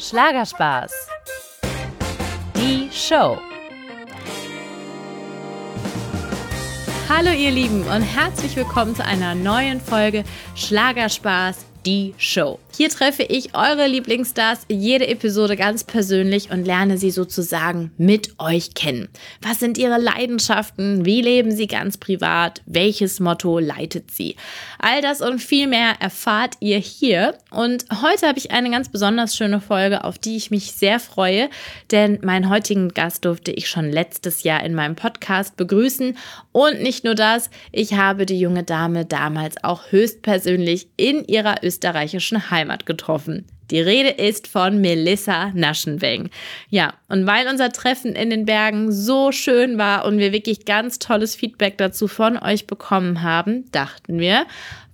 Schlagerspaß. 0.00 0.92
Die 2.56 2.88
Show. 2.90 3.36
Hallo 7.06 7.30
ihr 7.32 7.50
Lieben 7.50 7.82
und 7.82 8.00
herzlich 8.00 8.56
willkommen 8.56 8.96
zu 8.96 9.04
einer 9.04 9.34
neuen 9.34 9.78
Folge 9.78 10.24
Schlagerspaß 10.56 11.66
die 11.84 12.14
Show. 12.16 12.58
Hier 12.80 12.88
treffe 12.88 13.24
ich 13.24 13.54
eure 13.54 13.86
Lieblingsstars 13.86 14.60
jede 14.70 15.06
Episode 15.06 15.54
ganz 15.54 15.84
persönlich 15.84 16.50
und 16.50 16.64
lerne 16.64 16.96
sie 16.96 17.10
sozusagen 17.10 17.92
mit 17.98 18.36
euch 18.38 18.72
kennen. 18.72 19.10
Was 19.42 19.58
sind 19.58 19.76
ihre 19.76 20.00
Leidenschaften? 20.00 21.04
Wie 21.04 21.20
leben 21.20 21.50
sie 21.50 21.66
ganz 21.66 21.98
privat? 21.98 22.62
Welches 22.64 23.20
Motto 23.20 23.58
leitet 23.58 24.10
sie? 24.10 24.36
All 24.78 25.02
das 25.02 25.20
und 25.20 25.40
viel 25.40 25.66
mehr 25.66 25.96
erfahrt 26.00 26.54
ihr 26.60 26.78
hier. 26.78 27.36
Und 27.50 27.84
heute 28.00 28.26
habe 28.26 28.38
ich 28.38 28.50
eine 28.50 28.70
ganz 28.70 28.88
besonders 28.88 29.36
schöne 29.36 29.60
Folge, 29.60 30.04
auf 30.04 30.16
die 30.16 30.38
ich 30.38 30.50
mich 30.50 30.72
sehr 30.72 31.00
freue, 31.00 31.50
denn 31.90 32.18
meinen 32.22 32.48
heutigen 32.48 32.88
Gast 32.88 33.26
durfte 33.26 33.52
ich 33.52 33.68
schon 33.68 33.90
letztes 33.90 34.42
Jahr 34.42 34.64
in 34.64 34.74
meinem 34.74 34.96
Podcast 34.96 35.58
begrüßen. 35.58 36.16
Und 36.52 36.80
nicht 36.80 37.04
nur 37.04 37.14
das, 37.14 37.50
ich 37.72 37.92
habe 37.92 38.24
die 38.24 38.40
junge 38.40 38.64
Dame 38.64 39.04
damals 39.04 39.62
auch 39.62 39.92
höchstpersönlich 39.92 40.88
in 40.96 41.26
ihrer 41.26 41.62
österreichischen 41.62 42.50
Heimat 42.50 42.69
getroffen. 42.78 43.46
Die 43.70 43.80
Rede 43.80 44.08
ist 44.08 44.48
von 44.48 44.80
Melissa 44.80 45.52
Naschenweng. 45.54 46.30
Ja, 46.70 46.94
und 47.08 47.26
weil 47.26 47.46
unser 47.46 47.70
Treffen 47.70 48.14
in 48.16 48.30
den 48.30 48.44
Bergen 48.44 48.90
so 48.90 49.30
schön 49.30 49.78
war 49.78 50.04
und 50.04 50.18
wir 50.18 50.32
wirklich 50.32 50.64
ganz 50.64 50.98
tolles 50.98 51.36
Feedback 51.36 51.78
dazu 51.78 52.08
von 52.08 52.36
euch 52.36 52.66
bekommen 52.66 53.22
haben, 53.22 53.70
dachten 53.70 54.18
wir, 54.18 54.46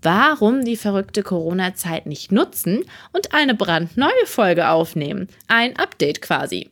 warum 0.03 0.65
die 0.65 0.77
verrückte 0.77 1.23
Corona-Zeit 1.23 2.07
nicht 2.07 2.33
nutzen 2.33 2.84
und 3.12 3.33
eine 3.33 3.55
brandneue 3.55 4.27
Folge 4.27 4.69
aufnehmen. 4.69 5.29
Ein 5.48 5.77
Update 5.77 6.20
quasi. 6.20 6.69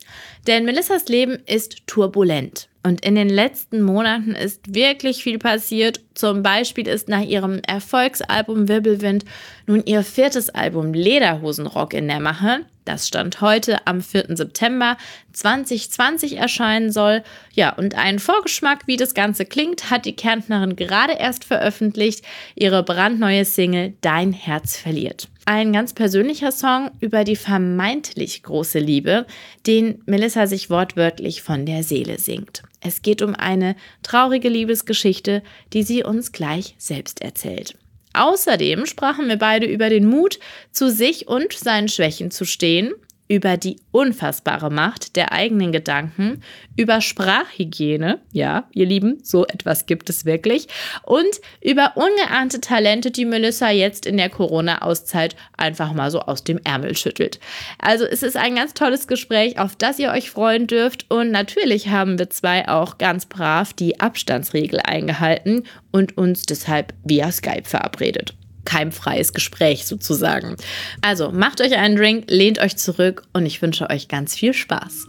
Denn 0.47 0.67
Melissas 0.67 1.09
Leben 1.09 1.39
ist 1.47 1.87
turbulent. 1.87 2.69
Und 2.87 3.03
in 3.03 3.15
den 3.15 3.31
letzten 3.31 3.81
Monaten 3.81 4.33
ist 4.33 4.75
wirklich 4.75 5.23
viel 5.23 5.39
passiert. 5.39 6.01
Zum 6.13 6.43
Beispiel 6.43 6.87
ist 6.87 7.09
nach 7.09 7.23
ihrem 7.23 7.61
Erfolgsalbum 7.67 8.69
Wirbelwind 8.69 9.25
nun 9.67 9.83
ihr 9.87 10.03
viertes 10.03 10.51
Album 10.51 10.93
Lederhosenrock 10.93 11.95
in 11.95 12.09
der 12.09 12.21
Mache. 12.21 12.67
Das 12.85 13.09
stand 13.09 13.41
heute 13.41 13.87
am 13.87 14.03
4. 14.03 14.37
September 14.37 14.99
2020 15.33 16.37
erscheinen 16.37 16.93
soll. 16.93 17.25
Ja, 17.55 17.73
und 17.73 17.95
einen 17.95 18.19
Vorgeschmack, 18.19 18.87
wie 18.87 18.99
das 18.99 19.15
Ganze 19.15 19.47
klingt, 19.47 19.91
hat 19.91 20.05
die 20.05 20.15
Kärntnerin 20.15 20.77
gerade 20.77 21.15
erst 21.15 21.45
veröffentlicht. 21.47 22.23
Ihre 22.55 22.83
brandneue 22.83 23.47
Single 23.47 23.95
Dein 24.03 24.35
Herz 24.35 24.77
verliert. 24.77 25.29
Ein 25.47 25.75
ganz 25.75 25.93
persönlicher 25.93 26.53
Song 26.53 26.91
über 27.01 27.23
die 27.25 27.37
vermeintlich 27.37 28.43
große 28.43 28.79
Liebe, 28.79 29.27
den 29.67 30.03
Melissa 30.07 30.47
sich 30.47 30.71
wortwörtlich 30.71 31.43
von 31.43 31.67
der 31.67 31.83
Seele 31.83 32.19
singt. 32.19 32.63
Es 32.81 33.03
geht 33.03 33.21
um 33.21 33.35
eine 33.35 33.77
traurige 34.03 34.49
Liebesgeschichte, 34.49 35.43
die 35.75 35.83
sie 35.83 36.03
uns 36.03 36.33
gleich 36.33 36.75
selbst 36.79 37.21
erzählt. 37.21 37.77
Außerdem 38.15 38.87
sprachen 38.87 39.29
wir 39.29 39.37
beide 39.37 39.67
über 39.67 39.91
den 39.91 40.07
Mut, 40.07 40.39
zu 40.71 40.91
sich 40.91 41.29
und 41.29 41.53
seinen 41.53 41.89
Schwächen 41.89 42.31
zu 42.31 42.47
stehen 42.47 42.95
über 43.29 43.57
die 43.57 43.77
unfassbare 43.91 44.71
Macht 44.71 45.17
der 45.17 45.33
eigenen 45.33 45.73
Gedanken, 45.73 46.43
über 46.77 47.01
Sprachhygiene, 47.01 48.21
ja, 48.33 48.69
ihr 48.73 48.87
Lieben, 48.87 49.19
so 49.23 49.47
etwas 49.47 49.87
gibt 49.87 50.11
es 50.11 50.25
wirklich, 50.25 50.69
und 51.03 51.41
über 51.63 51.93
ungeahnte 51.97 52.61
Talente, 52.61 53.11
die 53.11 53.25
Melissa 53.25 53.71
jetzt 53.71 54.05
in 54.05 54.19
der 54.19 54.29
Corona-Auszeit 54.29 55.37
einfach 55.57 55.95
mal 55.95 56.11
so 56.11 56.21
aus 56.21 56.45
dem 56.45 56.61
Ärmel 56.65 56.97
schüttelt. 56.97 57.41
Also 57.79 58.05
es 58.05 58.23
ist 58.23 58.37
ein 58.37 58.57
ganz 58.57 58.75
tolles 58.75 59.07
Gespräch, 59.07 59.59
auf 59.59 59.75
das 59.77 59.99
ihr 59.99 60.11
euch 60.11 60.31
freuen 60.31 60.67
dürft 60.67 61.11
und 61.11 61.31
natürlich 61.31 61.89
haben 61.89 62.19
wir 62.19 62.29
zwei 62.29 62.69
auch 62.69 62.99
ganz 62.99 63.27
brav 63.27 63.73
die 63.73 64.01
Abstandsregel 64.01 64.81
eingehalten 64.81 65.65
und 65.93 66.19
uns 66.19 66.43
deshalb 66.43 66.93
via 67.05 67.33
Skype 67.33 67.65
verabredet 67.65 68.35
keimfreies 68.65 69.33
Gespräch 69.33 69.87
sozusagen. 69.87 70.57
Also 71.03 71.31
macht 71.31 71.61
euch 71.61 71.75
einen 71.77 71.97
Drink, 71.97 72.25
lehnt 72.29 72.59
euch 72.59 72.77
zurück 72.77 73.23
und 73.33 73.47
ich 73.47 73.61
wünsche 73.63 73.91
euch 73.91 74.09
ganz 74.09 74.35
viel 74.35 74.55
Spaß. 74.55 75.07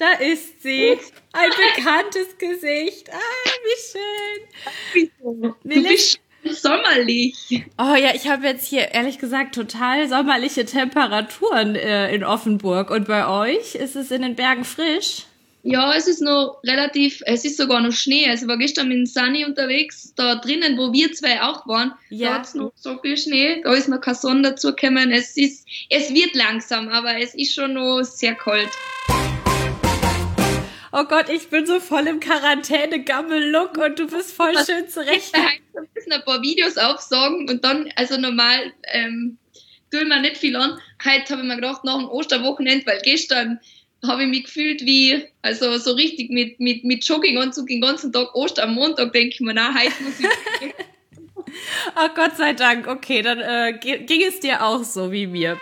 Da 0.00 0.12
ist 0.14 0.62
sie. 0.62 0.98
Ein 1.32 1.50
bekanntes 1.50 2.38
Gesicht. 2.38 3.10
Ah, 3.12 3.50
wie 3.64 5.02
schön. 5.02 5.54
Du 5.62 5.82
bist 5.82 6.20
sommerlich. 6.44 7.34
Oh 7.78 7.94
ja, 7.94 8.14
ich 8.14 8.28
habe 8.28 8.46
jetzt 8.46 8.66
hier 8.66 8.92
ehrlich 8.92 9.18
gesagt 9.18 9.54
total 9.54 10.08
sommerliche 10.08 10.64
Temperaturen 10.64 11.76
äh, 11.76 12.14
in 12.14 12.24
Offenburg. 12.24 12.90
Und 12.90 13.08
bei 13.08 13.26
euch 13.26 13.74
ist 13.74 13.94
es 13.94 14.10
in 14.10 14.22
den 14.22 14.36
Bergen 14.36 14.64
frisch? 14.64 15.26
Ja, 15.62 15.94
es 15.94 16.06
ist 16.06 16.22
noch 16.22 16.60
relativ, 16.64 17.22
es 17.26 17.44
ist 17.44 17.58
sogar 17.58 17.82
noch 17.82 17.92
Schnee. 17.92 18.26
Also 18.26 18.44
ich 18.44 18.48
war 18.48 18.56
gestern 18.56 18.88
mit 18.88 19.06
Sunny 19.08 19.44
unterwegs, 19.44 20.14
da 20.16 20.36
drinnen, 20.36 20.78
wo 20.78 20.90
wir 20.90 21.12
zwei 21.12 21.42
auch 21.42 21.66
waren, 21.66 21.92
ja. 22.08 22.28
da 22.28 22.34
hat 22.36 22.46
es 22.46 22.54
noch 22.54 22.72
so 22.76 22.98
viel 22.98 23.18
Schnee, 23.18 23.60
da 23.62 23.74
ist 23.74 23.88
noch 23.88 24.00
kein 24.00 24.14
Sonne 24.14 24.42
dazugekommen. 24.42 25.12
Es 25.12 25.36
ist, 25.36 25.68
es 25.90 26.14
wird 26.14 26.34
langsam, 26.34 26.88
aber 26.88 27.18
es 27.18 27.34
ist 27.34 27.54
schon 27.54 27.74
noch 27.74 28.02
sehr 28.04 28.34
kalt. 28.36 28.70
Oh 30.92 31.04
Gott, 31.04 31.28
ich 31.28 31.48
bin 31.48 31.66
so 31.66 31.78
voll 31.78 32.06
im 32.06 32.20
Quarantäne-Gammel-Look 32.20 33.76
und 33.76 33.98
du 33.98 34.06
bist 34.06 34.32
voll 34.32 34.54
Was 34.54 34.66
schön 34.66 34.88
zurecht. 34.88 35.34
Wir 35.72 35.86
müssen 35.94 36.12
ein 36.12 36.24
paar 36.24 36.40
Videos 36.40 36.78
aufsagen 36.78 37.48
und 37.50 37.62
dann, 37.62 37.92
also 37.96 38.16
normal, 38.16 38.72
ähm, 38.92 39.36
tue 39.90 40.00
ich 40.00 40.08
mir 40.08 40.20
nicht 40.20 40.38
viel 40.38 40.56
an. 40.56 40.78
Heute 41.04 41.34
habe 41.34 41.42
ich 41.42 41.48
mir 41.48 41.56
gedacht, 41.56 41.84
nach 41.84 41.98
dem 41.98 42.08
Osterwochenende, 42.08 42.86
weil 42.86 43.00
gestern 43.02 43.60
habe 44.06 44.22
ich 44.24 44.28
mich 44.28 44.44
gefühlt 44.44 44.82
wie, 44.82 45.24
also 45.42 45.76
so 45.78 45.92
richtig 45.92 46.30
mit, 46.30 46.58
mit, 46.60 46.84
mit 46.84 47.04
Jogginganzug 47.04 47.66
den 47.66 47.80
ganzen 47.80 48.12
Tag 48.12 48.34
Ostern 48.34 48.70
am 48.70 48.74
Montag, 48.74 49.12
denke 49.12 49.34
ich 49.34 49.40
mir, 49.40 49.54
na, 49.54 49.74
heute 49.74 50.02
muss 50.02 50.20
ich. 50.20 50.26
Ach 51.94 52.08
oh 52.10 52.14
Gott 52.14 52.36
sei 52.36 52.54
Dank, 52.54 52.86
okay, 52.86 53.22
dann 53.22 53.40
äh, 53.40 53.78
ging 53.78 54.22
es 54.26 54.40
dir 54.40 54.64
auch 54.64 54.84
so 54.84 55.12
wie 55.12 55.26
mir. 55.26 55.58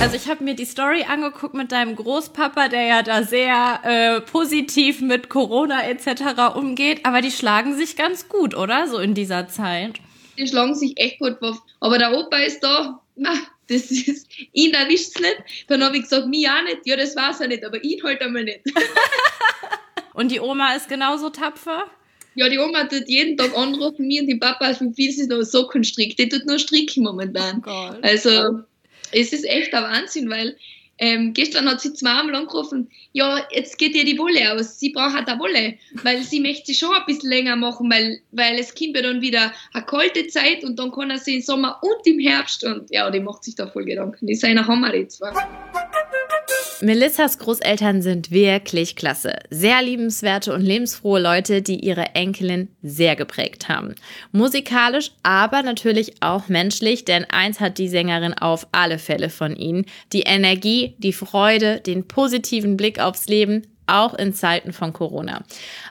Also 0.00 0.14
ich 0.14 0.28
habe 0.28 0.44
mir 0.44 0.54
die 0.54 0.64
Story 0.64 1.04
angeguckt 1.08 1.54
mit 1.54 1.72
deinem 1.72 1.96
Großpapa, 1.96 2.68
der 2.68 2.82
ja 2.84 3.02
da 3.02 3.24
sehr 3.24 3.80
äh, 3.82 4.20
positiv 4.20 5.00
mit 5.00 5.28
Corona 5.28 5.82
etc. 5.88 6.54
umgeht, 6.54 7.04
aber 7.04 7.20
die 7.20 7.32
schlagen 7.32 7.76
sich 7.76 7.96
ganz 7.96 8.28
gut, 8.28 8.56
oder? 8.56 8.86
So 8.86 8.98
in 8.98 9.14
dieser 9.14 9.48
Zeit. 9.48 9.98
Die 10.38 10.46
schlagen 10.46 10.76
sich 10.76 10.96
echt 10.98 11.18
gut. 11.18 11.36
Aber 11.80 11.98
der 11.98 12.16
Opa 12.16 12.36
ist 12.36 12.60
da, 12.60 13.00
na, 13.16 13.32
das 13.68 13.90
ist, 13.90 14.28
ihn 14.52 14.74
erwischt 14.74 15.14
es 15.14 15.20
nicht. 15.20 15.38
Dann 15.68 15.82
habe 15.82 15.96
ich 15.96 16.02
gesagt, 16.02 16.26
mir 16.26 16.50
auch 16.52 16.62
nicht. 16.64 16.86
Ja, 16.86 16.96
das 16.96 17.10
es 17.10 17.38
ja 17.38 17.46
nicht, 17.46 17.64
aber 17.64 17.82
ihn 17.82 18.02
halt 18.02 18.20
einmal 18.20 18.44
nicht. 18.44 18.60
und 20.14 20.30
die 20.30 20.40
Oma 20.40 20.74
ist 20.74 20.88
genauso 20.88 21.30
tapfer? 21.30 21.90
Ja, 22.34 22.48
die 22.48 22.58
Oma 22.58 22.84
tut 22.84 23.08
jeden 23.08 23.36
Tag 23.36 23.56
anrufen, 23.56 24.06
mir 24.06 24.22
und 24.22 24.28
die 24.28 24.36
Papa, 24.36 24.72
für 24.74 24.92
viel 24.92 25.10
ist 25.10 25.28
noch 25.28 25.42
Socken 25.42 25.84
strickt. 25.84 26.18
Die 26.18 26.28
tut 26.28 26.46
nur 26.46 26.58
stricken 26.58 27.02
momentan. 27.02 27.62
Oh 27.66 27.96
also, 28.02 28.60
es 29.12 29.32
ist 29.32 29.44
echt 29.44 29.74
ein 29.74 29.82
Wahnsinn, 29.82 30.30
weil 30.30 30.56
ähm, 30.98 31.32
gestern 31.32 31.68
hat 31.68 31.80
sie 31.80 31.94
zweimal 31.94 32.34
angerufen, 32.34 32.90
ja, 33.12 33.46
jetzt 33.50 33.78
geht 33.78 33.94
ihr 33.94 34.04
die 34.04 34.18
Wolle 34.18 34.52
aus, 34.52 34.78
sie 34.78 34.90
braucht 34.90 35.16
eine 35.16 35.38
Wolle, 35.38 35.74
weil 36.02 36.22
sie 36.22 36.40
möchte 36.40 36.66
sie 36.66 36.74
schon 36.74 36.94
ein 36.94 37.06
bisschen 37.06 37.30
länger 37.30 37.56
machen, 37.56 37.90
weil, 37.90 38.20
weil 38.32 38.58
es 38.58 38.74
kommt 38.74 38.96
ja 38.96 39.02
dann 39.02 39.20
wieder 39.20 39.52
eine 39.72 39.84
kalte 39.84 40.26
Zeit 40.26 40.64
und 40.64 40.78
dann 40.78 40.92
kann 40.92 41.10
er 41.10 41.18
sie 41.18 41.36
im 41.36 41.42
Sommer 41.42 41.80
und 41.82 42.06
im 42.06 42.18
Herbst 42.18 42.64
und 42.64 42.90
ja, 42.90 43.10
die 43.10 43.20
macht 43.20 43.44
sich 43.44 43.54
da 43.54 43.66
voll 43.66 43.84
Gedanken. 43.84 44.26
Die 44.26 44.34
sind 44.34 44.66
Hammer 44.66 44.92
die 44.92 45.06
zwei. 45.08 45.32
Melissas 46.80 47.38
Großeltern 47.38 48.02
sind 48.02 48.30
wirklich 48.30 48.94
klasse. 48.94 49.34
Sehr 49.50 49.82
liebenswerte 49.82 50.54
und 50.54 50.60
lebensfrohe 50.60 51.20
Leute, 51.20 51.60
die 51.60 51.84
ihre 51.84 52.14
Enkelin 52.14 52.68
sehr 52.82 53.16
geprägt 53.16 53.68
haben. 53.68 53.96
Musikalisch, 54.30 55.10
aber 55.24 55.62
natürlich 55.62 56.22
auch 56.22 56.48
menschlich, 56.48 57.04
denn 57.04 57.24
eins 57.24 57.58
hat 57.58 57.78
die 57.78 57.88
Sängerin 57.88 58.34
auf 58.34 58.68
alle 58.70 58.98
Fälle 58.98 59.28
von 59.28 59.56
ihnen. 59.56 59.86
Die 60.12 60.22
Energie, 60.22 60.94
die 60.98 61.12
Freude, 61.12 61.80
den 61.80 62.06
positiven 62.06 62.76
Blick 62.76 63.00
aufs 63.00 63.26
Leben, 63.26 63.62
auch 63.88 64.14
in 64.14 64.32
Zeiten 64.32 64.72
von 64.72 64.92
Corona. 64.92 65.42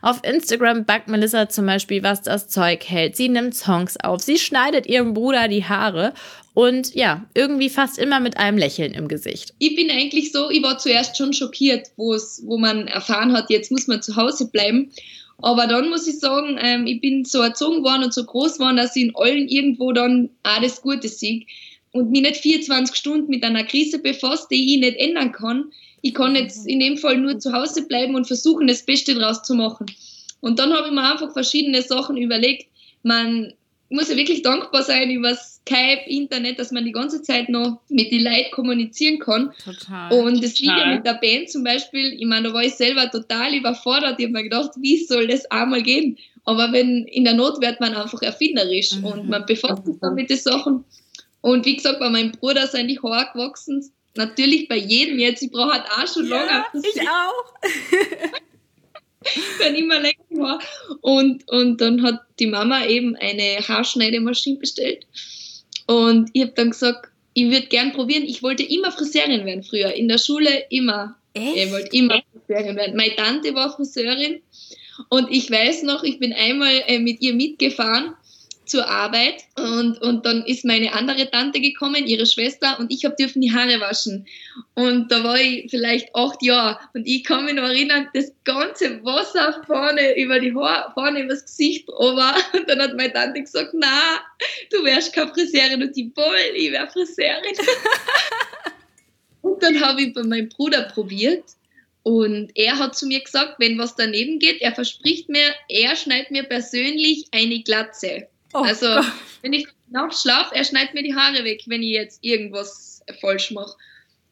Auf 0.01 0.23
Instagram 0.23 0.85
backt 0.85 1.07
Melissa 1.07 1.49
zum 1.49 1.65
Beispiel, 1.65 2.03
was 2.03 2.21
das 2.21 2.47
Zeug 2.47 2.85
hält. 2.87 3.15
Sie 3.15 3.27
nimmt 3.27 3.55
Songs 3.55 3.97
auf, 3.97 4.21
sie 4.21 4.37
schneidet 4.37 4.85
ihrem 4.85 5.13
Bruder 5.13 5.47
die 5.47 5.65
Haare 5.65 6.13
und 6.57 6.95
ja, 6.95 7.23
irgendwie 7.35 7.69
fast 7.69 7.99
immer 7.99 8.19
mit 8.19 8.37
einem 8.37 8.57
Lächeln 8.57 8.91
im 8.93 9.07
Gesicht. 9.07 9.53
Ich 9.59 9.75
bin 9.75 9.91
eigentlich 9.91 10.31
so, 10.31 10.49
ich 10.49 10.63
war 10.63 10.79
zuerst 10.79 11.15
schon 11.15 11.31
schockiert, 11.31 11.91
wo 11.97 12.17
man 12.57 12.87
erfahren 12.87 13.31
hat, 13.33 13.51
jetzt 13.51 13.71
muss 13.71 13.85
man 13.85 14.01
zu 14.01 14.15
Hause 14.15 14.49
bleiben. 14.49 14.89
Aber 15.37 15.67
dann 15.67 15.89
muss 15.89 16.07
ich 16.07 16.17
sagen, 16.17 16.57
ähm, 16.59 16.87
ich 16.87 16.99
bin 16.99 17.25
so 17.25 17.43
erzogen 17.43 17.83
worden 17.83 18.05
und 18.05 18.13
so 18.15 18.23
groß 18.23 18.59
worden, 18.59 18.77
dass 18.77 18.95
ich 18.95 19.03
in 19.03 19.15
allen 19.15 19.47
irgendwo 19.47 19.91
dann 19.91 20.31
auch 20.41 20.59
das 20.59 20.81
Gute 20.81 21.07
sehe 21.09 21.45
und 21.91 22.09
mich 22.09 22.23
nicht 22.23 22.37
24 22.37 22.95
Stunden 22.95 23.29
mit 23.29 23.43
einer 23.43 23.63
Krise 23.63 23.99
befasst, 23.99 24.49
die 24.49 24.73
ich 24.73 24.79
nicht 24.79 24.97
ändern 24.97 25.33
kann. 25.33 25.65
Ich 26.01 26.15
kann 26.15 26.35
jetzt 26.35 26.65
in 26.65 26.79
dem 26.79 26.97
Fall 26.97 27.19
nur 27.19 27.37
zu 27.37 27.53
Hause 27.53 27.85
bleiben 27.85 28.15
und 28.15 28.25
versuchen, 28.25 28.65
das 28.65 28.83
Beste 28.83 29.13
draus 29.13 29.43
zu 29.43 29.53
machen. 29.53 29.85
Und 30.41 30.57
dann 30.57 30.73
habe 30.73 30.87
ich 30.87 30.93
mir 30.93 31.03
einfach 31.03 31.33
verschiedene 31.33 31.83
Sachen 31.83 32.17
überlegt. 32.17 32.65
Man, 33.03 33.53
muss 33.89 34.09
ja 34.09 34.17
wirklich 34.17 34.41
dankbar 34.41 34.83
sein 34.83 35.09
über 35.09 35.33
Skype, 35.35 36.01
Internet, 36.07 36.59
dass 36.59 36.71
man 36.71 36.85
die 36.85 36.91
ganze 36.91 37.21
Zeit 37.21 37.49
noch 37.49 37.79
mit 37.89 38.11
den 38.11 38.23
Leuten 38.23 38.51
kommunizieren 38.51 39.19
kann. 39.19 39.53
Total. 39.63 40.11
Und 40.11 40.43
das 40.43 40.59
Video 40.59 40.85
mit 40.87 41.05
der 41.05 41.13
Band 41.13 41.49
zum 41.49 41.63
Beispiel, 41.63 42.13
ich 42.13 42.25
meine, 42.25 42.49
da 42.49 42.53
war 42.53 42.63
ich 42.63 42.75
selber 42.75 43.09
total 43.09 43.53
überfordert. 43.53 44.19
Ich 44.19 44.25
habe 44.25 44.33
mir 44.33 44.43
gedacht, 44.43 44.71
wie 44.79 45.03
soll 45.03 45.27
das 45.27 45.49
einmal 45.51 45.83
gehen? 45.83 46.17
Aber 46.43 46.71
wenn 46.71 47.05
in 47.05 47.23
der 47.23 47.33
Not 47.33 47.61
wird 47.61 47.79
man 47.79 47.93
einfach 47.93 48.21
erfinderisch 48.21 48.95
mhm. 48.95 49.05
und 49.05 49.29
man 49.29 49.45
befasst 49.45 49.85
sich 49.85 49.95
dann 50.01 50.15
mit 50.15 50.29
den 50.29 50.37
Sachen. 50.37 50.85
Und 51.41 51.65
wie 51.65 51.75
gesagt, 51.75 51.99
bei 51.99 52.09
meinem 52.09 52.31
Bruder 52.31 52.67
sind 52.67 52.87
die 52.87 52.99
Haare 52.99 53.29
gewachsen. 53.33 53.89
Natürlich 54.15 54.67
bei 54.67 54.77
jedem 54.77 55.19
jetzt. 55.19 55.43
Ich 55.43 55.51
brauche 55.51 55.73
halt 55.73 55.85
auch 55.85 56.07
schon 56.07 56.27
ja, 56.27 56.37
lange. 56.37 56.65
Ich 56.73 57.01
auch. 57.01 57.53
dann 59.59 59.75
immer 59.75 59.99
länger 59.99 60.15
war. 60.29 60.59
Und, 61.01 61.47
und 61.49 61.81
dann 61.81 62.03
hat 62.03 62.21
die 62.39 62.47
Mama 62.47 62.85
eben 62.85 63.15
eine 63.15 63.59
Haarschneidemaschine 63.67 64.59
bestellt. 64.59 65.05
Und 65.87 66.29
ich 66.33 66.43
habe 66.43 66.53
dann 66.55 66.71
gesagt, 66.71 67.09
ich 67.33 67.45
würde 67.45 67.67
gern 67.67 67.93
probieren. 67.93 68.23
Ich 68.23 68.43
wollte 68.43 68.63
immer 68.63 68.91
Friseurin 68.91 69.45
werden 69.45 69.63
früher. 69.63 69.93
In 69.93 70.07
der 70.07 70.17
Schule 70.17 70.65
immer. 70.69 71.15
Echt? 71.33 71.55
Ich 71.55 71.71
wollte 71.71 71.95
immer 71.95 72.21
Friseurin 72.45 72.75
werden. 72.75 72.95
Meine 72.95 73.15
Tante 73.15 73.53
war 73.53 73.75
Friseurin. 73.75 74.41
Und 75.09 75.31
ich 75.31 75.49
weiß 75.49 75.83
noch, 75.83 76.03
ich 76.03 76.19
bin 76.19 76.33
einmal 76.33 76.73
äh, 76.87 76.99
mit 76.99 77.21
ihr 77.21 77.33
mitgefahren 77.33 78.13
zur 78.69 78.87
Arbeit 78.87 79.43
und, 79.57 80.01
und 80.01 80.25
dann 80.25 80.45
ist 80.45 80.65
meine 80.65 80.93
andere 80.93 81.29
Tante 81.29 81.59
gekommen, 81.59 82.05
ihre 82.05 82.25
Schwester, 82.25 82.77
und 82.79 82.91
ich 82.91 83.05
habe 83.05 83.15
dürfen 83.15 83.41
die 83.41 83.53
Haare 83.53 83.79
waschen. 83.79 84.27
Und 84.75 85.11
da 85.11 85.23
war 85.23 85.39
ich 85.39 85.69
vielleicht 85.69 86.15
acht 86.15 86.41
Jahre 86.43 86.79
und 86.93 87.07
ich 87.07 87.23
kann 87.23 87.45
mich 87.45 87.55
noch 87.55 87.63
erinnern, 87.63 88.07
das 88.13 88.31
ganze 88.43 89.03
Wasser 89.03 89.61
vorne 89.65 90.17
über 90.17 90.39
die 90.39 90.53
Haare, 90.53 90.91
vorne 90.93 91.23
übers 91.23 91.45
Gesicht 91.45 91.87
drüber. 91.87 92.35
Und 92.53 92.69
dann 92.69 92.81
hat 92.81 92.95
meine 92.95 93.13
Tante 93.13 93.41
gesagt, 93.41 93.71
na, 93.73 94.19
du 94.71 94.83
wärst 94.83 95.13
keine 95.13 95.31
Friseurin 95.31 95.83
und 95.83 95.95
ich 95.95 96.11
voll, 96.13 96.35
ich 96.55 96.71
wär 96.71 96.87
Friseurin. 96.87 97.55
und 99.41 99.61
dann 99.61 99.79
habe 99.81 100.01
ich 100.01 100.13
bei 100.13 100.23
meinem 100.23 100.49
Bruder 100.49 100.83
probiert 100.83 101.43
und 102.07 102.51
er 102.55 102.79
hat 102.79 102.95
zu 102.95 103.05
mir 103.05 103.19
gesagt, 103.19 103.55
wenn 103.59 103.77
was 103.77 103.97
daneben 103.97 104.39
geht, 104.39 104.61
er 104.61 104.73
verspricht 104.73 105.27
mir, 105.27 105.53
er 105.67 105.93
schneidet 105.97 106.31
mir 106.31 106.43
persönlich 106.43 107.25
eine 107.33 107.61
Glatze. 107.63 108.29
Oh 108.53 108.59
also, 108.59 108.87
Gott. 108.87 109.05
wenn 109.41 109.53
ich 109.53 109.67
nachts 109.89 110.21
schlafe, 110.21 110.55
er 110.55 110.63
schneidet 110.63 110.93
mir 110.93 111.03
die 111.03 111.15
Haare 111.15 111.43
weg, 111.43 111.63
wenn 111.67 111.83
ich 111.83 111.91
jetzt 111.91 112.23
irgendwas 112.23 113.03
falsch 113.19 113.51
mache. 113.51 113.75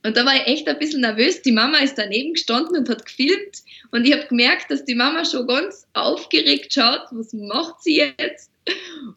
Und 0.06 0.16
da 0.16 0.24
war 0.24 0.36
ich 0.36 0.46
echt 0.46 0.68
ein 0.68 0.78
bisschen 0.78 1.02
nervös. 1.02 1.42
Die 1.42 1.52
Mama 1.52 1.80
ist 1.80 1.98
daneben 1.98 2.34
gestanden 2.34 2.78
und 2.78 2.90
hat 2.90 3.06
gefilmt. 3.06 3.64
Und 3.90 4.06
ich 4.06 4.14
habe 4.14 4.28
gemerkt, 4.28 4.70
dass 4.70 4.86
die 4.86 4.94
Mama 4.94 5.26
schon 5.26 5.48
ganz 5.48 5.88
aufgeregt 5.94 6.74
schaut. 6.74 7.02
Was 7.10 7.34
macht 7.34 7.82
sie 7.82 7.98
jetzt? 7.98 8.52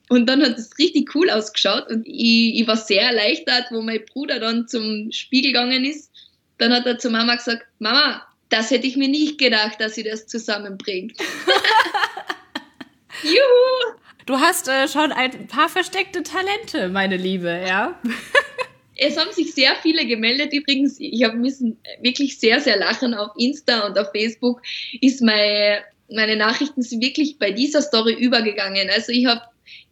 Und 0.09 0.27
dann 0.27 0.43
hat 0.43 0.57
es 0.57 0.79
richtig 0.79 1.15
cool 1.15 1.29
ausgeschaut. 1.29 1.91
Und 1.91 2.07
ich, 2.07 2.59
ich 2.59 2.67
war 2.67 2.79
sehr 2.79 3.03
erleichtert, 3.03 3.67
wo 3.71 3.83
mein 3.83 4.03
Bruder 4.07 4.41
dann 4.41 4.67
zum 4.67 5.13
Spiegel 5.13 5.53
gegangen 5.53 5.85
ist. 5.85 6.11
Dann 6.57 6.73
hat 6.73 6.87
er 6.87 6.99
zu 6.99 7.11
Mama 7.11 7.37
gesagt, 7.37 7.67
Mama, 7.81 8.27
das 8.49 8.71
hätte 8.71 8.87
ich 8.87 8.97
mir 8.97 9.09
nicht 9.09 9.37
gedacht, 9.37 9.79
dass 9.81 9.95
sie 9.95 10.05
das 10.05 10.27
zusammenbringt. 10.27 11.19
Juhu! 13.23 13.99
Du 14.29 14.39
hast 14.39 14.69
äh, 14.69 14.87
schon 14.89 15.11
ein 15.11 15.47
paar 15.47 15.71
versteckte 15.71 16.23
Talente, 16.23 16.91
meine 16.91 17.17
Liebe, 17.17 17.63
ja. 17.67 17.99
es 18.97 19.17
haben 19.17 19.33
sich 19.33 19.55
sehr 19.55 19.75
viele 19.77 20.05
gemeldet. 20.05 20.53
Übrigens, 20.53 21.01
ich 21.01 21.25
habe 21.25 21.39
müssen 21.39 21.79
wirklich 22.03 22.39
sehr, 22.39 22.61
sehr 22.61 22.77
lachen 22.77 23.15
auf 23.15 23.31
Insta 23.39 23.87
und 23.87 23.99
auf 23.99 24.09
Facebook. 24.15 24.61
Ist 25.01 25.23
meine, 25.23 25.79
meine 26.11 26.37
Nachrichten 26.37 26.83
sind 26.83 27.03
wirklich 27.03 27.39
bei 27.39 27.53
dieser 27.53 27.81
Story 27.81 28.13
übergegangen. 28.23 28.91
Also 28.95 29.13
ich 29.13 29.25
habe, 29.25 29.41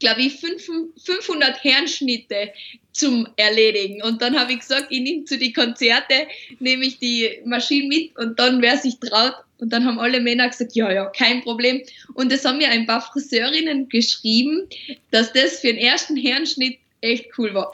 glaube 0.00 0.21
ich, 0.21 0.35
500 0.38 1.65
Herrenschnitte 1.65 2.53
zum 2.93 3.27
Erledigen. 3.37 4.03
Und 4.03 4.21
dann 4.21 4.38
habe 4.38 4.53
ich 4.53 4.59
gesagt, 4.59 4.88
ich 4.91 5.00
nehme 5.00 5.25
zu 5.25 5.38
die 5.38 5.55
Konzerte, 5.55 6.27
nehme 6.59 6.85
ich 6.85 6.99
die 6.99 7.41
Maschine 7.47 7.88
mit 7.88 8.19
und 8.19 8.38
dann, 8.38 8.61
wer 8.61 8.77
sich 8.77 9.00
traut, 9.00 9.46
und 9.58 9.73
dann 9.73 9.85
haben 9.85 9.99
alle 9.99 10.20
Männer 10.20 10.49
gesagt, 10.49 10.75
ja, 10.75 10.93
ja, 10.93 11.06
kein 11.06 11.43
Problem. 11.43 11.82
Und 12.14 12.32
es 12.32 12.44
haben 12.44 12.58
mir 12.58 12.69
ein 12.69 12.87
paar 12.87 13.00
Friseurinnen 13.00 13.88
geschrieben, 13.88 14.69
dass 15.11 15.32
das 15.32 15.61
für 15.61 15.69
den 15.69 15.79
ersten 15.79 16.17
Herrenschnitt 16.17 16.79
echt 17.00 17.26
cool 17.38 17.55
war. 17.55 17.70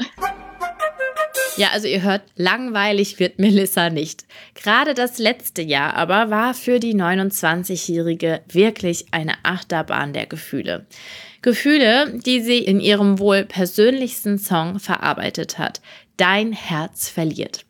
Ja, 1.56 1.68
also 1.72 1.86
ihr 1.86 2.02
hört, 2.02 2.22
langweilig 2.36 3.18
wird 3.18 3.38
Melissa 3.38 3.90
nicht. 3.90 4.24
Gerade 4.54 4.94
das 4.94 5.18
letzte 5.18 5.60
Jahr 5.60 5.94
aber 5.94 6.30
war 6.30 6.54
für 6.54 6.80
die 6.80 6.94
29-Jährige 6.94 8.40
wirklich 8.48 9.06
eine 9.10 9.34
Achterbahn 9.42 10.14
der 10.14 10.26
Gefühle. 10.26 10.86
Gefühle, 11.42 12.18
die 12.24 12.40
sie 12.40 12.58
in 12.58 12.80
ihrem 12.80 13.18
wohl 13.18 13.44
persönlichsten 13.44 14.38
Song 14.38 14.78
verarbeitet 14.78 15.58
hat. 15.58 15.82
Dein 16.16 16.52
Herz 16.52 17.08
verliert. 17.08 17.64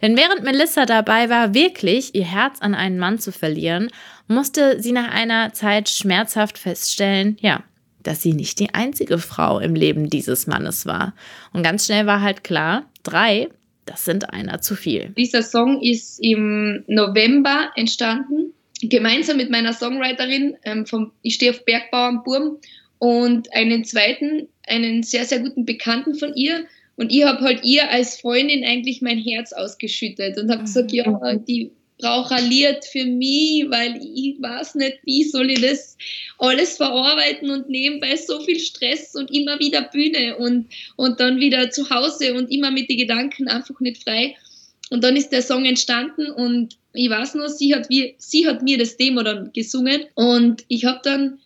Denn 0.00 0.16
während 0.16 0.42
Melissa 0.42 0.86
dabei 0.86 1.30
war, 1.30 1.54
wirklich 1.54 2.14
ihr 2.14 2.24
Herz 2.24 2.60
an 2.60 2.74
einen 2.74 2.98
Mann 2.98 3.18
zu 3.18 3.32
verlieren, 3.32 3.88
musste 4.26 4.80
sie 4.80 4.92
nach 4.92 5.10
einer 5.12 5.52
Zeit 5.52 5.88
schmerzhaft 5.88 6.58
feststellen, 6.58 7.36
ja, 7.40 7.62
dass 8.02 8.22
sie 8.22 8.32
nicht 8.32 8.58
die 8.58 8.74
einzige 8.74 9.18
Frau 9.18 9.60
im 9.60 9.74
Leben 9.74 10.10
dieses 10.10 10.46
Mannes 10.46 10.86
war. 10.86 11.14
Und 11.52 11.62
ganz 11.62 11.86
schnell 11.86 12.06
war 12.06 12.20
halt 12.20 12.44
klar, 12.44 12.90
drei, 13.02 13.48
das 13.86 14.04
sind 14.04 14.30
einer 14.32 14.60
zu 14.60 14.74
viel. 14.74 15.12
Dieser 15.16 15.42
Song 15.42 15.80
ist 15.80 16.18
im 16.20 16.84
November 16.86 17.70
entstanden, 17.76 18.52
gemeinsam 18.80 19.36
mit 19.36 19.50
meiner 19.50 19.72
Songwriterin 19.72 20.56
ähm, 20.64 20.86
vom 20.86 21.12
Ich 21.22 21.34
stehe 21.34 21.52
auf 21.52 21.64
Bergbau 21.64 22.08
am 22.08 22.22
Burm 22.24 22.58
und 22.98 23.52
einen 23.52 23.84
zweiten, 23.84 24.48
einen 24.66 25.02
sehr, 25.02 25.24
sehr 25.24 25.40
guten 25.40 25.64
Bekannten 25.64 26.14
von 26.14 26.34
ihr, 26.34 26.64
und 26.96 27.12
ich 27.12 27.24
habe 27.24 27.40
halt 27.40 27.64
ihr 27.64 27.90
als 27.90 28.20
Freundin 28.20 28.64
eigentlich 28.64 29.00
mein 29.02 29.18
Herz 29.18 29.52
ausgeschüttet 29.52 30.38
und 30.38 30.50
habe 30.50 30.62
gesagt, 30.62 30.92
ja, 30.92 31.36
die 31.36 31.70
braucht 32.02 32.32
ein 32.32 32.50
Lied 32.50 32.84
für 32.84 33.04
mich, 33.04 33.64
weil 33.68 33.98
ich 34.02 34.36
weiß 34.42 34.74
nicht, 34.74 34.98
wie 35.04 35.24
soll 35.24 35.50
ich 35.50 35.60
das 35.60 35.96
alles 36.38 36.76
verarbeiten 36.76 37.50
und 37.50 37.70
nebenbei 37.70 38.16
so 38.16 38.40
viel 38.40 38.58
Stress 38.58 39.14
und 39.14 39.30
immer 39.30 39.58
wieder 39.60 39.82
Bühne 39.82 40.36
und, 40.36 40.66
und 40.96 41.20
dann 41.20 41.38
wieder 41.38 41.70
zu 41.70 41.88
Hause 41.88 42.34
und 42.34 42.50
immer 42.50 42.70
mit 42.70 42.90
den 42.90 42.98
Gedanken 42.98 43.48
einfach 43.48 43.78
nicht 43.80 44.02
frei. 44.02 44.34
Und 44.90 45.04
dann 45.04 45.16
ist 45.16 45.30
der 45.30 45.42
Song 45.42 45.64
entstanden 45.64 46.30
und 46.30 46.76
ich 46.92 47.08
weiß 47.08 47.36
noch, 47.36 47.48
sie 47.48 47.74
hat, 47.74 47.88
wie, 47.88 48.14
sie 48.18 48.46
hat 48.46 48.62
mir 48.62 48.76
das 48.76 48.96
Demo 48.96 49.22
dann 49.22 49.52
gesungen 49.52 50.02
und 50.14 50.64
ich 50.68 50.84
habe 50.84 51.00
dann 51.02 51.38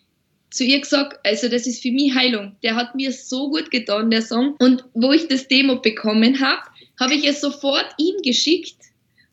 zu 0.49 0.63
ihr 0.63 0.79
gesagt, 0.79 1.19
also 1.23 1.49
das 1.49 1.67
ist 1.67 1.81
für 1.81 1.91
mich 1.91 2.15
Heilung. 2.15 2.55
Der 2.63 2.75
hat 2.75 2.95
mir 2.95 3.11
so 3.11 3.49
gut 3.49 3.69
getan, 3.71 4.09
der 4.09 4.21
Song. 4.21 4.55
Und 4.59 4.85
wo 4.93 5.11
ich 5.11 5.27
das 5.27 5.47
Demo 5.47 5.77
bekommen 5.81 6.39
habe, 6.39 6.61
habe 6.99 7.13
ich 7.13 7.27
es 7.27 7.41
sofort 7.41 7.87
ihm 7.97 8.21
geschickt 8.23 8.75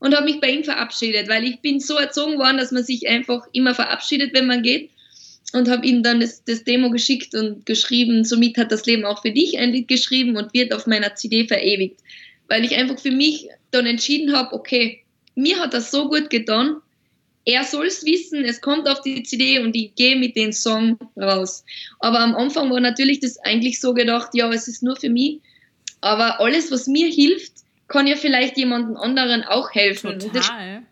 und 0.01 0.15
habe 0.15 0.27
mich 0.27 0.41
bei 0.41 0.51
ihm 0.51 0.65
verabschiedet, 0.65 1.29
weil 1.29 1.45
ich 1.45 1.61
bin 1.61 1.81
so 1.81 1.97
erzogen 1.97 2.39
worden, 2.39 2.59
dass 2.59 2.73
man 2.73 2.85
sich 2.85 3.09
einfach 3.09 3.47
immer 3.53 3.75
verabschiedet, 3.75 4.35
wenn 4.35 4.47
man 4.47 4.63
geht. 4.63 4.91
Und 5.53 5.71
habe 5.71 5.87
ihm 5.87 6.03
dann 6.03 6.19
das, 6.19 6.43
das, 6.45 6.65
Demo 6.65 6.91
geschickt 6.91 7.35
und 7.35 7.65
geschrieben, 7.65 8.25
somit 8.25 8.57
hat 8.59 8.73
das 8.73 8.87
Leben 8.87 9.05
auch 9.05 9.23
für 9.23 9.31
dich 9.31 9.57
ein 9.57 9.71
Lied 9.71 9.87
geschrieben 9.87 10.37
und 10.37 10.53
wird 10.53 10.75
auf 10.75 10.89
meiner 10.89 11.15
CD 11.15 11.47
verewigt. 11.47 12.01
Weil 12.49 12.65
ich 12.65 12.77
einfach 12.77 12.99
für 12.99 13.13
mich 13.13 13.49
dann 13.71 13.87
entschieden 13.87 14.37
habe, 14.37 14.53
okay, 14.53 15.05
mir 15.37 15.61
hat 15.61 15.73
das 15.73 15.93
so 15.93 16.09
gut 16.09 16.29
getan, 16.29 16.79
er 17.45 17.65
soll 17.65 17.87
es 17.87 18.05
wissen, 18.05 18.45
es 18.45 18.61
kommt 18.61 18.89
auf 18.89 19.03
die 19.03 19.23
CD 19.23 19.59
und 19.59 19.77
ich 19.77 19.95
gehe 19.95 20.17
mit 20.17 20.37
dem 20.37 20.53
Song 20.53 20.99
raus. 21.17 21.65
Aber 22.01 22.21
am 22.21 22.35
Anfang 22.35 22.71
war 22.71 22.81
natürlich 22.81 23.21
das 23.21 23.39
eigentlich 23.39 23.81
so 23.81 23.93
gedacht, 23.93 24.31
ja, 24.33 24.51
es 24.51 24.67
ist 24.69 24.83
nur 24.83 24.97
für 24.97 25.11
mich. 25.11 25.41
Aber 26.01 26.41
alles, 26.41 26.71
was 26.71 26.87
mir 26.87 27.09
hilft, 27.09 27.53
kann 27.89 28.07
ja 28.07 28.17
vielleicht 28.17 28.57
jemandem 28.57 28.97
anderen 28.97 29.43
auch 29.43 29.75
helfen. 29.75 30.19
Total. 30.19 30.83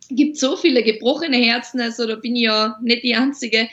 Es 0.00 0.16
gibt 0.16 0.38
so 0.38 0.56
viele 0.56 0.82
gebrochene 0.82 1.36
Herzen, 1.36 1.80
also 1.80 2.06
da 2.06 2.14
bin 2.14 2.36
ich 2.36 2.42
ja 2.42 2.78
nicht 2.80 3.02
die 3.02 3.14
Einzige. 3.14 3.68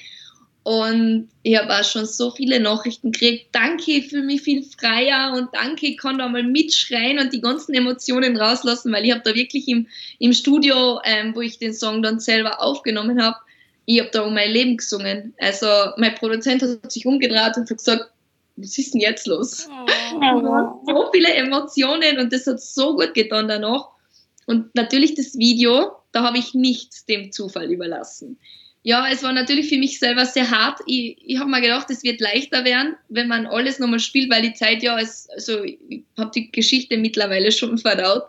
Und 0.66 1.30
ich 1.44 1.60
habe 1.60 1.72
auch 1.72 1.84
schon 1.84 2.08
so 2.08 2.32
viele 2.32 2.60
Nachrichten 2.60 3.12
gekriegt. 3.12 3.50
Danke, 3.52 3.92
ich 3.92 4.08
fühle 4.08 4.24
mich 4.24 4.42
viel 4.42 4.64
freier 4.64 5.34
und 5.38 5.50
danke, 5.54 5.86
ich 5.86 5.98
kann 6.00 6.18
da 6.18 6.28
mal 6.28 6.42
mitschreien 6.42 7.20
und 7.20 7.32
die 7.32 7.40
ganzen 7.40 7.76
Emotionen 7.76 8.36
rauslassen, 8.36 8.92
weil 8.92 9.06
ich 9.06 9.12
habe 9.12 9.22
da 9.24 9.36
wirklich 9.36 9.68
im, 9.68 9.86
im 10.18 10.34
Studio, 10.34 11.00
ähm, 11.04 11.36
wo 11.36 11.42
ich 11.42 11.60
den 11.60 11.72
Song 11.72 12.02
dann 12.02 12.20
selber 12.20 12.64
aufgenommen 12.64 13.22
habe, 13.22 13.38
ich 13.86 14.00
habe 14.00 14.10
da 14.12 14.24
um 14.24 14.34
mein 14.34 14.50
Leben 14.50 14.78
gesungen. 14.78 15.36
Also 15.38 15.68
mein 15.98 16.16
Produzent 16.16 16.64
hat 16.64 16.92
sich 16.92 17.06
umgedreht 17.06 17.58
und 17.58 17.70
hat 17.70 17.78
gesagt, 17.78 18.10
was 18.56 18.76
ist 18.80 18.96
denn 18.96 19.02
jetzt 19.02 19.28
los? 19.28 19.70
Oh. 20.16 20.82
so 20.88 21.10
viele 21.14 21.32
Emotionen 21.32 22.18
und 22.18 22.34
das 22.34 22.48
hat 22.48 22.60
so 22.60 22.96
gut 22.96 23.14
getan 23.14 23.48
danach. 23.48 23.90
Und 24.48 24.74
natürlich 24.74 25.14
das 25.14 25.38
Video, 25.38 25.92
da 26.12 26.24
habe 26.24 26.40
ich 26.40 26.56
nichts 26.56 27.06
dem 27.06 27.32
Zufall 27.32 27.72
überlassen 27.72 28.40
ja, 28.88 29.08
es 29.12 29.24
war 29.24 29.34
natürlich 29.34 29.70
für 29.70 29.80
mich 29.80 29.98
selber 29.98 30.28
sehr 30.28 30.52
hart. 30.52 30.80
Ich, 30.86 31.18
ich 31.26 31.40
habe 31.40 31.50
mir 31.50 31.60
gedacht, 31.60 31.90
es 31.90 32.04
wird 32.04 32.22
leichter 32.22 32.66
werden, 32.66 32.96
wenn 33.10 33.28
man 33.28 33.48
alles 33.48 33.80
nochmal 33.80 34.00
spielt, 34.00 34.32
weil 34.32 34.44
die 34.44 34.54
Zeit 34.54 34.84
ja, 34.84 35.00
ist, 35.00 35.28
also 35.34 35.64
ich 35.64 36.04
habe 36.20 36.30
die 36.36 36.52
Geschichte 36.52 36.96
mittlerweile 36.96 37.52
schon 37.52 37.80
verdaut. 37.80 38.26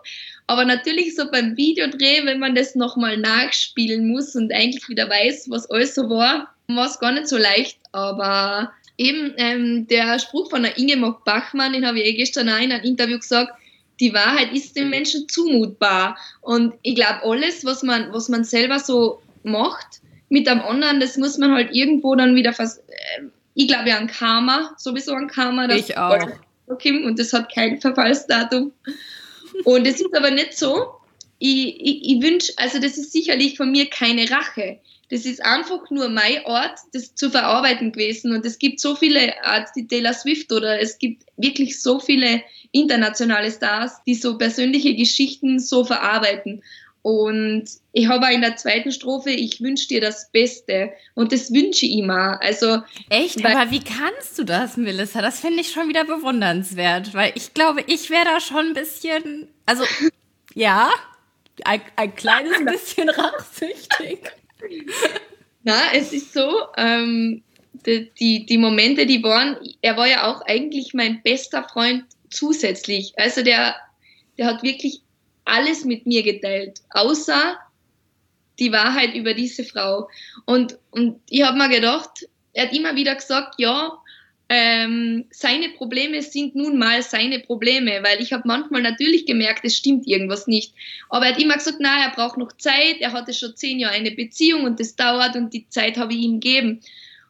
Aber 0.47 0.65
natürlich 0.65 1.15
so 1.15 1.29
beim 1.29 1.55
Videodreh, 1.55 2.25
wenn 2.25 2.39
man 2.39 2.55
das 2.55 2.73
nochmal 2.73 3.17
nachspielen 3.17 4.07
muss 4.07 4.35
und 4.35 4.51
eigentlich 4.51 4.89
wieder 4.89 5.07
weiß, 5.07 5.47
was 5.51 5.69
alles 5.69 5.93
so 5.93 6.09
war, 6.09 6.51
war 6.65 6.87
es 6.87 6.97
gar 6.97 7.11
nicht 7.11 7.27
so 7.27 7.37
leicht. 7.37 7.77
Aber 7.91 8.73
eben 8.97 9.35
ähm, 9.37 9.85
der 9.85 10.17
Spruch 10.17 10.49
von 10.49 10.63
der 10.63 10.75
Ingeborg 10.79 11.23
Bachmann, 11.23 11.73
den 11.73 11.85
habe 11.85 11.99
ich 11.99 12.05
eh 12.07 12.13
gestern 12.13 12.49
auch 12.49 12.59
in 12.59 12.71
einem 12.71 12.83
Interview 12.83 13.19
gesagt, 13.19 13.51
die 13.99 14.11
Wahrheit 14.11 14.51
ist 14.53 14.75
dem 14.75 14.89
Menschen 14.89 15.29
zumutbar. 15.29 16.17
Und 16.41 16.73
ich 16.81 16.95
glaube, 16.95 17.21
alles, 17.21 17.63
was 17.63 17.83
man, 17.83 18.11
was 18.11 18.27
man 18.27 18.43
selber 18.43 18.79
so 18.79 19.21
macht 19.43 20.01
mit 20.29 20.47
einem 20.47 20.61
anderen, 20.61 20.99
das 20.99 21.17
muss 21.17 21.37
man 21.37 21.53
halt 21.53 21.73
irgendwo 21.73 22.15
dann 22.15 22.35
wieder 22.35 22.53
fast. 22.53 22.79
Äh, 22.89 23.23
ich 23.53 23.67
glaube 23.67 23.89
ja 23.89 23.97
an 23.97 24.07
Karma, 24.07 24.75
sowieso 24.77 25.13
an 25.13 25.27
Karma. 25.27 25.67
ich 25.89 25.97
auch. 25.97 26.19
Und 26.67 27.17
das 27.17 27.33
hat 27.33 27.51
kein 27.53 27.81
Verfallsdatum. 27.81 28.71
Und 29.63 29.87
es 29.87 29.99
ist 29.99 30.15
aber 30.15 30.31
nicht 30.31 30.57
so. 30.57 30.93
Ich, 31.39 31.79
ich, 31.79 32.01
ich 32.03 32.21
wünsche, 32.21 32.51
also 32.57 32.79
das 32.79 32.97
ist 32.97 33.11
sicherlich 33.11 33.57
von 33.57 33.71
mir 33.71 33.89
keine 33.89 34.29
Rache. 34.29 34.79
Das 35.09 35.25
ist 35.25 35.43
einfach 35.43 35.89
nur 35.89 36.09
mein 36.09 36.43
Ort, 36.45 36.79
das 36.91 37.15
zu 37.15 37.29
verarbeiten 37.29 37.93
gewesen. 37.93 38.33
Und 38.33 38.45
es 38.45 38.59
gibt 38.59 38.79
so 38.79 38.95
viele 38.95 39.41
Arts 39.43 39.71
wie 39.75 39.87
Taylor 39.87 40.13
Swift 40.13 40.51
oder 40.51 40.79
es 40.81 40.97
gibt 40.97 41.23
wirklich 41.37 41.81
so 41.81 41.99
viele 41.99 42.43
internationale 42.71 43.51
Stars, 43.51 44.03
die 44.05 44.15
so 44.15 44.37
persönliche 44.37 44.95
Geschichten 44.95 45.59
so 45.59 45.85
verarbeiten. 45.85 46.61
Und 47.01 47.65
ich 47.93 48.07
habe 48.07 48.25
auch 48.25 48.31
in 48.31 48.41
der 48.41 48.57
zweiten 48.57 48.91
Strophe, 48.91 49.29
ich 49.29 49.61
wünsche 49.61 49.87
dir 49.87 50.01
das 50.01 50.29
Beste. 50.31 50.91
Und 51.15 51.31
das 51.31 51.53
wünsche 51.53 51.85
ich 51.85 51.93
immer. 51.93 52.41
Also, 52.41 52.81
Echt? 53.09 53.45
Aber 53.45 53.71
wie 53.71 53.79
kannst 53.79 54.37
du 54.37 54.43
das, 54.43 54.77
Melissa? 54.77 55.21
Das 55.21 55.39
finde 55.39 55.61
ich 55.61 55.71
schon 55.71 55.87
wieder 55.87 56.03
bewundernswert. 56.03 57.13
Weil 57.13 57.31
ich 57.35 57.53
glaube, 57.53 57.83
ich 57.87 58.09
wäre 58.09 58.25
da 58.25 58.39
schon 58.39 58.67
ein 58.67 58.73
bisschen, 58.73 59.47
also, 59.65 59.83
ja, 60.53 60.89
ein, 61.63 61.81
ein 61.95 62.15
kleines 62.15 62.65
bisschen 62.65 63.09
rachsüchtig. 63.09 64.31
Na, 65.63 65.79
es 65.93 66.13
ist 66.13 66.33
so, 66.33 66.49
ähm, 66.77 67.43
die, 67.85 68.11
die, 68.19 68.45
die 68.45 68.57
Momente, 68.57 69.05
die 69.05 69.23
waren, 69.23 69.57
er 69.81 69.97
war 69.97 70.07
ja 70.07 70.31
auch 70.31 70.41
eigentlich 70.41 70.93
mein 70.93 71.21
bester 71.23 71.63
Freund 71.63 72.05
zusätzlich. 72.29 73.13
Also 73.17 73.43
der, 73.43 73.75
der 74.37 74.47
hat 74.47 74.63
wirklich 74.63 75.01
alles 75.47 75.85
mit 75.85 76.05
mir 76.05 76.23
geteilt, 76.23 76.81
außer 76.91 77.57
die 78.59 78.71
Wahrheit 78.71 79.15
über 79.15 79.33
diese 79.33 79.63
Frau. 79.63 80.09
Und, 80.45 80.77
und 80.91 81.19
ich 81.29 81.43
habe 81.43 81.57
mir 81.57 81.69
gedacht, 81.69 82.27
er 82.53 82.65
hat 82.65 82.73
immer 82.73 82.95
wieder 82.95 83.15
gesagt, 83.15 83.55
ja, 83.57 83.97
ähm, 84.49 85.25
seine 85.29 85.69
Probleme 85.69 86.21
sind 86.21 86.55
nun 86.55 86.77
mal 86.77 87.01
seine 87.03 87.39
Probleme, 87.39 88.01
weil 88.03 88.21
ich 88.21 88.31
habe 88.31 88.43
manchmal 88.45 88.81
natürlich 88.81 89.25
gemerkt, 89.25 89.65
es 89.65 89.75
stimmt 89.75 90.07
irgendwas 90.07 90.47
nicht. 90.47 90.73
Aber 91.09 91.25
er 91.25 91.33
hat 91.33 91.41
immer 91.41 91.55
gesagt, 91.55 91.77
na, 91.79 92.05
er 92.05 92.11
braucht 92.11 92.37
noch 92.37 92.53
Zeit, 92.53 92.97
er 92.99 93.11
hatte 93.11 93.33
schon 93.33 93.55
zehn 93.55 93.79
Jahre 93.79 93.95
eine 93.95 94.11
Beziehung 94.11 94.63
und 94.63 94.79
das 94.79 94.95
dauert 94.95 95.35
und 95.35 95.53
die 95.53 95.67
Zeit 95.69 95.97
habe 95.97 96.13
ich 96.13 96.19
ihm 96.19 96.39
gegeben. 96.39 96.79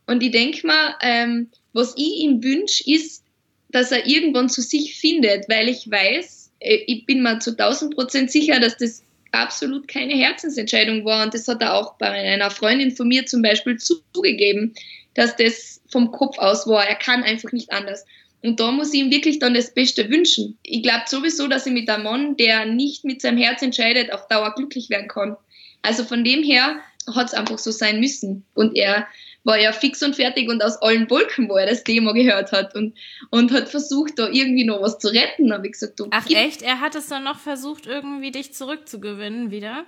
Und 0.06 0.22
ich 0.22 0.32
denke 0.32 0.66
mal, 0.66 0.96
ähm, 1.02 1.50
was 1.74 1.96
ich 1.98 2.18
ihm 2.20 2.44
wünsche, 2.44 2.84
ist, 2.90 3.24
dass 3.70 3.92
er 3.92 4.08
irgendwann 4.08 4.50
zu 4.50 4.62
sich 4.62 4.96
findet, 5.00 5.50
weil 5.50 5.68
ich 5.68 5.90
weiß, 5.90 6.37
ich 6.60 7.06
bin 7.06 7.22
mir 7.22 7.40
zu 7.40 7.52
1000 7.52 7.96
Prozent 7.96 8.32
sicher, 8.32 8.60
dass 8.60 8.78
das 8.78 9.04
absolut 9.32 9.88
keine 9.88 10.14
Herzensentscheidung 10.14 11.06
war. 11.06 11.24
Und 11.24 11.34
das 11.34 11.48
hat 11.48 11.62
er 11.62 11.76
auch 11.76 11.96
bei 11.98 12.10
einer 12.10 12.52
Freundin 12.52 12.92
von 12.96 13.08
mir 13.08 13.26
zum 13.26 13.42
Beispiel 13.42 13.78
zugegeben, 13.78 14.74
dass 15.14 15.36
das 15.36 15.82
vom 15.90 16.12
Kopf 16.12 16.38
aus 16.38 16.68
war. 16.68 16.86
Er 16.86 16.96
kann 16.96 17.24
einfach 17.24 17.52
nicht 17.52 17.72
anders. 17.72 18.06
Und 18.44 18.60
da 18.60 18.72
muss 18.72 18.94
ich 18.94 19.00
ihm 19.00 19.12
wirklich 19.12 19.40
dann 19.40 19.54
das 19.54 19.74
Beste 19.74 20.10
wünschen. 20.10 20.58
Ich 20.64 20.84
glaube 20.84 21.04
sowieso, 21.08 21.48
dass 21.48 21.66
ich 21.66 21.74
mit 21.74 21.90
einem 21.90 22.04
Mann, 22.04 22.38
der 22.38 22.66
nicht 22.66 23.04
mit 23.04 23.22
seinem 23.22 23.38
Herz 23.38 23.62
entscheidet, 23.62 24.12
auf 24.12 24.28
Dauer 24.28 24.54
glücklich 24.56 24.90
werden 24.90 25.08
kann. 25.08 25.36
Also 25.82 26.04
von 26.04 26.24
dem 26.24 26.44
her 26.44 26.80
hat 27.14 27.28
es 27.28 27.34
einfach 27.34 27.58
so 27.58 27.72
sein 27.72 28.00
müssen. 28.00 28.46
Und 28.54 28.76
er 28.76 29.08
war 29.48 29.58
ja 29.58 29.72
fix 29.72 30.04
und 30.04 30.16
fertig 30.16 30.50
und 30.50 30.62
aus 30.62 30.76
allen 30.82 31.10
Wolken, 31.10 31.50
wo 31.50 31.56
er 31.56 31.66
das 31.66 31.84
Thema 31.84 32.14
gehört 32.14 32.52
hat 32.52 32.76
und, 32.76 32.96
und 33.32 33.52
hat 33.52 33.70
versucht, 33.70 34.20
da 34.20 34.28
irgendwie 34.28 34.66
noch 34.66 34.82
was 34.82 35.00
zu 35.00 35.08
retten. 35.08 35.54
Habe 35.54 35.68
ich 35.68 35.74
gesagt, 35.74 36.00
du, 36.00 36.08
Ach 36.12 36.30
echt? 36.30 36.62
Er 36.62 36.82
hat 36.82 36.96
es 36.96 37.08
dann 37.08 37.24
noch 37.24 37.40
versucht, 37.40 37.88
irgendwie 37.88 38.32
dich 38.32 38.54
zurückzugewinnen 38.54 39.50
wieder? 39.50 39.86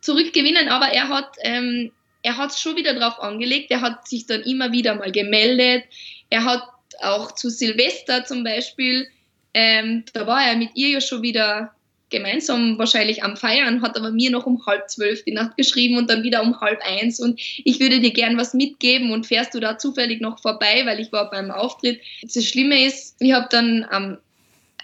Zurückgewinnen, 0.00 0.68
aber 0.68 0.88
er 0.88 1.08
hat 1.08 1.36
ähm, 1.42 1.92
er 2.22 2.36
hat 2.36 2.50
es 2.50 2.60
schon 2.60 2.76
wieder 2.76 2.94
drauf 2.94 3.20
angelegt. 3.20 3.70
Er 3.70 3.80
hat 3.80 4.08
sich 4.08 4.26
dann 4.26 4.42
immer 4.42 4.72
wieder 4.72 4.94
mal 4.94 5.12
gemeldet. 5.12 5.84
Er 6.30 6.44
hat 6.44 6.62
auch 7.00 7.32
zu 7.32 7.48
Silvester 7.48 8.24
zum 8.24 8.44
Beispiel, 8.44 9.08
ähm, 9.54 10.04
da 10.12 10.26
war 10.26 10.44
er 10.44 10.56
mit 10.56 10.70
ihr 10.74 10.88
ja 10.88 11.00
schon 11.00 11.22
wieder 11.22 11.74
gemeinsam 12.12 12.78
wahrscheinlich 12.78 13.24
am 13.24 13.36
Feiern, 13.36 13.82
hat 13.82 13.96
aber 13.96 14.12
mir 14.12 14.30
noch 14.30 14.46
um 14.46 14.64
halb 14.66 14.88
zwölf 14.88 15.24
die 15.24 15.32
Nacht 15.32 15.56
geschrieben 15.56 15.96
und 15.96 16.08
dann 16.08 16.22
wieder 16.22 16.42
um 16.42 16.60
halb 16.60 16.80
eins 16.84 17.18
und 17.18 17.40
ich 17.40 17.80
würde 17.80 17.98
dir 17.98 18.12
gern 18.12 18.36
was 18.36 18.54
mitgeben 18.54 19.10
und 19.10 19.26
fährst 19.26 19.54
du 19.54 19.60
da 19.60 19.78
zufällig 19.78 20.20
noch 20.20 20.40
vorbei, 20.40 20.82
weil 20.84 21.00
ich 21.00 21.10
war 21.10 21.30
beim 21.30 21.50
Auftritt. 21.50 22.00
Das 22.22 22.44
Schlimme 22.44 22.86
ist, 22.86 23.16
ich 23.18 23.32
habe 23.32 23.48
dann 23.50 23.84
am, 23.90 24.18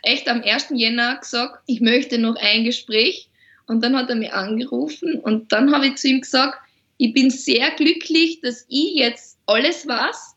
echt 0.03 0.29
am 0.29 0.43
1. 0.43 0.69
Jänner 0.75 1.19
gesagt, 1.19 1.63
ich 1.67 1.81
möchte 1.81 2.19
noch 2.19 2.35
ein 2.35 2.65
Gespräch 2.65 3.29
und 3.69 3.85
dann 3.85 3.95
hat 3.95 4.09
er 4.09 4.17
mir 4.17 4.35
angerufen 4.35 5.21
und 5.21 5.53
dann 5.53 5.73
habe 5.73 5.87
ich 5.87 5.97
zu 5.97 6.09
ihm 6.09 6.23
gesagt, 6.23 6.59
ich 6.97 7.13
bin 7.13 7.31
sehr 7.31 7.71
glücklich, 7.73 8.41
dass 8.41 8.67
ich 8.69 8.95
jetzt 8.95 9.39
alles 9.47 9.87
weiß, 9.87 10.35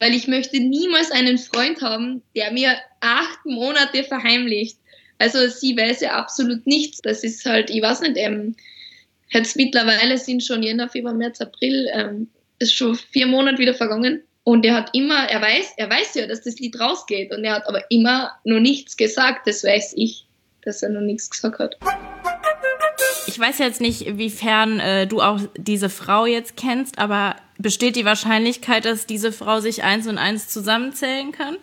weil 0.00 0.14
ich 0.14 0.26
möchte 0.26 0.58
niemals 0.58 1.12
einen 1.12 1.38
Freund 1.38 1.82
haben, 1.82 2.22
der 2.34 2.50
mir 2.52 2.76
acht 3.00 3.44
Monate 3.44 4.02
verheimlicht. 4.02 4.79
Also 5.20 5.46
sie 5.48 5.76
weiß 5.76 6.00
ja 6.00 6.16
absolut 6.16 6.66
nichts. 6.66 7.00
Das 7.02 7.22
ist 7.22 7.44
halt, 7.46 7.70
ich 7.70 7.82
weiß 7.82 8.00
nicht, 8.00 8.16
ähm, 8.16 8.56
jetzt 9.30 9.56
mittlerweile 9.56 10.18
sind 10.18 10.42
schon 10.42 10.62
Jänner, 10.62 10.88
Februar, 10.88 11.14
März, 11.14 11.40
April, 11.40 11.88
ähm, 11.92 12.28
ist 12.58 12.74
schon 12.74 12.96
vier 12.96 13.26
Monate 13.26 13.58
wieder 13.58 13.74
vergangen. 13.74 14.22
Und 14.42 14.64
er 14.64 14.74
hat 14.74 14.90
immer, 14.94 15.28
er 15.28 15.40
weiß, 15.40 15.74
er 15.76 15.90
weiß 15.90 16.14
ja, 16.14 16.26
dass 16.26 16.42
das 16.42 16.58
Lied 16.58 16.80
rausgeht. 16.80 17.32
Und 17.32 17.44
er 17.44 17.54
hat 17.54 17.68
aber 17.68 17.84
immer 17.90 18.32
noch 18.44 18.60
nichts 18.60 18.96
gesagt. 18.96 19.46
Das 19.46 19.62
weiß 19.62 19.92
ich, 19.96 20.26
dass 20.62 20.82
er 20.82 20.88
noch 20.88 21.02
nichts 21.02 21.30
gesagt 21.30 21.58
hat 21.58 21.76
ich 23.30 23.38
weiß 23.38 23.58
jetzt 23.58 23.80
nicht, 23.80 24.02
inwiefern 24.02 24.80
äh, 24.80 25.06
du 25.06 25.22
auch 25.22 25.40
diese 25.56 25.88
Frau 25.88 26.26
jetzt 26.26 26.56
kennst, 26.56 26.98
aber 26.98 27.36
besteht 27.58 27.94
die 27.94 28.04
Wahrscheinlichkeit, 28.04 28.84
dass 28.84 29.06
diese 29.06 29.30
Frau 29.30 29.60
sich 29.60 29.84
eins 29.84 30.08
und 30.08 30.18
eins 30.18 30.48
zusammenzählen 30.48 31.30
kann? 31.30 31.56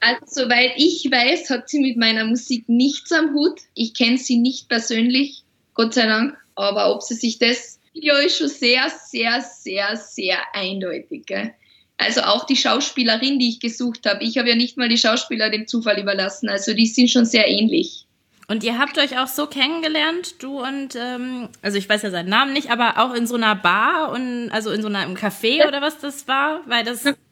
Also, 0.00 0.42
soweit 0.42 0.72
ich 0.76 1.10
weiß, 1.10 1.50
hat 1.50 1.68
sie 1.68 1.80
mit 1.80 1.96
meiner 1.96 2.24
Musik 2.24 2.68
nichts 2.68 3.12
am 3.12 3.34
Hut. 3.34 3.60
Ich 3.74 3.94
kenne 3.94 4.18
sie 4.18 4.38
nicht 4.38 4.68
persönlich, 4.68 5.42
Gott 5.74 5.94
sei 5.94 6.06
Dank. 6.06 6.36
Aber 6.54 6.94
ob 6.94 7.02
sie 7.02 7.14
sich 7.14 7.38
das 7.38 7.78
Video 7.92 8.14
ist 8.16 8.38
schon 8.38 8.48
sehr, 8.48 8.90
sehr, 8.90 9.40
sehr, 9.40 9.96
sehr 9.96 10.38
eindeutig. 10.52 11.26
Gell? 11.26 11.54
Also 11.98 12.22
auch 12.22 12.44
die 12.44 12.56
Schauspielerin, 12.56 13.38
die 13.38 13.48
ich 13.48 13.60
gesucht 13.60 14.06
habe. 14.06 14.22
Ich 14.22 14.38
habe 14.38 14.48
ja 14.48 14.54
nicht 14.54 14.76
mal 14.76 14.88
die 14.88 14.98
Schauspieler 14.98 15.50
dem 15.50 15.66
Zufall 15.66 15.98
überlassen. 15.98 16.48
Also 16.48 16.74
die 16.74 16.86
sind 16.86 17.10
schon 17.10 17.24
sehr 17.24 17.48
ähnlich. 17.48 18.06
Und 18.48 18.62
ihr 18.62 18.78
habt 18.78 18.96
euch 18.98 19.18
auch 19.18 19.26
so 19.26 19.46
kennengelernt, 19.46 20.36
du 20.40 20.62
und, 20.62 20.94
ähm, 20.94 21.48
also 21.62 21.78
ich 21.78 21.88
weiß 21.88 22.02
ja 22.02 22.10
seinen 22.10 22.28
Namen 22.28 22.52
nicht, 22.52 22.70
aber 22.70 22.98
auch 22.98 23.12
in 23.12 23.26
so 23.26 23.34
einer 23.34 23.56
Bar 23.56 24.12
und 24.12 24.50
also 24.50 24.70
in 24.70 24.82
so 24.82 24.88
einem 24.88 25.16
Café 25.16 25.66
oder 25.66 25.82
was 25.82 25.98
das 25.98 26.28
war, 26.28 26.60
weil 26.66 26.84
das. 26.84 27.04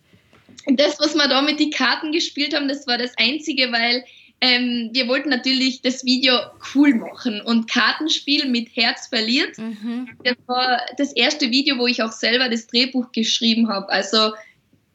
Das, 0.67 0.99
was 0.99 1.15
wir 1.15 1.29
da 1.29 1.43
mit 1.43 1.61
die 1.61 1.71
Karten 1.71 2.13
gespielt 2.13 2.55
haben, 2.55 2.69
das 2.69 2.87
war 2.87 2.99
das 2.99 3.13
Einzige, 3.17 3.73
weil 3.73 4.05
ähm, 4.41 4.91
wir 4.93 5.09
wollten 5.09 5.31
natürlich 5.31 5.83
das 5.83 6.05
Video 6.05 6.35
cool 6.75 6.95
machen 6.95 7.41
und 7.41 7.71
Kartenspiel 7.71 8.49
mit 8.49 8.75
Herz 8.75 9.09
verliert. 9.09 9.57
Mhm. 9.59 10.11
Das 10.25 10.37
war 10.47 10.81
das 10.99 11.13
erste 11.13 11.51
Video, 11.51 11.79
wo 11.79 11.87
ich 11.87 12.03
auch 12.03 12.13
selber 12.13 12.49
das 12.49 12.67
Drehbuch 12.67 13.13
geschrieben 13.13 13.69
habe. 13.69 13.89
Also 13.89 14.33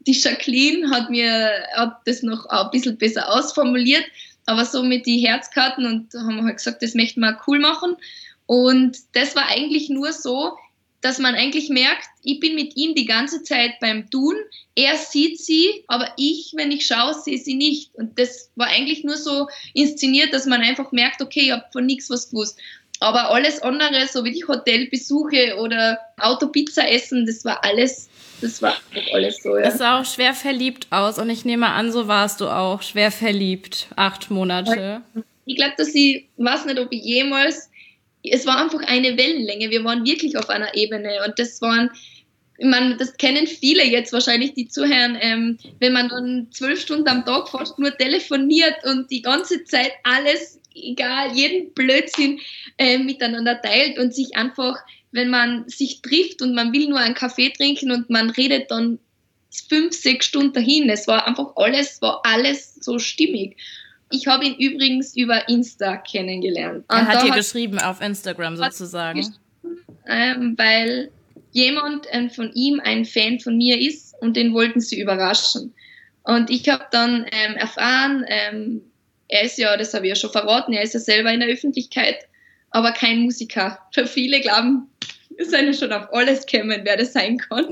die 0.08 0.14
Jacqueline 0.14 0.90
hat 0.92 1.10
mir 1.10 1.52
hat 1.76 2.02
das 2.06 2.24
noch 2.24 2.46
ein 2.46 2.72
bisschen 2.72 2.98
besser 2.98 3.32
ausformuliert 3.32 4.06
aber 4.50 4.66
so 4.66 4.84
mit 4.84 5.06
die 5.06 5.20
Herzkarten 5.20 5.86
und 5.86 6.14
haben 6.14 6.44
halt 6.44 6.58
gesagt, 6.58 6.82
das 6.82 6.96
möchten 6.96 7.20
wir 7.20 7.40
cool 7.48 7.60
machen. 7.60 7.96
Und 8.48 8.98
das 9.14 9.36
war 9.36 9.48
eigentlich 9.48 9.90
nur 9.90 10.12
so, 10.12 10.58
dass 11.02 11.20
man 11.20 11.36
eigentlich 11.36 11.70
merkt, 11.70 12.06
ich 12.24 12.40
bin 12.40 12.56
mit 12.56 12.76
ihm 12.76 12.96
die 12.96 13.06
ganze 13.06 13.44
Zeit 13.44 13.80
beim 13.80 14.10
Tun. 14.10 14.36
Er 14.76 14.98
sieht 14.98 15.40
sie, 15.40 15.84
aber 15.88 16.12
ich, 16.18 16.54
wenn 16.56 16.72
ich 16.72 16.86
schaue, 16.86 17.14
sehe 17.14 17.38
sie 17.38 17.56
nicht. 17.56 17.96
Und 17.96 18.20
das 18.20 18.52
war 18.56 18.68
eigentlich 18.68 19.04
nur 19.04 19.18
so 19.18 19.48
inszeniert, 19.74 20.34
dass 20.34 20.46
man 20.46 20.62
einfach 20.62 20.92
merkt, 20.92 21.22
okay, 21.22 21.42
ich 21.42 21.52
habe 21.52 21.66
von 21.72 21.86
nichts 21.86 22.10
was 22.10 22.30
gewusst. 22.30 22.58
Aber 23.00 23.30
alles 23.30 23.62
andere, 23.62 24.08
so 24.08 24.26
wie 24.26 24.34
die 24.34 24.46
Hotelbesuche 24.46 25.56
oder 25.58 26.00
Autopizza 26.18 26.86
essen, 26.86 27.26
das 27.26 27.46
war 27.46 27.64
alles 27.64 28.10
das 28.42 28.62
war 28.62 28.74
alles 29.14 29.42
so, 29.44 29.58
ja. 29.58 29.66
Es 29.66 29.78
sah 29.78 30.00
auch 30.00 30.06
schwer 30.06 30.34
verliebt 30.34 30.88
aus 30.92 31.18
und 31.20 31.30
ich 31.30 31.46
nehme 31.46 31.68
an, 31.68 31.92
so 31.92 32.08
warst 32.08 32.42
du 32.42 32.48
auch 32.48 32.82
schwer 32.82 33.12
verliebt. 33.12 33.88
Acht 33.96 34.32
Monate. 34.32 35.02
Ich 35.46 35.56
glaube, 35.56 35.74
dass 35.78 35.94
ich 35.94 36.28
weiß 36.38 36.66
nicht, 36.66 36.80
ob 36.80 36.92
ich 36.92 37.04
jemals, 37.04 37.69
es 38.24 38.46
war 38.46 38.62
einfach 38.62 38.82
eine 38.82 39.18
Wellenlänge. 39.18 39.70
Wir 39.70 39.84
waren 39.84 40.06
wirklich 40.06 40.38
auf 40.38 40.50
einer 40.50 40.76
Ebene 40.76 41.20
und 41.26 41.40
das 41.40 41.62
waren, 41.62 41.90
ich 42.58 42.66
meine, 42.66 42.98
das 42.98 43.16
kennen 43.18 43.48
viele 43.48 43.86
jetzt 43.86 44.12
wahrscheinlich, 44.12 44.54
die 44.54 44.68
zuhören, 44.68 45.18
ähm, 45.22 45.58
wenn 45.80 45.94
man 45.94 46.10
dann 46.10 46.48
zwölf 46.52 46.82
Stunden 46.82 47.08
am 47.08 47.26
Tag 47.26 47.50
fast 47.50 47.80
nur 47.80 47.96
telefoniert 47.98 48.76
und 48.86 49.10
die 49.10 49.22
ganze 49.22 49.64
Zeit 49.64 49.94
alles, 50.04 50.60
egal, 50.76 51.36
jeden 51.36 51.74
Blödsinn 51.74 52.40
äh, 52.78 52.98
miteinander 52.98 53.62
teilt 53.62 53.98
und 53.98 54.14
sich 54.14 54.36
einfach 54.36 54.78
wenn 55.12 55.30
man 55.30 55.68
sich 55.68 56.02
trifft 56.02 56.42
und 56.42 56.54
man 56.54 56.74
will 56.74 56.88
nur 56.90 57.00
einen 57.00 57.16
Kaffee 57.16 57.50
trinken 57.50 57.92
und 57.92 58.10
man 58.10 58.30
redet 58.30 58.70
dann 58.72 59.00
fünf, 59.68 59.94
sechs 59.94 60.28
Stunden 60.28 60.54
dahin. 60.54 60.90
Es 60.90 61.08
war 61.08 61.28
einfach 61.28 61.54
alles, 61.56 62.02
war 62.02 62.22
alles 62.24 62.76
so 62.76 63.00
stimmig. 63.00 63.58
Ich 64.12 64.28
habe 64.28 64.46
ihn 64.46 64.56
übrigens 64.56 65.16
über 65.16 65.48
Insta 65.48 65.98
kennengelernt. 65.98 66.86
Er 66.90 67.08
hat 67.08 67.24
dir 67.24 67.32
geschrieben 67.32 67.80
auf 67.80 68.02
Instagram 68.02 68.58
sozusagen. 68.58 69.36
Ähm, 70.08 70.56
weil 70.58 71.12
jemand 71.52 72.08
ähm, 72.12 72.30
von 72.30 72.52
ihm 72.54 72.80
ein 72.84 73.06
Fan 73.06 73.40
von 73.40 73.58
mir 73.58 73.80
ist 73.80 74.16
und 74.22 74.36
den 74.36 74.54
wollten 74.54 74.80
sie 74.80 75.00
überraschen. 75.00 75.74
Und 76.24 76.50
ich 76.50 76.68
habe 76.70 76.86
dann 76.92 77.26
ähm, 77.32 77.56
erfahren, 77.56 78.26
ähm, 78.28 78.82
er 79.28 79.44
ist 79.44 79.58
ja, 79.58 79.78
das 79.78 79.94
habe 79.94 80.06
ich 80.06 80.10
ja 80.10 80.16
schon 80.16 80.32
verraten, 80.32 80.74
er 80.74 80.82
ist 80.84 80.94
ja 80.94 81.00
selber 81.00 81.32
in 81.32 81.40
der 81.40 81.50
Öffentlichkeit, 81.50 82.18
aber 82.72 82.92
kein 82.92 83.20
Musiker. 83.20 83.80
Für 83.94 84.08
viele 84.08 84.42
glauben, 84.42 84.90
wir 85.36 85.46
sind 85.46 85.68
ja 85.68 85.74
schon 85.74 85.94
auf 85.94 86.12
alles 86.12 86.46
gekommen, 86.46 86.82
wer 86.84 86.98
das 86.98 87.14
sein 87.14 87.38
kann. 87.38 87.68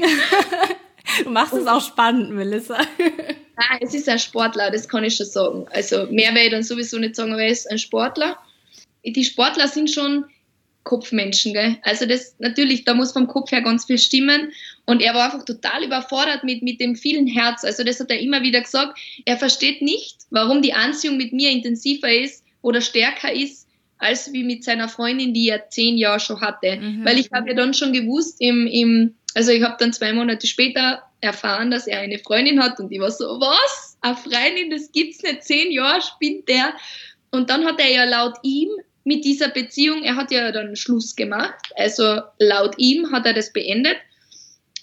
du 1.23 1.29
machst 1.29 1.53
es 1.53 1.67
auch 1.67 1.81
spannend, 1.81 2.31
Melissa. 2.31 2.79
Nein, 3.57 3.79
es 3.81 3.93
ist 3.93 4.07
ein 4.07 4.19
Sportler, 4.19 4.69
das 4.69 4.87
kann 4.87 5.03
ich 5.03 5.15
schon 5.15 5.25
sagen. 5.25 5.65
Also 5.71 6.05
mehr 6.11 6.33
werde 6.33 6.45
ich 6.45 6.51
dann 6.51 6.63
sowieso 6.63 6.97
nicht 6.99 7.15
sagen, 7.15 7.33
aber 7.33 7.41
er 7.41 7.49
ist 7.49 7.69
ein 7.69 7.79
Sportler. 7.79 8.37
Die 9.03 9.23
Sportler 9.23 9.67
sind 9.67 9.89
schon 9.89 10.25
Kopfmenschen, 10.83 11.53
gell? 11.53 11.77
Also 11.81 12.05
das 12.05 12.35
natürlich, 12.39 12.85
da 12.85 12.93
muss 12.93 13.11
vom 13.11 13.27
Kopf 13.27 13.51
her 13.51 13.61
ganz 13.61 13.85
viel 13.85 13.97
stimmen. 13.97 14.53
Und 14.85 15.01
er 15.01 15.13
war 15.13 15.25
einfach 15.25 15.43
total 15.43 15.83
überfordert 15.83 16.43
mit, 16.43 16.61
mit 16.61 16.79
dem 16.79 16.95
vielen 16.95 17.27
Herz. 17.27 17.65
Also 17.65 17.83
das 17.83 17.99
hat 17.99 18.09
er 18.09 18.19
immer 18.19 18.41
wieder 18.41 18.61
gesagt. 18.61 18.97
Er 19.25 19.37
versteht 19.37 19.81
nicht, 19.81 20.17
warum 20.29 20.61
die 20.61 20.73
Anziehung 20.73 21.17
mit 21.17 21.33
mir 21.33 21.51
intensiver 21.51 22.13
ist 22.13 22.43
oder 22.61 22.79
stärker 22.79 23.33
ist, 23.33 23.67
als 23.97 24.31
wie 24.31 24.43
mit 24.43 24.63
seiner 24.63 24.87
Freundin, 24.87 25.33
die 25.33 25.49
er 25.49 25.69
zehn 25.69 25.97
Jahre 25.97 26.19
schon 26.19 26.39
hatte. 26.39 26.77
Mhm. 26.77 27.03
Weil 27.03 27.17
ich 27.17 27.31
habe 27.33 27.49
ja 27.49 27.55
dann 27.55 27.73
schon 27.73 27.91
gewusst, 27.91 28.37
im, 28.39 28.67
im, 28.67 29.15
also 29.37 29.51
ich 29.51 29.61
habe 29.61 29.75
dann 29.77 29.93
zwei 29.93 30.13
Monate 30.13 30.47
später 30.47 31.03
erfahren, 31.21 31.69
dass 31.69 31.85
er 31.85 31.99
eine 31.99 32.17
Freundin 32.17 32.59
hat 32.59 32.79
und 32.79 32.91
ich 32.91 32.99
war 32.99 33.11
so, 33.11 33.39
was? 33.39 33.95
Eine 34.01 34.15
Freundin, 34.15 34.71
das 34.71 34.91
gibt's 34.91 35.21
nicht, 35.21 35.43
zehn 35.43 35.71
Jahre 35.71 36.01
spinnt 36.01 36.49
der. 36.49 36.73
Und 37.29 37.51
dann 37.51 37.63
hat 37.63 37.79
er 37.79 37.91
ja 37.91 38.05
laut 38.05 38.33
ihm 38.41 38.69
mit 39.03 39.23
dieser 39.23 39.49
Beziehung, 39.49 40.01
er 40.01 40.15
hat 40.15 40.31
ja 40.31 40.51
dann 40.51 40.75
Schluss 40.75 41.15
gemacht, 41.15 41.53
also 41.75 42.21
laut 42.39 42.73
ihm 42.79 43.11
hat 43.11 43.27
er 43.27 43.33
das 43.33 43.53
beendet. 43.53 43.97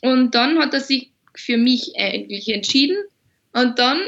Und 0.02 0.36
dann 0.36 0.60
hat 0.60 0.72
er 0.72 0.80
sich 0.80 1.10
für 1.34 1.56
mich 1.56 1.94
eigentlich 1.98 2.48
entschieden. 2.48 2.96
Und 3.54 3.80
dann 3.80 3.98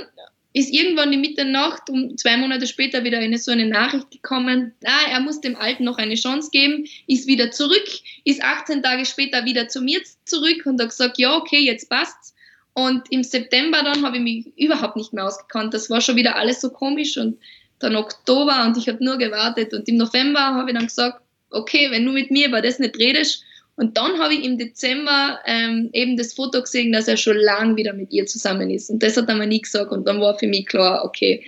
ist 0.57 0.73
irgendwann 0.73 1.13
in 1.13 1.21
Mitternacht, 1.21 1.91
um 1.91 2.17
zwei 2.17 2.39
Monate 2.39 2.67
später 2.67 3.05
wieder 3.05 3.19
eine 3.19 3.37
so 3.37 3.53
eine 3.53 3.67
Nachricht 3.67 4.11
gekommen, 4.11 4.73
ah, 4.87 5.11
er 5.13 5.21
muss 5.21 5.43
dem 5.43 5.55
Alten 5.55 5.85
noch 5.85 5.99
eine 5.99 6.15
Chance 6.15 6.49
geben, 6.51 6.87
ist 7.07 7.27
wieder 7.27 7.51
zurück, 7.51 7.87
ist 8.25 8.43
18 8.43 8.83
Tage 8.83 9.05
später 9.05 9.45
wieder 9.45 9.69
zu 9.69 9.83
mir 9.83 10.01
zurück 10.25 10.65
und 10.65 10.81
hat 10.81 10.89
gesagt, 10.89 11.19
ja, 11.19 11.37
okay, 11.37 11.59
jetzt 11.59 11.91
passt's. 11.91 12.35
Und 12.73 13.03
im 13.11 13.23
September 13.23 13.83
dann 13.83 14.03
habe 14.03 14.17
ich 14.17 14.23
mich 14.23 14.47
überhaupt 14.57 14.97
nicht 14.97 15.13
mehr 15.13 15.27
ausgekannt. 15.27 15.75
Das 15.75 15.91
war 15.91 16.01
schon 16.01 16.17
wieder 16.17 16.37
alles 16.37 16.63
so 16.63 16.71
komisch 16.71 17.19
und 17.19 17.39
dann 17.79 17.95
Oktober 17.95 18.65
und 18.65 18.79
ich 18.79 18.89
habe 18.89 19.05
nur 19.05 19.19
gewartet 19.19 19.75
und 19.75 19.87
im 19.91 19.99
November 19.99 20.41
habe 20.41 20.71
ich 20.71 20.77
dann 20.77 20.87
gesagt, 20.87 21.21
okay, 21.51 21.91
wenn 21.91 22.07
du 22.07 22.13
mit 22.13 22.31
mir 22.31 22.49
über 22.49 22.63
das 22.63 22.79
nicht 22.79 22.97
redest, 22.97 23.45
und 23.76 23.99
dann 23.99 24.18
habe 24.18 24.35
ich 24.35 24.42
im 24.42 24.56
Dezember 24.56 25.38
ähm, 25.45 25.90
eben 25.92 26.16
das 26.16 26.33
Foto 26.33 26.62
gesehen, 26.62 26.92
dass 26.92 27.09
er 27.09 27.18
schon 27.18 27.37
lang 27.37 27.76
wieder 27.76 27.92
mit 27.92 28.11
ihr 28.11 28.25
zusammen 28.25 28.71
ist. 28.71 28.88
Und 28.88 29.02
das 29.02 29.16
hat 29.18 29.28
er 29.28 29.37
mir 29.37 29.47
nie 29.47 29.61
gesagt. 29.61 29.92
Und 29.92 30.06
dann 30.06 30.21
war 30.21 30.38
für 30.38 30.47
mich 30.47 30.66
klar, 30.66 31.04
okay, 31.04 31.45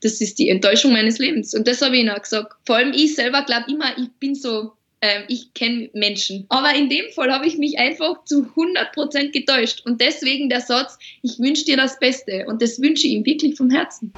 das 0.00 0.20
ist 0.20 0.38
die 0.38 0.48
Enttäuschung 0.48 0.92
meines 0.92 1.18
Lebens. 1.18 1.54
Und 1.54 1.66
das 1.66 1.82
habe 1.82 1.96
ich 1.96 2.04
ihm 2.04 2.08
auch 2.08 2.22
gesagt. 2.22 2.52
Vor 2.66 2.76
allem 2.76 2.92
ich 2.92 3.16
selber 3.16 3.42
glaube 3.42 3.70
immer, 3.70 3.98
ich 3.98 4.08
bin 4.20 4.36
so, 4.36 4.72
äh, 5.00 5.22
ich 5.26 5.54
kenne 5.54 5.90
Menschen. 5.92 6.46
Aber 6.50 6.72
in 6.72 6.88
dem 6.88 7.10
Fall 7.14 7.32
habe 7.32 7.48
ich 7.48 7.58
mich 7.58 7.76
einfach 7.78 8.24
zu 8.24 8.46
100% 8.54 9.32
getäuscht. 9.32 9.82
Und 9.84 10.00
deswegen 10.00 10.48
der 10.48 10.60
Satz, 10.60 10.98
ich 11.22 11.40
wünsche 11.40 11.64
dir 11.64 11.76
das 11.76 11.98
Beste. 11.98 12.44
Und 12.46 12.62
das 12.62 12.80
wünsche 12.80 13.08
ich 13.08 13.14
ihm 13.14 13.24
wirklich 13.24 13.56
vom 13.56 13.70
Herzen. 13.70 14.12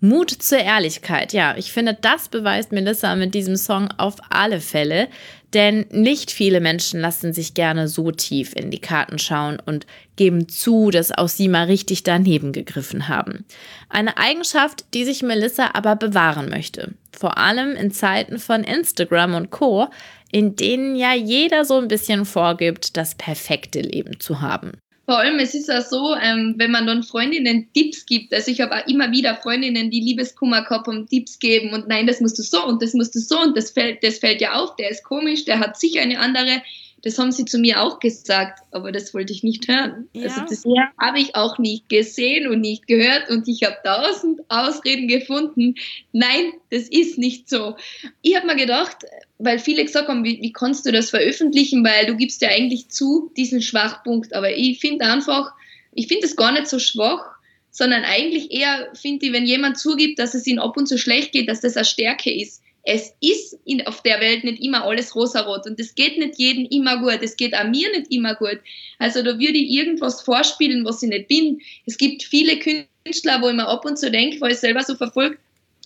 Mut 0.00 0.30
zur 0.30 0.58
Ehrlichkeit. 0.58 1.32
Ja, 1.32 1.56
ich 1.56 1.72
finde, 1.72 1.96
das 1.98 2.28
beweist 2.28 2.72
Melissa 2.72 3.16
mit 3.16 3.34
diesem 3.34 3.56
Song 3.56 3.88
auf 3.96 4.16
alle 4.28 4.60
Fälle. 4.60 5.08
Denn 5.54 5.86
nicht 5.90 6.32
viele 6.32 6.60
Menschen 6.60 7.00
lassen 7.00 7.32
sich 7.32 7.54
gerne 7.54 7.86
so 7.86 8.10
tief 8.10 8.54
in 8.56 8.72
die 8.72 8.80
Karten 8.80 9.20
schauen 9.20 9.58
und 9.64 9.86
geben 10.16 10.48
zu, 10.48 10.90
dass 10.90 11.12
auch 11.12 11.28
sie 11.28 11.46
mal 11.46 11.66
richtig 11.66 12.02
daneben 12.02 12.50
gegriffen 12.50 13.06
haben. 13.06 13.44
Eine 13.88 14.16
Eigenschaft, 14.18 14.84
die 14.94 15.04
sich 15.04 15.22
Melissa 15.22 15.70
aber 15.74 15.94
bewahren 15.94 16.50
möchte. 16.50 16.94
Vor 17.12 17.38
allem 17.38 17.76
in 17.76 17.92
Zeiten 17.92 18.40
von 18.40 18.64
Instagram 18.64 19.34
und 19.34 19.50
Co., 19.50 19.86
in 20.32 20.56
denen 20.56 20.96
ja 20.96 21.14
jeder 21.14 21.64
so 21.64 21.78
ein 21.78 21.86
bisschen 21.86 22.24
vorgibt, 22.24 22.96
das 22.96 23.14
perfekte 23.14 23.80
Leben 23.80 24.18
zu 24.18 24.40
haben. 24.40 24.72
Vor 25.06 25.18
allem, 25.18 25.38
es 25.38 25.54
ist 25.54 25.68
ja 25.68 25.82
so, 25.82 26.14
ähm, 26.14 26.54
wenn 26.56 26.70
man 26.70 26.86
dann 26.86 27.02
Freundinnen 27.02 27.68
Tipps 27.74 28.06
gibt, 28.06 28.32
also 28.32 28.50
ich 28.50 28.60
habe 28.62 28.74
auch 28.74 28.86
immer 28.86 29.12
wieder 29.12 29.36
Freundinnen, 29.36 29.90
die 29.90 30.00
Liebeskummer 30.00 30.62
gehabt 30.62 30.88
und 30.88 31.10
Tipps 31.10 31.38
geben 31.38 31.74
und 31.74 31.88
nein, 31.88 32.06
das 32.06 32.20
musst 32.20 32.38
du 32.38 32.42
so 32.42 32.64
und 32.64 32.82
das 32.82 32.94
musst 32.94 33.14
du 33.14 33.18
so 33.18 33.38
und 33.38 33.54
das 33.54 33.70
fällt, 33.70 34.02
das 34.02 34.18
fällt 34.18 34.40
ja 34.40 34.54
auf, 34.54 34.76
der 34.76 34.90
ist 34.90 35.04
komisch, 35.04 35.44
der 35.44 35.60
hat 35.60 35.78
sicher 35.78 36.00
eine 36.00 36.18
andere 36.18 36.62
das 37.04 37.18
haben 37.18 37.32
sie 37.32 37.44
zu 37.44 37.58
mir 37.58 37.82
auch 37.82 38.00
gesagt, 38.00 38.60
aber 38.70 38.90
das 38.90 39.12
wollte 39.12 39.34
ich 39.34 39.42
nicht 39.42 39.68
hören. 39.68 40.08
Ja. 40.14 40.22
Also 40.22 40.40
das 40.48 40.64
habe 40.98 41.20
ich 41.20 41.36
auch 41.36 41.58
nicht 41.58 41.90
gesehen 41.90 42.48
und 42.48 42.62
nicht 42.62 42.86
gehört 42.86 43.28
und 43.28 43.46
ich 43.46 43.62
habe 43.62 43.76
tausend 43.84 44.40
Ausreden 44.48 45.06
gefunden. 45.06 45.74
Nein, 46.12 46.54
das 46.70 46.88
ist 46.88 47.18
nicht 47.18 47.50
so. 47.50 47.76
Ich 48.22 48.34
habe 48.36 48.46
mir 48.46 48.56
gedacht, 48.56 48.96
weil 49.38 49.58
viele 49.58 49.84
gesagt 49.84 50.08
haben, 50.08 50.24
wie, 50.24 50.40
wie 50.40 50.52
kannst 50.52 50.86
du 50.86 50.92
das 50.92 51.10
veröffentlichen, 51.10 51.84
weil 51.84 52.06
du 52.06 52.16
gibst 52.16 52.40
ja 52.40 52.48
eigentlich 52.48 52.88
zu 52.88 53.30
diesen 53.36 53.60
Schwachpunkt. 53.60 54.34
Aber 54.34 54.56
ich 54.56 54.80
finde 54.80 55.04
einfach, 55.04 55.52
ich 55.92 56.08
finde 56.08 56.26
es 56.26 56.36
gar 56.36 56.52
nicht 56.52 56.68
so 56.68 56.78
schwach, 56.78 57.22
sondern 57.70 58.04
eigentlich 58.04 58.50
eher 58.50 58.88
finde 58.94 59.26
ich, 59.26 59.32
wenn 59.34 59.44
jemand 59.44 59.78
zugibt, 59.78 60.18
dass 60.18 60.32
es 60.32 60.46
ihm 60.46 60.58
ab 60.58 60.78
und 60.78 60.86
zu 60.86 60.96
schlecht 60.96 61.32
geht, 61.32 61.50
dass 61.50 61.60
das 61.60 61.76
eine 61.76 61.84
Stärke 61.84 62.34
ist 62.34 62.63
es 62.84 63.14
ist 63.20 63.58
in, 63.64 63.86
auf 63.86 64.02
der 64.02 64.20
Welt 64.20 64.44
nicht 64.44 64.62
immer 64.62 64.84
alles 64.84 65.14
rosarot 65.16 65.66
und 65.66 65.80
es 65.80 65.94
geht 65.94 66.18
nicht 66.18 66.38
jedem 66.38 66.66
immer 66.66 66.98
gut. 66.98 67.20
Es 67.22 67.36
geht 67.36 67.54
auch 67.54 67.64
mir 67.64 67.90
nicht 67.90 68.12
immer 68.12 68.34
gut. 68.34 68.60
Also 68.98 69.22
da 69.22 69.38
würde 69.38 69.58
ich 69.58 69.70
irgendwas 69.70 70.20
vorspielen, 70.20 70.84
was 70.84 71.02
ich 71.02 71.08
nicht 71.08 71.28
bin. 71.28 71.60
Es 71.86 71.96
gibt 71.96 72.22
viele 72.22 72.58
Künstler, 72.58 73.40
wo 73.40 73.48
ich 73.48 73.54
mir 73.54 73.66
ab 73.66 73.86
und 73.86 73.98
zu 73.98 74.10
denke, 74.10 74.38
weil 74.40 74.52
ich 74.52 74.58
selber 74.58 74.82
so 74.82 74.94
verfolgt, 74.94 75.38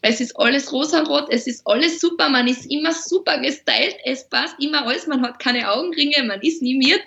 es 0.02 0.20
ist 0.20 0.36
alles 0.38 0.72
rosarot, 0.72 1.26
es 1.30 1.46
ist 1.46 1.66
alles 1.66 2.00
super, 2.00 2.28
man 2.28 2.46
ist 2.46 2.70
immer 2.70 2.92
super 2.92 3.38
gestylt, 3.38 3.96
es 4.04 4.28
passt 4.28 4.54
immer 4.60 4.86
alles, 4.86 5.06
man 5.06 5.22
hat 5.22 5.40
keine 5.40 5.70
Augenringe, 5.70 6.22
man 6.24 6.40
ist 6.40 6.62
nimiert. 6.62 7.00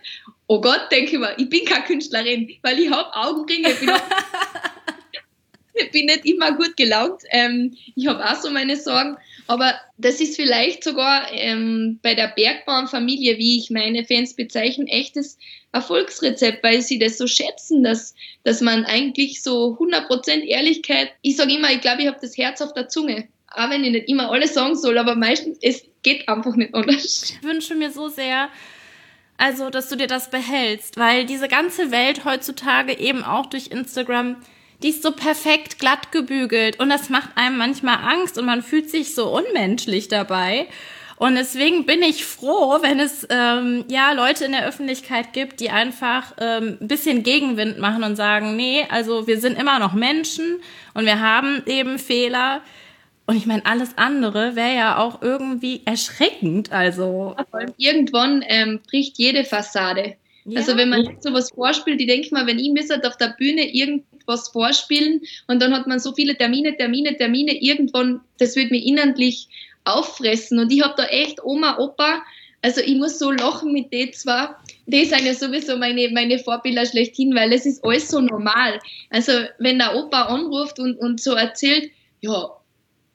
Oh 0.47 0.60
Gott, 0.60 0.88
denke 0.91 1.13
ich 1.13 1.19
mir, 1.19 1.34
ich 1.38 1.49
bin 1.49 1.63
keine 1.63 1.86
Künstlerin, 1.86 2.49
weil 2.62 2.80
ich 2.80 2.91
habe 2.91 3.13
Augenringe. 3.15 3.71
Ich 3.71 3.80
bin, 3.80 3.89
ich 5.73 5.91
bin 5.91 6.06
nicht 6.08 6.25
immer 6.25 6.51
gut 6.54 6.75
gelaunt. 6.75 7.21
Ähm, 7.30 7.77
ich 7.95 8.08
habe 8.08 8.23
auch 8.23 8.36
so 8.36 8.49
meine 8.51 8.75
Sorgen. 8.75 9.17
Aber 9.47 9.73
das 9.97 10.21
ist 10.21 10.36
vielleicht 10.36 10.84
sogar 10.84 11.32
ähm, 11.32 11.99
bei 12.01 12.15
der 12.15 12.27
Bergbaumfamilie, 12.27 13.38
wie 13.38 13.58
ich 13.58 13.69
meine 13.69 14.06
Fans 14.06 14.36
bezeichne, 14.36 14.88
echtes 14.88 15.38
Erfolgsrezept, 15.71 16.63
weil 16.63 16.82
sie 16.82 16.99
das 16.99 17.17
so 17.17 17.27
schätzen, 17.27 17.84
dass, 17.84 18.13
dass 18.43 18.62
man 18.62 18.86
eigentlich 18.86 19.41
so 19.41 19.77
100% 19.80 20.41
Ehrlichkeit, 20.43 21.12
ich 21.21 21.38
sage 21.38 21.54
immer, 21.54 21.71
ich 21.71 21.82
glaube, 21.82 22.01
ich 22.01 22.08
habe 22.08 22.19
das 22.21 22.38
Herz 22.38 22.62
auf 22.62 22.73
der 22.73 22.89
Zunge. 22.89 23.27
Auch 23.54 23.69
wenn 23.69 23.84
ich 23.84 23.91
nicht 23.91 24.10
immer 24.10 24.32
alles 24.32 24.54
sagen 24.54 24.75
soll, 24.75 24.97
aber 24.97 25.15
meistens, 25.15 25.58
es 25.62 25.84
geht 26.04 26.27
einfach 26.30 26.56
nicht 26.56 26.73
anders. 26.73 27.23
Ich 27.23 27.43
wünsche 27.43 27.75
mir 27.75 27.91
so 27.91 28.08
sehr, 28.08 28.49
also, 29.38 29.69
dass 29.69 29.89
du 29.89 29.95
dir 29.95 30.08
das 30.08 30.30
behältst, 30.30 30.97
weil 30.97 31.25
diese 31.25 31.47
ganze 31.47 31.91
Welt 31.91 32.25
heutzutage 32.25 32.97
eben 32.97 33.23
auch 33.23 33.47
durch 33.47 33.67
Instagram 33.67 34.38
die 34.84 34.89
ist 34.89 35.04
so 35.04 35.12
perfekt 35.12 35.80
glatt 35.80 36.12
gebügelt 36.12 36.80
und 36.80 36.89
das 36.89 37.10
macht 37.10 37.30
einem 37.36 37.58
manchmal 37.58 37.98
Angst 37.98 38.38
und 38.38 38.46
man 38.46 38.63
fühlt 38.63 38.89
sich 38.89 39.15
so 39.15 39.30
unmenschlich 39.30 40.08
dabei. 40.08 40.67
Und 41.22 41.36
deswegen 41.36 41.86
bin 41.86 42.02
ich 42.02 42.26
froh, 42.26 42.80
wenn 42.82 43.00
es 43.00 43.28
ähm, 43.30 43.86
ja 43.88 44.12
Leute 44.13 44.44
in 44.44 44.54
der 44.54 44.65
Öffentlichkeit 44.65 45.34
gibt, 45.34 45.60
die 45.60 45.70
einfach 45.70 46.34
ähm, 46.39 46.80
ein 46.82 46.88
bisschen 46.88 47.22
Gegenwind 47.22 47.78
machen 47.78 48.04
und 48.04 48.15
sagen, 48.15 48.56
nee, 48.56 48.88
also 48.89 49.28
wir 49.28 49.39
sind 49.39 49.60
immer 49.60 49.78
noch 49.78 49.94
Menschen 49.94 50.60
und 50.96 51.06
wir 51.06 51.20
haben 51.20 51.62
eben 51.67 52.00
Fehler. 52.00 52.62
Und 53.28 53.38
ich 53.38 53.46
meine, 53.46 53.63
alles 53.67 54.00
andere 54.00 54.56
wäre 54.56 54.76
ja 54.76 54.98
auch 54.98 55.22
irgendwie 55.22 55.84
erschreckend. 55.86 56.72
Also 56.72 57.36
irgendwann 57.78 58.44
ähm, 58.48 58.80
bricht 58.89 59.20
jede 59.20 59.44
Fassade. 59.44 60.15
Ja. 60.45 60.60
Also 60.60 60.75
wenn 60.75 60.89
man 60.89 61.04
jetzt 61.04 61.23
sowas 61.23 61.51
vorspielt, 61.51 62.01
ich 62.01 62.08
denke 62.08 62.30
mal, 62.32 62.47
wenn 62.47 62.60
ich 62.60 62.71
mir 62.71 62.84
auf 63.06 63.17
der 63.17 63.36
Bühne 63.38 63.73
irgend 63.73 64.04
was 64.25 64.49
vorspielen 64.49 65.21
und 65.47 65.62
dann 65.62 65.73
hat 65.73 65.88
man 65.88 65.99
so 65.99 66.13
viele 66.13 66.36
Termine, 66.36 66.75
Termine, 66.77 67.17
Termine, 67.17 67.62
irgendwann, 67.62 68.21
das 68.39 68.56
wird 68.56 68.71
mir 68.71 68.84
innerlich 68.84 69.47
auffressen 69.84 70.60
und 70.60 70.71
ich 70.71 70.84
habe 70.84 70.95
da 70.97 71.06
echt 71.06 71.43
Oma, 71.43 71.77
Opa, 71.77 72.21
also 72.62 72.82
ich 72.82 72.95
muss 72.95 73.17
so 73.17 73.32
lachen 73.32 73.71
mit 73.71 73.91
denen 73.91 74.13
zwar, 74.13 74.62
die 74.86 75.06
sind 75.06 75.25
ja 75.25 75.34
sowieso 75.34 75.77
meine, 75.77 76.10
meine 76.10 76.38
Vorbilder 76.38 76.86
schlechthin, 76.86 77.34
weil 77.34 77.51
es 77.54 77.65
ist 77.65 77.84
alles 77.84 78.08
so 78.08 78.21
normal. 78.21 78.80
Also 79.10 79.32
wenn 79.58 79.80
der 79.80 79.95
Opa 79.95 80.23
anruft 80.23 80.80
und, 80.80 80.97
und 80.97 81.19
so 81.19 81.34
erzählt, 81.34 81.91
ja, 82.21 82.51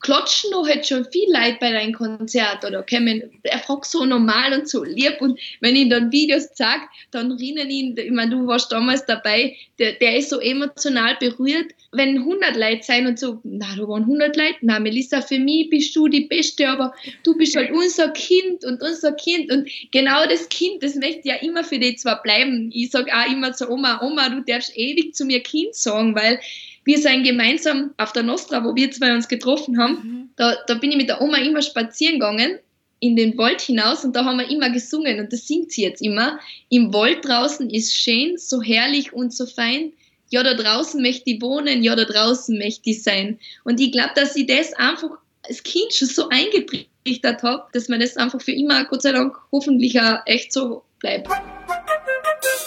klatschen 0.01 0.51
noch 0.51 0.69
halt 0.69 0.87
schon 0.87 1.05
viel 1.11 1.29
Leute 1.33 1.57
bei 1.61 1.73
deinem 1.73 1.93
Konzert 1.93 2.65
oder 2.65 2.83
kommen, 2.83 3.23
er 3.43 3.59
fragt 3.59 3.87
so 3.87 4.05
normal 4.05 4.53
und 4.53 4.69
so 4.69 4.85
lieb 4.85 5.17
und 5.21 5.39
wenn 5.61 5.75
ich 5.75 5.89
dann 5.89 6.13
Videos 6.13 6.53
zeige, 6.55 6.83
dann 7.11 7.33
rinnen 7.33 7.71
ihn, 7.71 7.97
ich 7.97 8.11
meine, 8.11 8.31
du 8.31 8.47
warst 8.47 8.71
damals 8.71 9.07
dabei, 9.07 9.57
der, 9.79 9.93
der 9.93 10.19
ist 10.19 10.31
so 10.31 10.39
emotional 10.39 11.17
berührt, 11.19 11.73
wenn 11.93 12.19
100 12.19 12.57
Leute 12.57 12.83
sein 12.83 13.07
und 13.07 13.19
so, 13.19 13.41
na, 13.43 13.67
da 13.75 13.89
waren 13.89 14.03
100 14.03 14.37
Leute, 14.37 14.57
na, 14.61 14.79
Melissa, 14.79 15.23
für 15.23 15.39
mich 15.39 15.71
bist 15.71 15.97
du 15.97 16.09
die 16.09 16.27
Beste, 16.27 16.69
aber 16.69 16.95
du 17.23 17.37
bist 17.37 17.57
halt 17.57 17.73
unser 17.73 18.11
Kind 18.11 18.65
und 18.65 18.83
unser 18.83 19.13
Kind 19.13 19.51
und 19.51 19.69
genau 19.93 20.27
das 20.27 20.49
Kind, 20.51 20.83
das 20.83 20.95
möchte 20.95 21.29
ja 21.29 21.37
immer 21.37 21.65
für 21.65 21.79
dich 21.79 21.99
zwar 21.99 22.23
bleiben. 22.23 22.71
Ich 22.73 22.91
sage 22.91 23.11
auch 23.13 23.31
immer 23.33 23.55
zur 23.55 23.71
Oma, 23.71 24.03
Oma, 24.03 24.29
du 24.29 24.43
darfst 24.43 24.77
ewig 24.77 25.15
zu 25.15 25.25
mir 25.25 25.41
Kind 25.41 25.75
sagen, 25.75 26.15
weil 26.15 26.39
wir 26.87 26.99
sind 26.99 27.25
gemeinsam 27.25 27.93
auf 27.99 28.13
der 28.13 28.23
Nostra, 28.23 28.65
wo 28.65 28.75
wir 28.75 28.91
zwei 28.93 29.13
uns 29.13 29.29
getroffen 29.29 29.79
haben. 29.79 29.93
Mhm. 29.93 30.31
Da, 30.37 30.57
da 30.67 30.75
bin 30.75 30.93
ich 30.93 30.97
mit 30.97 31.09
der 31.09 31.21
Oma 31.21 31.37
immer 31.39 31.61
spazieren 31.61 32.15
gegangen 32.15 32.61
in 33.01 33.17
den 33.17 33.37
Wald 33.37 33.61
hinaus 33.61 34.05
und 34.05 34.17
da 34.17 34.25
haben 34.25 34.39
wir 34.39 34.49
immer 34.49 34.71
gesungen 34.71 35.21
und 35.21 35.33
das 35.33 35.47
singt 35.47 35.73
sie 35.73 35.83
jetzt 35.83 36.01
immer. 36.01 36.39
Im 36.71 36.95
Wald 36.95 37.25
draußen 37.25 37.69
ist 37.69 37.95
schön, 37.95 38.39
so 38.39 38.63
herrlich 38.63 39.13
und 39.13 39.35
so 39.35 39.47
fein. 39.47 39.93
Ja, 40.31 40.43
da 40.43 40.55
draußen 40.55 41.03
möchte 41.03 41.31
ich 41.31 41.43
wohnen, 41.43 41.83
ja, 41.83 41.95
da 41.95 42.05
draußen 42.05 42.57
möchte 42.57 42.91
ich 42.91 43.03
sein. 43.03 43.39
Und 43.65 43.81
ich 43.81 43.93
glaube, 43.93 44.13
dass 44.15 44.35
ich 44.35 44.47
das 44.47 44.73
einfach 44.73 45.11
als 45.43 45.63
Kind 45.63 45.93
schon 45.93 46.09
so 46.09 46.29
eingetrichtert 46.31 47.43
habe, 47.43 47.65
dass 47.73 47.89
man 47.89 48.01
das 48.01 48.17
einfach 48.17 48.41
für 48.41 48.53
immer, 48.53 48.85
Gott 48.87 49.03
sei 49.03 49.13
Dank, 49.13 49.37
hoffentlich 49.53 50.01
auch 50.01 50.19
echt 50.25 50.53
so 50.53 50.83
bleibt. 50.99 51.29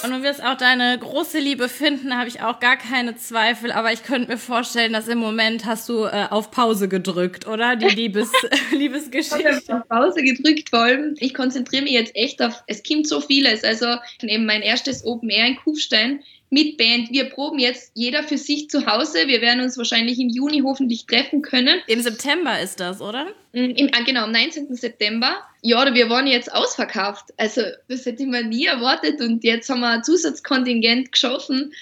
Und 0.04 0.12
du 0.12 0.24
wirst 0.24 0.44
auch 0.44 0.56
deine 0.56 0.98
große 0.98 1.40
Liebe 1.40 1.68
finden, 1.68 2.18
habe 2.18 2.30
ich 2.30 2.42
auch 2.42 2.60
gar 2.60 2.78
keine 2.78 3.16
Zweifel. 3.18 3.72
Aber 3.72 3.92
ich 3.92 4.04
könnte 4.04 4.32
mir 4.32 4.38
vorstellen, 4.38 4.94
dass 4.94 5.08
im 5.08 5.18
Moment 5.18 5.66
hast 5.66 5.90
du 5.90 6.06
äh, 6.06 6.28
auf 6.30 6.52
Pause 6.52 6.88
gedrückt, 6.88 7.48
oder? 7.48 7.76
Die 7.76 7.88
Liebes 7.96 8.32
Liebesgeschichte. 8.72 9.62
Ich 9.64 9.74
auf 9.74 9.88
Pause 9.88 10.24
gedrückt, 10.24 10.70
vor 10.70 10.80
allem. 10.80 11.16
Ich 11.20 11.34
konzentriere 11.34 11.84
mich 11.84 11.94
jetzt 11.94 12.16
echt 12.16 12.42
auf, 12.42 12.64
es 12.68 12.82
kommt 12.84 13.08
so 13.08 13.20
vieles. 13.20 13.64
Also 13.64 13.88
eben 14.22 14.46
mein 14.46 14.62
erstes 14.62 15.06
Open 15.06 15.30
Air 15.30 15.48
in 15.48 15.56
Kufstein 15.58 16.24
mit 16.50 16.78
Band. 16.78 17.12
Wir 17.12 17.26
proben 17.26 17.60
jetzt 17.60 17.92
jeder 17.94 18.24
für 18.24 18.38
sich 18.38 18.70
zu 18.70 18.86
Hause. 18.86 19.28
Wir 19.28 19.42
werden 19.42 19.62
uns 19.62 19.78
wahrscheinlich 19.78 20.20
im 20.20 20.30
Juni 20.30 20.62
hoffentlich 20.64 21.06
treffen 21.06 21.42
können. 21.42 21.80
Im 21.88 22.02
September 22.02 22.60
ist 22.60 22.80
das, 22.80 23.02
oder? 23.02 23.28
Mm, 23.54 23.72
Im, 23.76 23.90
ah, 23.94 24.04
genau, 24.04 24.24
am 24.24 24.32
19. 24.32 24.76
September. 24.76 25.38
Ja, 25.62 25.94
wir 25.94 26.10
waren 26.10 26.28
jetzt 26.28 26.52
ausverkauft. 26.52 27.26
Also 27.38 27.62
das 27.88 28.06
hätte 28.06 28.24
ich 28.24 28.30
mir 28.30 28.44
nie 28.44 28.66
erwartet 28.66 29.22
und 29.22 29.44
jetzt 29.44 29.70
haben 29.70 29.82
wir 29.82 29.90
ein 29.90 30.04
Zusatzkontingent 30.04 31.12
geschaffen. 31.12 31.74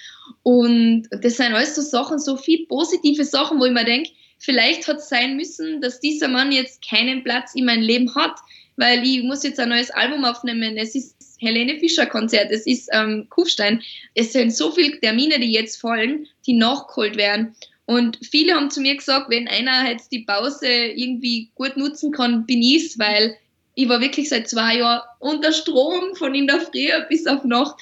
Und 0.44 1.08
das 1.12 1.38
sind 1.38 1.54
alles 1.54 1.76
so 1.76 1.82
Sachen, 1.82 2.20
so 2.20 2.36
viel 2.36 2.66
positive 2.68 3.24
Sachen, 3.24 3.60
wo 3.60 3.66
ich 3.66 3.72
mir 3.72 3.86
denke, 3.86 4.12
vielleicht 4.38 4.88
hat 4.88 4.98
es 4.98 5.10
sein 5.10 5.38
müssen, 5.38 5.82
dass 5.82 6.00
dieser 6.00 6.28
Mann 6.28 6.52
jetzt 6.52 6.88
keinen 6.88 7.24
Platz 7.24 7.56
in 7.56 7.66
meinem 7.66 7.84
Leben 7.84 8.14
hat, 8.16 8.36
weil 8.76 9.06
ich 9.08 9.24
muss 9.24 9.44
jetzt 9.44 9.60
ein 9.60 9.70
neues 9.70 9.92
Album 9.92 10.26
aufnehmen. 10.26 10.78
Es 10.78 10.96
ist 10.96 11.17
Helene 11.40 11.80
Fischer 11.80 12.06
Konzert, 12.06 12.52
es 12.52 12.66
ist 12.66 12.90
ähm, 12.94 13.28
Kufstein. 13.30 13.82
Es 14.16 14.34
sind 14.34 14.56
so 14.56 14.72
viele 14.72 15.00
Termine, 15.00 15.40
die 15.40 15.52
jetzt 15.52 15.80
fallen, 15.80 16.28
die 16.46 16.54
nachgeholt 16.54 17.18
werden. 17.18 17.56
Und 17.86 18.20
viele 18.22 18.54
haben 18.54 18.70
zu 18.70 18.82
mir 18.82 18.96
gesagt, 18.96 19.30
wenn 19.30 19.48
einer 19.48 19.90
jetzt 19.90 20.12
die 20.12 20.26
Pause 20.26 20.68
irgendwie 20.68 21.50
gut 21.56 21.78
nutzen 21.78 22.12
kann, 22.12 22.46
bin 22.46 22.62
ich's, 22.62 23.00
weil 23.00 23.38
ich 23.76 23.88
war 23.88 24.02
wirklich 24.02 24.30
seit 24.30 24.50
zwei 24.50 24.78
Jahren 24.78 25.02
unter 25.20 25.54
Strom 25.54 26.16
von 26.16 26.36
in 26.36 26.48
der 26.48 26.60
Früh 26.60 26.90
bis 27.10 27.28
auf 27.28 27.44
Nacht. 27.44 27.76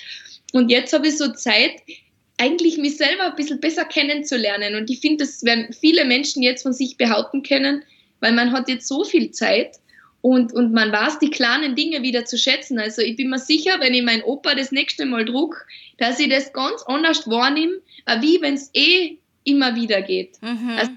Und 0.52 0.70
jetzt 0.70 0.94
habe 0.94 1.08
ich 1.08 1.18
so 1.18 1.32
Zeit, 1.34 1.82
eigentlich 2.38 2.78
mich 2.78 2.98
selber 2.98 3.24
ein 3.24 3.36
bisschen 3.36 3.60
besser 3.60 3.86
kennenzulernen. 3.86 4.76
Und 4.76 4.90
ich 4.90 5.00
finde, 5.00 5.26
das 5.26 5.44
werden 5.44 5.74
viele 5.74 6.06
Menschen 6.06 6.44
jetzt 6.44 6.64
von 6.64 6.74
sich 6.74 6.98
behaupten 6.98 7.44
können, 7.44 7.84
weil 8.20 8.34
man 8.34 8.52
hat 8.52 8.68
jetzt 8.68 8.88
so 8.88 9.04
viel 9.04 9.32
Zeit 9.32 9.80
und, 10.26 10.54
und 10.54 10.74
man 10.74 10.92
weiß 10.92 11.20
die 11.20 11.30
kleinen 11.30 11.76
Dinge 11.76 12.02
wieder 12.02 12.26
zu 12.26 12.36
schätzen. 12.36 12.80
Also 12.80 13.04
ich 13.04 13.16
bin 13.16 13.30
mir 13.30 13.38
sicher, 13.38 13.80
wenn 13.80 13.94
ich 13.94 14.02
meinen 14.02 14.24
Opa 14.24 14.56
das 14.56 14.72
nächste 14.72 15.06
Mal 15.06 15.24
druck, 15.24 15.68
dass 16.00 16.20
ich 16.20 16.30
das 16.30 16.52
ganz 16.52 16.82
anders 16.88 17.30
wahrnehme, 17.30 17.76
wie 18.22 18.42
wenn 18.42 18.56
es 18.56 18.72
eh 18.74 19.18
immer 19.44 19.76
wieder 19.76 20.02
geht. 20.02 20.42
Mhm. 20.42 20.72
Also 20.80 20.92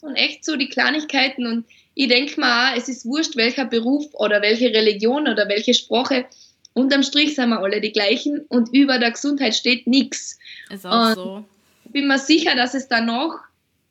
und 0.00 0.16
echt 0.16 0.44
so 0.44 0.56
die 0.56 0.68
Kleinigkeiten 0.68 1.46
und 1.46 1.64
ich 1.94 2.08
denke 2.08 2.40
mal, 2.40 2.76
es 2.76 2.88
ist 2.88 3.06
wurscht, 3.06 3.36
welcher 3.36 3.66
Beruf 3.66 4.06
oder 4.14 4.42
welche 4.42 4.74
Religion 4.74 5.28
oder 5.28 5.48
welche 5.48 5.74
Sprache. 5.74 6.24
Unterm 6.72 7.04
Strich 7.04 7.36
sind 7.36 7.50
wir 7.50 7.60
alle 7.60 7.80
die 7.80 7.92
gleichen 7.92 8.40
und 8.48 8.74
über 8.74 8.98
der 8.98 9.12
Gesundheit 9.12 9.54
steht 9.54 9.86
nichts. 9.86 10.40
Ist 10.70 10.84
auch 10.84 11.10
und 11.10 11.14
so. 11.14 11.44
Ich 11.84 11.92
bin 11.92 12.08
mir 12.08 12.18
sicher, 12.18 12.56
dass 12.56 12.74
es 12.74 12.88
danach, 12.88 13.44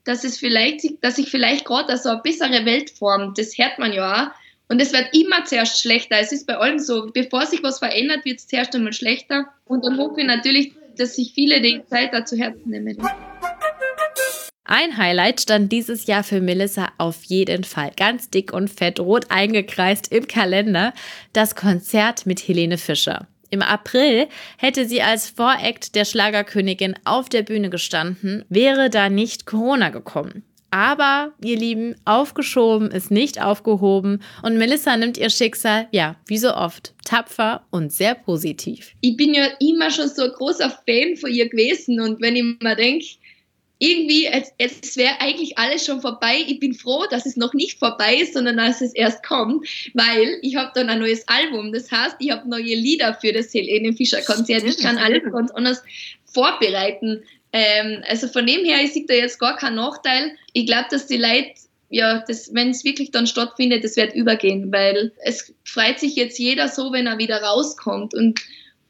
dass 0.03 0.25
es 0.25 0.37
vielleicht, 0.37 1.01
dass 1.01 1.15
sich 1.15 1.29
vielleicht 1.29 1.63
gerade 1.63 1.95
so 1.97 2.09
eine 2.09 2.21
bessere 2.21 2.65
Welt 2.65 2.89
formt. 2.89 3.37
Das 3.37 3.57
hört 3.57 3.79
man 3.79 3.93
ja 3.93 4.25
auch 4.27 4.40
und 4.71 4.81
es 4.81 4.93
wird 4.93 5.13
immer 5.13 5.43
zuerst 5.43 5.81
schlechter. 5.81 6.17
Es 6.17 6.31
ist 6.31 6.47
bei 6.47 6.55
allem 6.55 6.79
so, 6.79 7.11
bevor 7.13 7.45
sich 7.45 7.61
was 7.61 7.79
verändert, 7.79 8.23
wird 8.23 8.39
es 8.39 8.47
zuerst 8.47 8.73
einmal 8.73 8.93
schlechter. 8.93 9.47
Und 9.65 9.83
dann 9.83 9.97
hoffe 9.97 10.21
ich 10.21 10.25
natürlich, 10.25 10.71
dass 10.97 11.17
sich 11.17 11.33
viele 11.33 11.59
die 11.59 11.81
Zeit 11.87 12.13
dazu 12.13 12.37
Herzen 12.37 12.69
nehmen. 12.69 12.97
Ein 14.63 14.95
Highlight 14.95 15.41
stand 15.41 15.73
dieses 15.73 16.05
Jahr 16.05 16.23
für 16.23 16.39
Melissa 16.39 16.87
auf 16.97 17.21
jeden 17.25 17.65
Fall 17.65 17.91
ganz 17.97 18.29
dick 18.29 18.53
und 18.53 18.69
fett 18.69 19.01
rot 19.01 19.25
eingekreist 19.27 20.09
im 20.09 20.25
Kalender, 20.27 20.93
das 21.33 21.55
Konzert 21.55 22.25
mit 22.25 22.47
Helene 22.47 22.77
Fischer. 22.77 23.27
Im 23.49 23.61
April 23.61 24.29
hätte 24.57 24.87
sie 24.87 25.01
als 25.01 25.29
Voract 25.29 25.95
der 25.95 26.05
Schlagerkönigin 26.05 26.95
auf 27.03 27.27
der 27.27 27.41
Bühne 27.41 27.69
gestanden, 27.69 28.45
wäre 28.47 28.89
da 28.89 29.09
nicht 29.09 29.45
Corona 29.45 29.89
gekommen. 29.89 30.45
Aber, 30.71 31.33
ihr 31.43 31.57
Lieben, 31.57 31.95
aufgeschoben 32.05 32.91
ist 32.91 33.11
nicht 33.11 33.41
aufgehoben 33.41 34.23
und 34.41 34.57
Melissa 34.57 34.95
nimmt 34.95 35.17
ihr 35.17 35.29
Schicksal, 35.29 35.89
ja, 35.91 36.15
wie 36.27 36.37
so 36.37 36.55
oft, 36.55 36.93
tapfer 37.03 37.65
und 37.71 37.91
sehr 37.91 38.15
positiv. 38.15 38.93
Ich 39.01 39.17
bin 39.17 39.33
ja 39.33 39.47
immer 39.59 39.91
schon 39.91 40.07
so 40.07 40.23
ein 40.23 40.31
großer 40.31 40.69
Fan 40.69 41.17
von 41.17 41.29
ihr 41.29 41.49
gewesen 41.49 41.99
und 41.99 42.21
wenn 42.21 42.37
ich 42.37 42.43
mir 42.61 42.75
denke, 42.75 43.05
irgendwie, 43.79 44.27
es, 44.27 44.53
es 44.59 44.95
wäre 44.95 45.19
eigentlich 45.19 45.57
alles 45.57 45.83
schon 45.83 46.01
vorbei. 46.01 46.35
Ich 46.47 46.59
bin 46.59 46.75
froh, 46.75 47.05
dass 47.09 47.25
es 47.25 47.35
noch 47.35 47.55
nicht 47.55 47.79
vorbei 47.79 48.17
ist, 48.17 48.35
sondern 48.35 48.57
dass 48.57 48.79
es 48.79 48.93
erst 48.93 49.23
kommt, 49.23 49.67
weil 49.95 50.37
ich 50.43 50.55
habe 50.55 50.71
dann 50.75 50.89
ein 50.89 50.99
neues 50.99 51.27
Album. 51.27 51.73
Das 51.73 51.91
heißt, 51.91 52.17
ich 52.19 52.29
habe 52.29 52.47
neue 52.47 52.75
Lieder 52.75 53.15
für 53.15 53.33
das 53.33 53.51
Helene 53.51 53.93
Fischer 53.93 54.21
Konzert. 54.21 54.63
Ich 54.65 54.77
kann 54.77 54.99
alles 54.99 55.23
ganz 55.31 55.49
anders 55.51 55.81
vorbereiten. 56.25 57.23
Ähm, 57.53 58.03
also 58.07 58.27
von 58.27 58.45
dem 58.45 58.63
her, 58.63 58.79
ich 58.83 58.93
sehe 58.93 59.05
da 59.07 59.13
jetzt 59.13 59.39
gar 59.39 59.57
keinen 59.57 59.75
Nachteil. 59.75 60.35
Ich 60.53 60.65
glaube, 60.65 60.87
dass 60.89 61.07
die 61.07 61.17
Leute, 61.17 61.51
ja, 61.89 62.23
wenn 62.53 62.69
es 62.69 62.83
wirklich 62.83 63.11
dann 63.11 63.27
stattfindet, 63.27 63.83
das 63.83 63.97
wird 63.97 64.15
übergehen, 64.15 64.71
weil 64.71 65.11
es 65.23 65.53
freut 65.65 65.99
sich 65.99 66.15
jetzt 66.15 66.39
jeder 66.39 66.69
so, 66.69 66.91
wenn 66.93 67.07
er 67.07 67.17
wieder 67.17 67.41
rauskommt. 67.41 68.13
Und, 68.13 68.39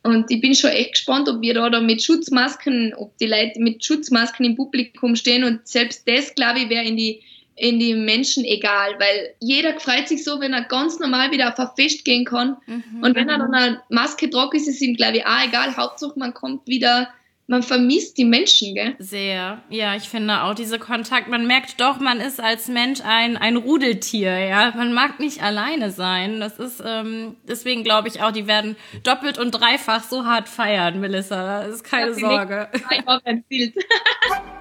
und 0.04 0.30
ich 0.30 0.41
bin 0.41 0.54
schon 0.54 0.69
echt 0.69 0.93
gespannt, 0.93 1.28
ob 1.28 1.41
wir 1.41 1.56
da, 1.56 1.69
da 1.69 1.82
mit 1.82 2.04
Schutzmasken, 2.04 2.93
ob 2.95 3.17
die 3.17 3.28
Leute 3.28 3.60
mit 3.60 3.84
Schutzmasken 3.84 4.45
im 4.45 4.56
Publikum 4.56 5.15
stehen. 5.15 5.43
Und 5.43 5.67
selbst 5.67 6.08
das, 6.08 6.36
glaube 6.36 6.60
ich, 6.60 6.69
wäre 6.69 6.86
in 6.86 6.97
die 6.97 7.24
in 7.62 7.78
die 7.78 7.93
Menschen 7.93 8.43
egal, 8.43 8.95
weil 8.97 9.36
jeder 9.39 9.80
freut 9.80 10.08
sich 10.08 10.24
so, 10.24 10.39
wenn 10.39 10.52
er 10.52 10.63
ganz 10.63 11.00
normal 11.00 11.32
wieder 11.32 11.50
auf 11.50 11.60
ein 11.60 11.69
Fest 11.76 12.06
gehen 12.06 12.26
kann. 12.26 12.58
Mhm. 12.65 13.04
Und 13.04 13.15
wenn 13.15 13.30
er 13.30 13.38
dann 13.38 13.54
eine 13.54 13.82
Maske 13.89 14.32
tragt, 14.32 14.56
ist 14.56 14.67
es 14.67 14.82
ihm, 14.82 14.95
glaube 14.95 15.17
ich, 15.17 15.26
auch 15.28 15.45
egal. 15.47 15.78
Hauptsache, 15.78 16.17
man 16.17 16.34
kommt 16.34 16.65
wieder 16.67 17.10
man 17.51 17.63
vermisst 17.63 18.17
die 18.17 18.23
Menschen, 18.23 18.73
gell? 18.75 18.95
Sehr. 18.97 19.61
Ja, 19.69 19.95
ich 19.95 20.07
finde 20.07 20.43
auch 20.43 20.55
diese 20.55 20.79
Kontakt, 20.79 21.27
man 21.27 21.45
merkt 21.47 21.81
doch, 21.81 21.99
man 21.99 22.21
ist 22.21 22.39
als 22.39 22.69
Mensch 22.69 23.01
ein, 23.03 23.35
ein 23.35 23.57
Rudeltier, 23.57 24.39
ja. 24.39 24.71
Man 24.73 24.93
mag 24.93 25.19
nicht 25.19 25.43
alleine 25.43 25.91
sein. 25.91 26.39
Das 26.39 26.57
ist, 26.59 26.81
ähm, 26.83 27.35
deswegen 27.43 27.83
glaube 27.83 28.07
ich 28.07 28.23
auch, 28.23 28.31
die 28.31 28.47
werden 28.47 28.77
doppelt 29.03 29.37
und 29.37 29.51
dreifach 29.51 30.03
so 30.03 30.25
hart 30.25 30.47
feiern, 30.47 31.01
Melissa. 31.01 31.63
Das 31.63 31.75
ist 31.75 31.83
keine 31.83 32.13
Sorge. 32.13 32.69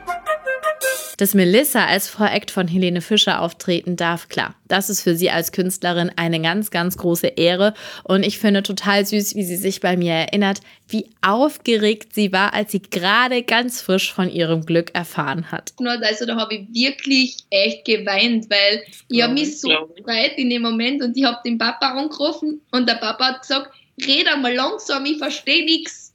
Dass 1.21 1.35
Melissa 1.35 1.85
als 1.85 2.09
Voract 2.09 2.51
von 2.51 2.67
Helene 2.67 3.03
Fischer 3.03 3.43
auftreten 3.43 3.95
darf, 3.95 4.31
klar, 4.31 4.55
das 4.69 4.89
ist 4.89 5.03
für 5.03 5.15
sie 5.15 5.29
als 5.29 5.53
Künstlerin 5.53 6.11
eine 6.17 6.41
ganz, 6.41 6.71
ganz 6.71 6.97
große 6.97 7.27
Ehre. 7.27 7.75
Und 8.05 8.25
ich 8.25 8.39
finde 8.39 8.63
total 8.63 9.05
süß, 9.05 9.35
wie 9.35 9.45
sie 9.45 9.57
sich 9.57 9.81
bei 9.81 9.99
mir 9.99 10.15
erinnert, 10.15 10.61
wie 10.89 11.11
aufgeregt 11.21 12.15
sie 12.15 12.33
war, 12.33 12.55
als 12.55 12.73
sie 12.73 12.81
gerade 12.81 13.43
ganz 13.43 13.83
frisch 13.83 14.15
von 14.15 14.31
ihrem 14.31 14.65
Glück 14.65 14.95
erfahren 14.95 15.53
hat. 15.53 15.75
Also 15.79 16.25
da 16.25 16.37
habe 16.37 16.55
ich 16.55 16.69
wirklich 16.73 17.37
echt 17.51 17.85
geweint, 17.85 18.49
weil 18.49 18.83
ich 19.09 19.23
habe 19.23 19.35
mich 19.35 19.61
so 19.61 19.69
gefreut 19.69 20.33
in 20.39 20.49
dem 20.49 20.63
Moment 20.63 21.03
und 21.03 21.15
ich 21.19 21.25
habe 21.25 21.37
den 21.45 21.59
Papa 21.59 21.99
angerufen 21.99 22.63
und 22.71 22.89
der 22.89 22.95
Papa 22.95 23.27
hat 23.27 23.43
gesagt, 23.43 23.71
red 24.07 24.27
einmal 24.27 24.55
langsam, 24.55 25.05
ich 25.05 25.19
verstehe 25.19 25.67
nichts. 25.67 26.15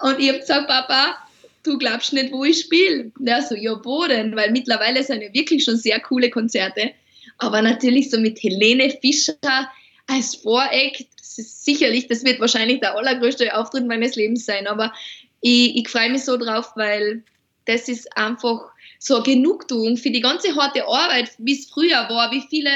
Und 0.00 0.18
ich 0.18 0.28
habe 0.28 0.38
gesagt, 0.38 0.68
Papa, 0.68 1.18
du 1.64 1.78
glaubst 1.78 2.12
nicht, 2.12 2.32
wo 2.32 2.44
ich 2.44 2.60
spiele. 2.60 3.10
Der 3.18 3.42
so, 3.42 3.54
ja, 3.54 3.78
wo 3.84 4.06
denn? 4.06 4.36
Weil 4.36 4.52
mittlerweile 4.52 5.02
sind 5.02 5.22
ja 5.22 5.32
wirklich 5.32 5.64
schon 5.64 5.76
sehr 5.76 5.98
coole 6.00 6.30
Konzerte. 6.30 6.92
Aber 7.38 7.62
natürlich 7.62 8.10
so 8.10 8.20
mit 8.20 8.40
Helene 8.42 8.90
Fischer 9.00 9.68
als 10.06 10.36
Voreck, 10.36 11.06
das 11.18 11.38
ist 11.38 11.64
sicherlich, 11.64 12.06
das 12.06 12.24
wird 12.24 12.38
wahrscheinlich 12.38 12.80
der 12.80 12.96
allergrößte 12.96 13.56
Auftritt 13.56 13.86
meines 13.86 14.14
Lebens 14.14 14.44
sein. 14.44 14.66
Aber 14.66 14.92
ich, 15.40 15.76
ich 15.76 15.88
freue 15.88 16.10
mich 16.10 16.24
so 16.24 16.36
drauf, 16.36 16.72
weil 16.76 17.24
das 17.64 17.88
ist 17.88 18.16
einfach 18.16 18.60
so 18.98 19.16
eine 19.16 19.24
Genugtuung 19.24 19.96
für 19.96 20.10
die 20.10 20.20
ganze 20.20 20.54
harte 20.54 20.86
Arbeit, 20.86 21.32
wie 21.38 21.58
es 21.58 21.66
früher 21.66 22.08
war, 22.08 22.30
wie 22.30 22.42
viele, 22.48 22.70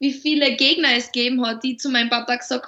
wie 0.00 0.12
viele 0.12 0.56
Gegner 0.56 0.96
es 0.96 1.12
gegeben 1.12 1.46
hat, 1.46 1.62
die 1.62 1.76
zu 1.76 1.88
meinem 1.88 2.10
Papa 2.10 2.36
gesagt 2.36 2.66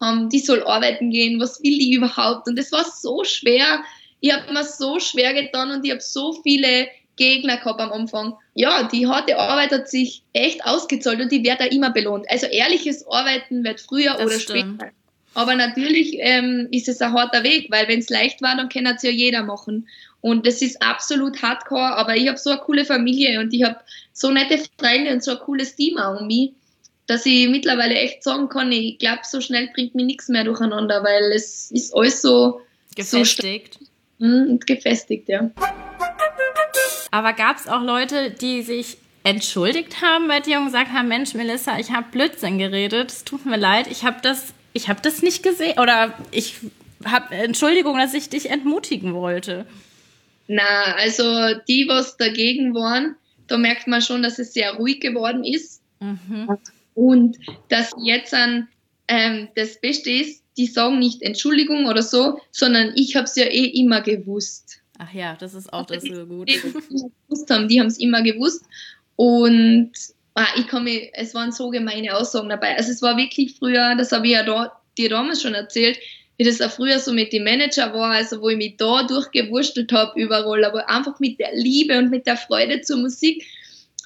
haben, 0.00 0.28
die 0.28 0.38
soll 0.38 0.62
arbeiten 0.64 1.10
gehen, 1.10 1.40
was 1.40 1.62
will 1.62 1.78
die 1.78 1.94
überhaupt? 1.94 2.48
Und 2.48 2.56
das 2.56 2.72
war 2.72 2.84
so 2.84 3.24
schwer. 3.24 3.82
Ich 4.20 4.32
habe 4.32 4.52
mir 4.52 4.64
so 4.64 4.98
schwer 4.98 5.34
getan 5.34 5.70
und 5.70 5.84
ich 5.84 5.90
habe 5.90 6.00
so 6.00 6.32
viele 6.42 6.88
Gegner 7.16 7.58
gehabt 7.58 7.80
am 7.80 7.92
Anfang. 7.92 8.34
Ja, 8.54 8.84
die 8.84 9.06
harte 9.06 9.38
Arbeit 9.38 9.72
hat 9.72 9.88
sich 9.88 10.22
echt 10.32 10.64
ausgezahlt 10.64 11.20
und 11.20 11.30
die 11.30 11.44
wird 11.44 11.60
auch 11.60 11.70
immer 11.70 11.90
belohnt. 11.90 12.24
Also 12.30 12.46
ehrliches 12.46 13.06
Arbeiten 13.06 13.64
wird 13.64 13.80
früher 13.80 14.14
das 14.14 14.26
oder 14.26 14.38
stimmt. 14.38 14.80
später. 14.80 14.92
Aber 15.34 15.54
natürlich 15.54 16.16
ähm, 16.18 16.68
ist 16.72 16.88
es 16.88 17.00
ein 17.00 17.12
harter 17.12 17.44
Weg, 17.44 17.70
weil 17.70 17.86
wenn 17.86 18.00
es 18.00 18.08
leicht 18.08 18.40
war, 18.42 18.56
dann 18.56 18.68
kann 18.68 18.86
es 18.86 19.02
ja 19.02 19.10
jeder 19.10 19.42
machen. 19.42 19.86
Und 20.20 20.46
das 20.46 20.62
ist 20.62 20.82
absolut 20.82 21.42
hardcore, 21.42 21.96
aber 21.96 22.16
ich 22.16 22.26
habe 22.26 22.38
so 22.38 22.50
eine 22.50 22.60
coole 22.60 22.84
Familie 22.84 23.38
und 23.38 23.52
ich 23.54 23.62
habe 23.62 23.78
so 24.12 24.32
nette 24.32 24.58
Freunde 24.78 25.12
und 25.12 25.22
so 25.22 25.32
ein 25.32 25.38
cooles 25.38 25.76
Team 25.76 25.96
auch 25.98 26.20
um 26.20 26.26
mich, 26.26 26.52
dass 27.06 27.24
ich 27.24 27.48
mittlerweile 27.48 27.94
echt 27.94 28.24
sagen 28.24 28.48
kann, 28.48 28.72
ich 28.72 28.98
glaube, 28.98 29.20
so 29.22 29.40
schnell 29.40 29.68
bringt 29.72 29.94
mich 29.94 30.06
nichts 30.06 30.28
mehr 30.28 30.44
durcheinander, 30.44 31.04
weil 31.04 31.30
es 31.32 31.70
ist 31.70 31.94
alles 31.94 32.20
so 32.20 32.60
gefestigt. 32.96 33.78
So 33.80 33.86
und 34.18 34.66
gefestigt, 34.66 35.28
ja. 35.28 35.50
Aber 37.10 37.32
gab 37.32 37.56
es 37.56 37.66
auch 37.68 37.82
Leute, 37.82 38.30
die 38.30 38.62
sich 38.62 38.98
entschuldigt 39.24 40.02
haben 40.02 40.28
bei 40.28 40.40
dir 40.40 40.58
und 40.58 40.66
gesagt 40.66 40.92
haben, 40.92 41.08
Mensch, 41.08 41.34
Melissa, 41.34 41.78
ich 41.78 41.90
habe 41.90 42.06
Blödsinn 42.10 42.58
geredet, 42.58 43.10
es 43.10 43.24
tut 43.24 43.44
mir 43.46 43.56
leid, 43.56 43.86
ich 43.90 44.04
habe 44.04 44.18
das, 44.22 44.54
ich 44.72 44.88
habe 44.88 45.00
das 45.02 45.22
nicht 45.22 45.42
gesehen 45.42 45.78
oder 45.78 46.14
ich 46.30 46.56
habe 47.04 47.34
Entschuldigung, 47.34 47.96
dass 47.96 48.14
ich 48.14 48.28
dich 48.28 48.50
entmutigen 48.50 49.14
wollte. 49.14 49.66
Na, 50.46 50.94
also 50.96 51.22
die, 51.68 51.86
was 51.88 52.16
dagegen 52.16 52.74
waren, 52.74 53.16
da 53.46 53.58
merkt 53.58 53.86
man 53.86 54.00
schon, 54.00 54.22
dass 54.22 54.38
es 54.38 54.54
sehr 54.54 54.74
ruhig 54.74 55.00
geworden 55.00 55.44
ist. 55.44 55.82
Mhm. 56.00 56.58
Und 56.94 57.38
dass 57.68 57.92
jetzt 58.02 58.34
an, 58.34 58.68
ähm, 59.08 59.48
das 59.54 59.80
Beste 59.80 60.10
ist, 60.10 60.42
die 60.58 60.66
sagen 60.66 60.98
nicht 60.98 61.22
Entschuldigung 61.22 61.86
oder 61.86 62.02
so, 62.02 62.40
sondern 62.50 62.92
ich 62.96 63.16
habe 63.16 63.24
es 63.24 63.36
ja 63.36 63.44
eh 63.44 63.64
immer 63.64 64.02
gewusst. 64.02 64.80
Ach 64.98 65.12
ja, 65.14 65.36
das 65.38 65.54
ist 65.54 65.72
auch 65.72 65.86
das 65.86 66.02
so 66.02 66.26
gut. 66.26 66.48
Die, 66.48 66.60
gewusst 66.60 67.48
haben, 67.50 67.68
die 67.68 67.80
haben 67.80 67.86
es 67.86 67.98
immer 67.98 68.22
gewusst. 68.22 68.64
Und 69.14 69.92
ah, 70.34 70.48
ich 70.56 70.66
kann 70.66 70.84
mich, 70.84 71.10
es 71.14 71.34
waren 71.34 71.52
so 71.52 71.70
gemeine 71.70 72.16
Aussagen 72.16 72.48
dabei. 72.48 72.76
Also 72.76 72.90
es 72.90 73.00
war 73.00 73.16
wirklich 73.16 73.54
früher, 73.56 73.94
das 73.96 74.10
habe 74.10 74.26
ich 74.26 74.32
ja 74.32 74.42
da, 74.42 74.72
dir 74.98 75.08
damals 75.08 75.40
schon 75.40 75.54
erzählt, 75.54 75.98
wie 76.36 76.44
das 76.44 76.60
auch 76.60 76.70
früher 76.70 76.98
so 76.98 77.12
mit 77.12 77.32
dem 77.32 77.44
Manager 77.44 77.92
war, 77.94 78.10
also 78.10 78.40
wo 78.40 78.48
ich 78.48 78.56
mich 78.56 78.76
da 78.76 79.04
durchgewurstelt 79.04 79.92
habe 79.92 80.20
überall, 80.20 80.64
aber 80.64 80.88
einfach 80.88 81.18
mit 81.20 81.38
der 81.38 81.54
Liebe 81.54 81.98
und 81.98 82.10
mit 82.10 82.26
der 82.26 82.36
Freude 82.36 82.80
zur 82.80 82.98
Musik 82.98 83.44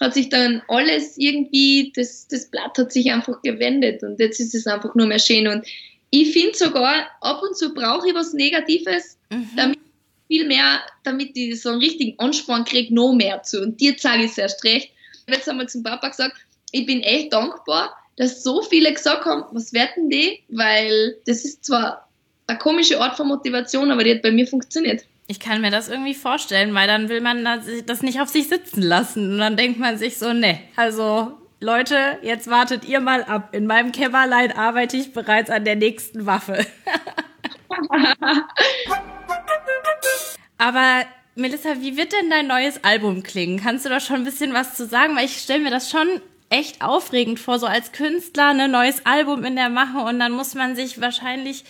hat 0.00 0.14
sich 0.14 0.30
dann 0.30 0.62
alles 0.68 1.16
irgendwie, 1.16 1.92
das, 1.94 2.26
das 2.28 2.50
Blatt 2.50 2.76
hat 2.76 2.92
sich 2.92 3.12
einfach 3.12 3.40
gewendet 3.42 4.02
und 4.02 4.18
jetzt 4.18 4.40
ist 4.40 4.54
es 4.54 4.66
einfach 4.66 4.94
nur 4.94 5.06
mehr 5.06 5.18
schön 5.18 5.46
und 5.46 5.66
ich 6.14 6.32
finde 6.32 6.54
sogar, 6.56 7.06
ab 7.22 7.42
und 7.42 7.56
zu 7.56 7.72
brauche 7.72 8.08
ich 8.08 8.14
was 8.14 8.34
Negatives, 8.34 9.16
mhm. 9.30 9.48
damit 9.56 9.78
viel 10.26 10.46
mehr, 10.46 10.80
damit 11.04 11.30
ich 11.34 11.60
so 11.60 11.70
einen 11.70 11.80
richtigen 11.80 12.18
Ansporn 12.18 12.64
kriege, 12.64 12.94
noch 12.94 13.14
mehr 13.14 13.42
zu. 13.42 13.62
Und 13.62 13.80
dir 13.80 13.94
sage 13.98 14.24
ich 14.24 14.32
es 14.32 14.38
erst 14.38 14.62
recht. 14.62 14.92
Ich 15.14 15.20
habe 15.26 15.36
jetzt 15.36 15.48
einmal 15.48 15.68
zum 15.68 15.82
Papa 15.82 16.08
gesagt, 16.08 16.36
ich 16.70 16.84
bin 16.84 17.00
echt 17.00 17.32
dankbar, 17.32 17.96
dass 18.16 18.42
so 18.42 18.60
viele 18.60 18.92
gesagt 18.92 19.24
haben, 19.24 19.44
was 19.52 19.72
werden 19.72 20.10
die? 20.10 20.40
Weil 20.48 21.16
das 21.24 21.46
ist 21.46 21.64
zwar 21.64 22.06
eine 22.46 22.58
komische 22.58 23.00
Art 23.00 23.16
von 23.16 23.28
Motivation, 23.28 23.90
aber 23.90 24.04
die 24.04 24.14
hat 24.14 24.22
bei 24.22 24.32
mir 24.32 24.46
funktioniert. 24.46 25.06
Ich 25.28 25.40
kann 25.40 25.62
mir 25.62 25.70
das 25.70 25.88
irgendwie 25.88 26.14
vorstellen, 26.14 26.74
weil 26.74 26.88
dann 26.88 27.08
will 27.08 27.22
man 27.22 27.42
das 27.86 28.02
nicht 28.02 28.20
auf 28.20 28.28
sich 28.28 28.48
sitzen 28.48 28.82
lassen. 28.82 29.32
Und 29.32 29.38
dann 29.38 29.56
denkt 29.56 29.78
man 29.78 29.96
sich 29.96 30.18
so, 30.18 30.34
ne, 30.34 30.60
also 30.76 31.38
Leute, 31.62 32.18
jetzt 32.22 32.50
wartet 32.50 32.84
ihr 32.84 32.98
mal 32.98 33.22
ab. 33.22 33.54
In 33.54 33.68
meinem 33.68 33.92
Kämmerlein 33.92 34.50
arbeite 34.50 34.96
ich 34.96 35.12
bereits 35.12 35.48
an 35.48 35.64
der 35.64 35.76
nächsten 35.76 36.26
Waffe. 36.26 36.66
Aber 40.58 41.04
Melissa, 41.36 41.80
wie 41.80 41.96
wird 41.96 42.12
denn 42.12 42.30
dein 42.30 42.48
neues 42.48 42.82
Album 42.82 43.22
klingen? 43.22 43.60
Kannst 43.60 43.84
du 43.84 43.90
da 43.90 44.00
schon 44.00 44.16
ein 44.16 44.24
bisschen 44.24 44.52
was 44.52 44.74
zu 44.74 44.86
sagen? 44.86 45.14
Weil 45.14 45.26
ich 45.26 45.38
stelle 45.38 45.62
mir 45.62 45.70
das 45.70 45.88
schon 45.88 46.20
echt 46.50 46.82
aufregend 46.82 47.38
vor, 47.38 47.60
so 47.60 47.66
als 47.66 47.92
Künstler 47.92 48.48
ein 48.48 48.56
ne, 48.56 48.68
neues 48.68 49.06
Album 49.06 49.44
in 49.44 49.54
der 49.54 49.68
Mache 49.68 49.98
und 49.98 50.18
dann 50.18 50.32
muss 50.32 50.56
man 50.56 50.74
sich 50.74 51.00
wahrscheinlich 51.00 51.64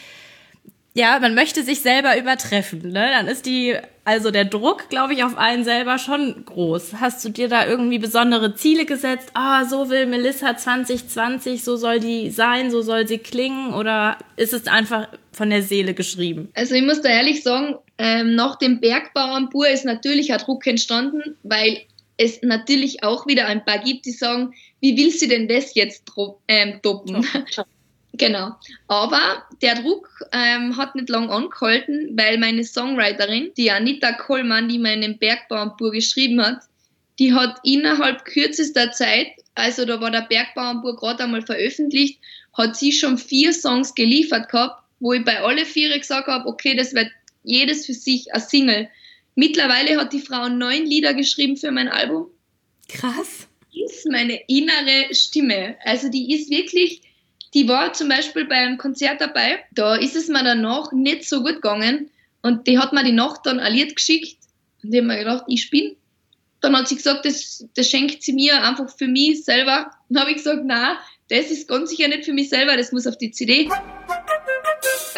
ja, 0.95 1.19
man 1.21 1.35
möchte 1.35 1.63
sich 1.63 1.81
selber 1.81 2.19
übertreffen, 2.19 2.93
ne? 2.93 3.11
Dann 3.13 3.27
ist 3.27 3.47
die, 3.47 3.75
also 4.05 4.31
der 4.31 4.45
Druck, 4.45 4.91
glaube 4.91 5.15
ich, 5.15 5.25
auf 5.25 5.39
einen 5.39 5.65
selber 5.65 5.99
schon 5.99 6.45
groß. 6.45 6.95
Hast 7.01 7.25
du 7.25 7.31
dir 7.31 7.49
da 7.49 7.67
irgendwie 7.67 7.99
besondere 7.99 8.55
Ziele 8.55 8.85
gesetzt? 8.85 9.31
Ah, 9.33 9.65
so 9.65 9.89
will 9.89 10.07
Melissa 10.07 10.57
2020, 10.57 11.65
so 11.65 11.77
soll 11.77 11.99
die 11.99 12.31
sein, 12.31 12.71
so 12.71 12.83
soll 12.83 13.09
sie 13.09 13.19
klingen? 13.19 13.73
Oder 13.73 14.19
ist 14.37 14.53
es 14.53 14.67
einfach 14.67 15.09
von 15.33 15.49
der 15.49 15.63
Seele 15.63 15.95
geschrieben? 15.95 16.51
Also 16.55 16.75
ich 16.75 16.83
muss 16.83 17.01
da 17.01 17.09
ehrlich 17.09 17.43
sagen, 17.43 17.77
ähm, 17.97 18.35
nach 18.35 18.57
dem 18.57 18.81
Bergbau 18.81 19.35
am 19.35 19.49
Bur 19.49 19.69
ist 19.69 19.87
natürlich 19.87 20.33
ein 20.33 20.41
Druck 20.41 20.67
entstanden, 20.67 21.37
weil 21.43 21.81
es 22.19 22.43
natürlich 22.43 23.03
auch 23.03 23.27
wieder 23.27 23.47
ein 23.47 23.65
paar 23.65 23.79
gibt, 23.79 24.05
die 24.05 24.11
sagen, 24.11 24.53
wie 24.81 24.97
will 24.99 25.11
sie 25.11 25.29
denn 25.29 25.49
das 25.49 25.75
jetzt 25.75 26.05
ähm, 26.49 26.81
toppen? 26.83 27.27
Genau. 28.15 28.55
Aber 28.89 29.43
der 29.63 29.77
Druck 29.77 30.09
ähm, 30.33 30.77
hat 30.77 30.95
nicht 30.95 31.09
lang 31.09 31.31
angehalten, 31.31 32.11
weil 32.17 32.39
meine 32.39 32.65
Songwriterin, 32.65 33.53
die 33.57 33.71
Anita 33.71 34.13
Kollmann, 34.13 34.69
die 34.69 34.79
meinen 34.79 35.19
Bergbauernbur 35.19 35.93
geschrieben 35.93 36.45
hat, 36.45 36.59
die 37.19 37.33
hat 37.33 37.59
innerhalb 37.65 38.25
kürzester 38.25 38.93
Zeit, 38.93 39.29
also 39.55 39.85
da 39.85 40.01
war 40.01 40.11
der 40.11 40.23
Bergbauernbur 40.23 40.97
gerade 40.97 41.25
einmal 41.25 41.43
veröffentlicht, 41.43 42.21
hat 42.53 42.77
sie 42.77 42.93
schon 42.93 43.17
vier 43.17 43.53
Songs 43.53 43.95
geliefert 43.95 44.51
gehabt, 44.51 44.83
wo 45.01 45.13
ich 45.15 45.25
bei 45.25 45.41
alle 45.41 45.65
vier 45.65 45.97
gesagt 45.99 46.29
habe, 46.29 46.49
okay, 46.49 46.75
das 46.75 46.95
wird 46.95 47.09
jedes 47.45 47.87
für 47.87 47.95
sich 47.95 48.33
ein 48.35 48.41
Single. 48.41 48.89
Mittlerweile 49.35 49.99
hat 49.99 50.13
die 50.13 50.21
Frau 50.21 50.49
neun 50.49 50.85
Lieder 50.85 51.15
geschrieben 51.15 51.57
für 51.57 51.71
mein 51.71 51.89
Album. 51.89 52.27
Krass. 52.89 53.49
Die 53.73 53.83
ist 53.85 54.07
meine 54.11 54.39
innere 54.49 55.15
Stimme. 55.15 55.77
Also 55.85 56.11
die 56.11 56.35
ist 56.35 56.51
wirklich 56.51 57.01
die 57.55 57.69
war 57.69 57.93
zum 57.93 58.09
Beispiel 58.09 58.47
beim 58.47 58.79
Konzert 58.79 59.21
dabei. 59.21 59.65
Da 59.73 59.97
ist 59.97 60.17
es 60.17 60.29
mir 60.29 60.43
danach 60.43 60.93
nicht 60.93 61.29
so 61.29 61.43
gut 61.43 61.57
gegangen. 61.57 62.11
Und 62.41 62.67
die 62.67 62.79
hat 62.79 62.93
mir 62.93 63.05
die 63.05 63.13
Nacht 63.13 63.41
dann 63.45 63.61
ein 63.61 63.89
geschickt. 63.95 64.39
Und 64.83 64.93
ich 64.93 64.99
habe 64.99 65.07
mir 65.07 65.19
gedacht, 65.19 65.45
ich 65.49 65.63
spiele. 65.63 65.97
Dann 66.61 66.77
hat 66.77 66.89
sie 66.89 66.97
gesagt, 66.97 67.25
das, 67.25 67.67
das 67.75 67.91
schenkt 67.91 68.23
sie 68.23 68.33
mir 68.33 68.63
einfach 68.63 68.89
für 68.97 69.09
mich 69.09 69.45
selber. 69.45 69.91
Dann 70.09 70.21
habe 70.21 70.31
ich 70.31 70.39
gesagt, 70.39 70.63
na, 70.65 70.99
das 71.29 71.51
ist 71.51 71.67
ganz 71.67 71.91
sicher 71.91 72.09
nicht 72.09 72.25
für 72.25 72.33
mich 72.33 72.51
selber, 72.51 72.77
das 72.77 72.93
muss 72.93 73.07
auf 73.07 73.17
die 73.17 73.31
CD. 73.31 73.69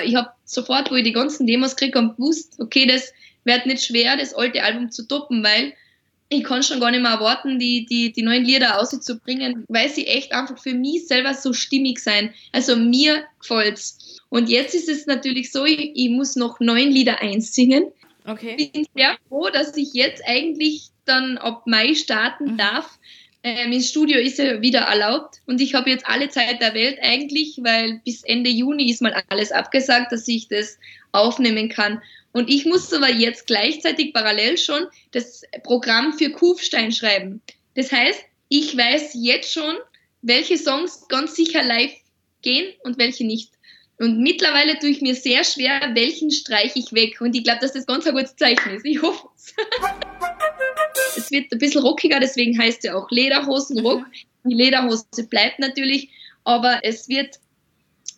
Ich 0.05 0.15
habe 0.15 0.31
sofort, 0.45 0.91
wo 0.91 0.95
ich 0.95 1.05
die 1.05 1.13
ganzen 1.13 1.47
Demos 1.47 1.77
kriege, 1.77 1.93
gewusst, 1.93 2.55
okay, 2.59 2.87
das 2.87 3.13
wird 3.45 3.67
nicht 3.67 3.85
schwer, 3.85 4.17
das 4.17 4.33
alte 4.33 4.63
Album 4.63 4.91
zu 4.91 5.07
toppen, 5.07 5.43
weil 5.43 5.75
ich 6.29 6.45
kann 6.45 6.63
schon 6.63 6.81
gar 6.81 6.91
nicht 6.91 7.03
mehr 7.03 7.13
erwarten, 7.13 7.59
die, 7.59 7.87
die, 7.87 8.13
die 8.13 8.23
neuen 8.23 8.45
Lieder 8.45 8.81
auszubringen, 8.81 9.65
weil 9.69 9.89
sie 9.89 10.07
echt 10.07 10.33
einfach 10.33 10.59
für 10.59 10.75
mich 10.75 11.07
selber 11.07 11.35
so 11.35 11.53
stimmig 11.53 11.99
sein. 11.99 12.33
Also 12.53 12.77
mir 12.77 13.25
gefällt's. 13.41 14.21
Und 14.31 14.49
jetzt 14.49 14.75
ist 14.75 14.89
es 14.89 15.07
natürlich 15.07 15.53
so, 15.53 15.65
ich, 15.65 15.93
ich 15.95 16.11
muss 16.11 16.35
noch 16.35 16.61
neun 16.61 16.91
Lieder 16.91 17.21
einsingen. 17.21 17.85
Okay. 18.27 18.57
Ich 18.59 18.73
bin 18.73 18.87
sehr 18.97 19.17
froh, 19.29 19.51
dass 19.51 19.77
ich 19.77 19.93
jetzt 19.93 20.23
eigentlich 20.27 20.89
dann 21.05 21.39
ab 21.39 21.67
Mai 21.67 21.95
starten 21.95 22.53
mhm. 22.53 22.59
darf. 22.59 22.99
Ähm, 23.43 23.73
ins 23.73 23.91
Studio 23.91 24.19
ist 24.19 24.39
ja 24.39 24.63
wieder 24.63 24.81
erlaubt 24.81 25.43
und 25.45 25.61
ich 25.61 25.75
habe 25.75 25.91
jetzt 25.91 26.07
alle 26.07 26.31
Zeit 26.31 26.63
der 26.63 26.73
Welt 26.73 26.99
eigentlich, 27.03 27.59
weil 27.63 28.01
bis 28.03 28.25
Ende 28.25 28.49
Juni 28.49 28.91
ist 28.91 29.03
mal 29.03 29.23
alles 29.29 29.53
abgesagt, 29.53 30.13
dass 30.13 30.27
ich 30.27 30.49
das 30.49 30.79
aufnehmen 31.13 31.69
kann. 31.69 32.01
Und 32.35 32.51
ich 32.51 32.67
muss 32.67 32.93
aber 32.93 33.11
jetzt 33.11 33.47
gleichzeitig 33.47 34.13
parallel 34.13 34.59
schon 34.59 34.87
das 35.13 35.43
Programm 35.63 36.13
für 36.19 36.31
Kufstein 36.31 36.91
schreiben. 36.91 37.41
Das 37.77 37.93
heißt, 37.93 38.21
ich 38.49 38.77
weiß 38.77 39.13
jetzt 39.15 39.53
schon, 39.53 39.77
welche 40.21 40.59
Songs 40.59 41.07
ganz 41.09 41.37
sicher 41.37 41.63
live 41.63 41.95
gehen 42.43 42.75
und 42.83 42.99
welche 42.99 43.25
nicht. 43.25 43.53
Und 44.01 44.21
mittlerweile 44.21 44.77
tue 44.81 44.91
ich 44.91 45.01
mir 45.01 45.15
sehr 45.15 45.45
schwer, 45.45 45.93
welchen 45.95 46.33
streiche 46.33 46.81
ich 46.81 46.93
weg. 46.93 47.21
Und 47.21 47.37
ich 47.37 47.45
glaube, 47.45 47.61
dass 47.61 47.73
das 47.73 47.87
ganz 47.87 48.05
ein 48.05 48.15
gutes 48.15 48.35
Zeichen 48.35 48.75
ist. 48.75 48.85
Ich 48.85 49.01
hoffe 49.01 49.29
es. 49.37 49.55
es 51.17 51.31
wird 51.31 51.53
ein 51.53 51.59
bisschen 51.59 51.83
rockiger, 51.83 52.19
deswegen 52.19 52.59
heißt 52.59 52.79
es 52.79 52.85
ja 52.85 52.97
auch 52.97 53.09
Lederhosenrock. 53.11 54.01
Mhm. 54.01 54.51
Die 54.51 54.55
Lederhose 54.55 55.07
bleibt 55.31 55.61
natürlich, 55.61 56.11
aber 56.43 56.81
es 56.83 57.09
wird 57.09 57.39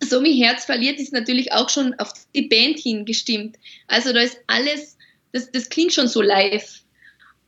so 0.00 0.22
wie 0.22 0.42
Herz 0.42 0.64
verliert, 0.64 0.98
ist 0.98 1.12
natürlich 1.12 1.52
auch 1.52 1.68
schon 1.68 1.94
auf 1.94 2.12
die 2.34 2.42
Band 2.42 2.78
hingestimmt. 2.78 3.56
Also 3.86 4.12
da 4.12 4.20
ist 4.20 4.38
alles, 4.46 4.96
das, 5.32 5.50
das 5.50 5.68
klingt 5.68 5.92
schon 5.92 6.08
so 6.08 6.22
live. 6.22 6.82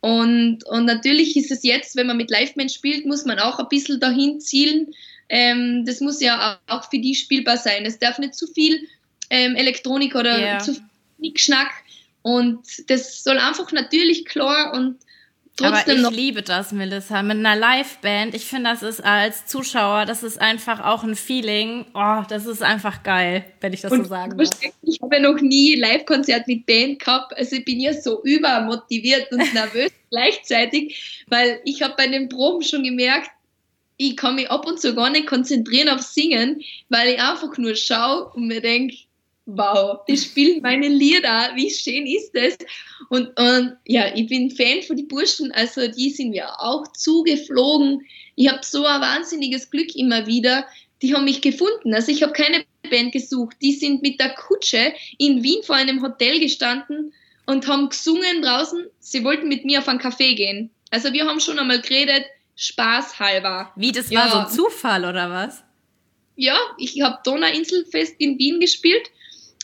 Und, 0.01 0.65
und 0.65 0.85
natürlich 0.85 1.37
ist 1.37 1.51
es 1.51 1.63
jetzt, 1.65 1.97
wenn 1.97 2.07
man 2.07 2.17
mit 2.17 2.31
Live-Band 2.31 2.71
spielt, 2.71 3.05
muss 3.05 3.25
man 3.25 3.39
auch 3.39 3.59
ein 3.59 3.69
bisschen 3.69 3.99
dahin 3.99 4.41
zielen. 4.41 4.95
Ähm, 5.29 5.85
das 5.85 6.01
muss 6.01 6.21
ja 6.21 6.61
auch 6.69 6.89
für 6.89 6.99
die 6.99 7.15
spielbar 7.15 7.57
sein. 7.57 7.85
Es 7.85 7.99
darf 7.99 8.19
nicht 8.19 8.35
zu 8.35 8.47
viel 8.47 8.87
ähm, 9.31 9.57
Elektronik 9.57 10.15
oder 10.15 10.39
yeah. 10.39 10.59
zu 10.59 10.75
viel 10.75 11.33
Schnack. 11.37 11.71
Und 12.23 12.61
das 12.89 13.25
soll 13.25 13.39
einfach 13.39 13.73
natürlich 13.73 14.25
klar 14.25 14.73
und 14.75 14.99
Trotzdem 15.59 16.05
Aber 16.05 16.13
ich 16.13 16.17
liebe 16.17 16.43
das, 16.43 16.71
Melissa, 16.71 17.21
mit 17.25 17.45
einer 17.45 17.57
Liveband. 17.57 18.33
Ich 18.33 18.45
finde, 18.45 18.71
das 18.71 18.85
ist 18.85 19.05
als 19.05 19.47
Zuschauer, 19.47 20.05
das 20.05 20.23
ist 20.23 20.41
einfach 20.41 20.85
auch 20.85 21.03
ein 21.03 21.17
Feeling. 21.17 21.85
Oh, 21.95 22.23
das 22.29 22.47
ist 22.47 22.63
einfach 22.63 23.03
geil, 23.03 23.45
wenn 23.61 23.73
ich 23.73 23.81
das 23.81 23.91
und 23.91 24.05
so 24.05 24.09
sagen 24.09 24.39
darf. 24.39 24.49
Ich 24.83 25.01
habe 25.03 25.17
ja 25.17 25.23
noch 25.23 25.41
nie 25.41 25.75
Live-Konzert 25.75 26.47
mit 26.47 26.65
Band 26.65 27.01
gehabt. 27.01 27.37
Also 27.37 27.57
ich 27.57 27.65
bin 27.65 27.81
ja 27.81 27.93
so 27.93 28.23
übermotiviert 28.23 29.33
und 29.33 29.39
nervös 29.55 29.91
gleichzeitig, 30.11 31.25
weil 31.27 31.61
ich 31.65 31.83
habe 31.83 31.95
bei 31.97 32.07
den 32.07 32.29
Proben 32.29 32.63
schon 32.63 32.85
gemerkt, 32.85 33.31
ich 33.97 34.17
kann 34.17 34.37
mich 34.37 34.49
ab 34.49 34.65
und 34.65 34.81
zu 34.81 34.95
gar 34.95 35.11
nicht 35.11 35.27
konzentrieren 35.27 35.89
auf 35.89 36.03
Singen, 36.03 36.63
weil 36.89 37.15
ich 37.15 37.21
einfach 37.21 37.59
nur 37.59 37.75
schaue 37.75 38.31
und 38.35 38.47
mir 38.47 38.61
denke, 38.61 38.97
wow, 39.49 40.01
die 40.07 40.17
spielen 40.17 40.61
meine 40.63 40.89
Lieder, 40.89 41.51
wie 41.55 41.71
schön 41.71 42.07
ist 42.07 42.33
das? 42.35 42.59
Und, 43.09 43.29
und 43.39 43.77
ja, 43.87 44.15
ich 44.15 44.29
bin 44.29 44.51
Fan 44.51 44.83
von 44.83 44.97
den 44.97 45.09
Burschen, 45.09 45.51
also 45.53 45.89
die 45.89 46.11
sind 46.11 46.31
mir 46.31 46.61
auch 46.61 46.87
zugeflogen. 46.93 48.07
Ich 48.37 48.49
habe 48.49 48.61
so 48.63 48.85
ein 48.85 49.01
wahnsinniges 49.01 49.71
Glück 49.71 49.97
immer 49.97 50.27
wieder. 50.27 50.67
Die 51.01 51.15
haben 51.15 51.25
mich 51.25 51.41
gefunden. 51.41 51.95
Also 51.95 52.13
ich 52.13 52.23
habe 52.23 52.33
keine 52.33 52.65
Band 52.91 53.13
gesucht. 53.13 53.57
Die 53.63 53.73
sind 53.73 54.03
mit 54.03 54.21
der 54.21 54.35
Kutsche 54.35 54.93
in 55.17 55.43
Wien 55.43 55.63
vor 55.63 55.77
einem 55.77 56.03
Hotel 56.03 56.41
gestanden 56.41 57.15
und 57.47 57.67
haben 57.67 57.89
gesungen 57.89 58.43
draußen. 58.43 58.87
Sie 58.99 59.25
wollten 59.25 59.49
mit 59.49 59.65
mir 59.65 59.79
auf 59.79 59.89
einen 59.89 60.01
Café 60.01 60.35
gehen. 60.35 60.71
Also 60.91 61.13
wir 61.13 61.25
haben 61.25 61.41
schon 61.41 61.59
einmal 61.59 61.81
geredet, 61.81 62.27
spaßhalber. 62.57 63.73
Wie, 63.77 63.93
das 63.93 64.11
war 64.11 64.31
so 64.31 64.39
ein 64.39 64.49
Zufall 64.49 65.05
oder 65.05 65.31
was? 65.31 65.63
Ja, 66.37 66.59
ich 66.77 67.01
habe 67.01 67.19
Donauinselfest 67.25 68.17
in 68.19 68.39
Wien 68.39 68.61
gespielt 68.61 69.11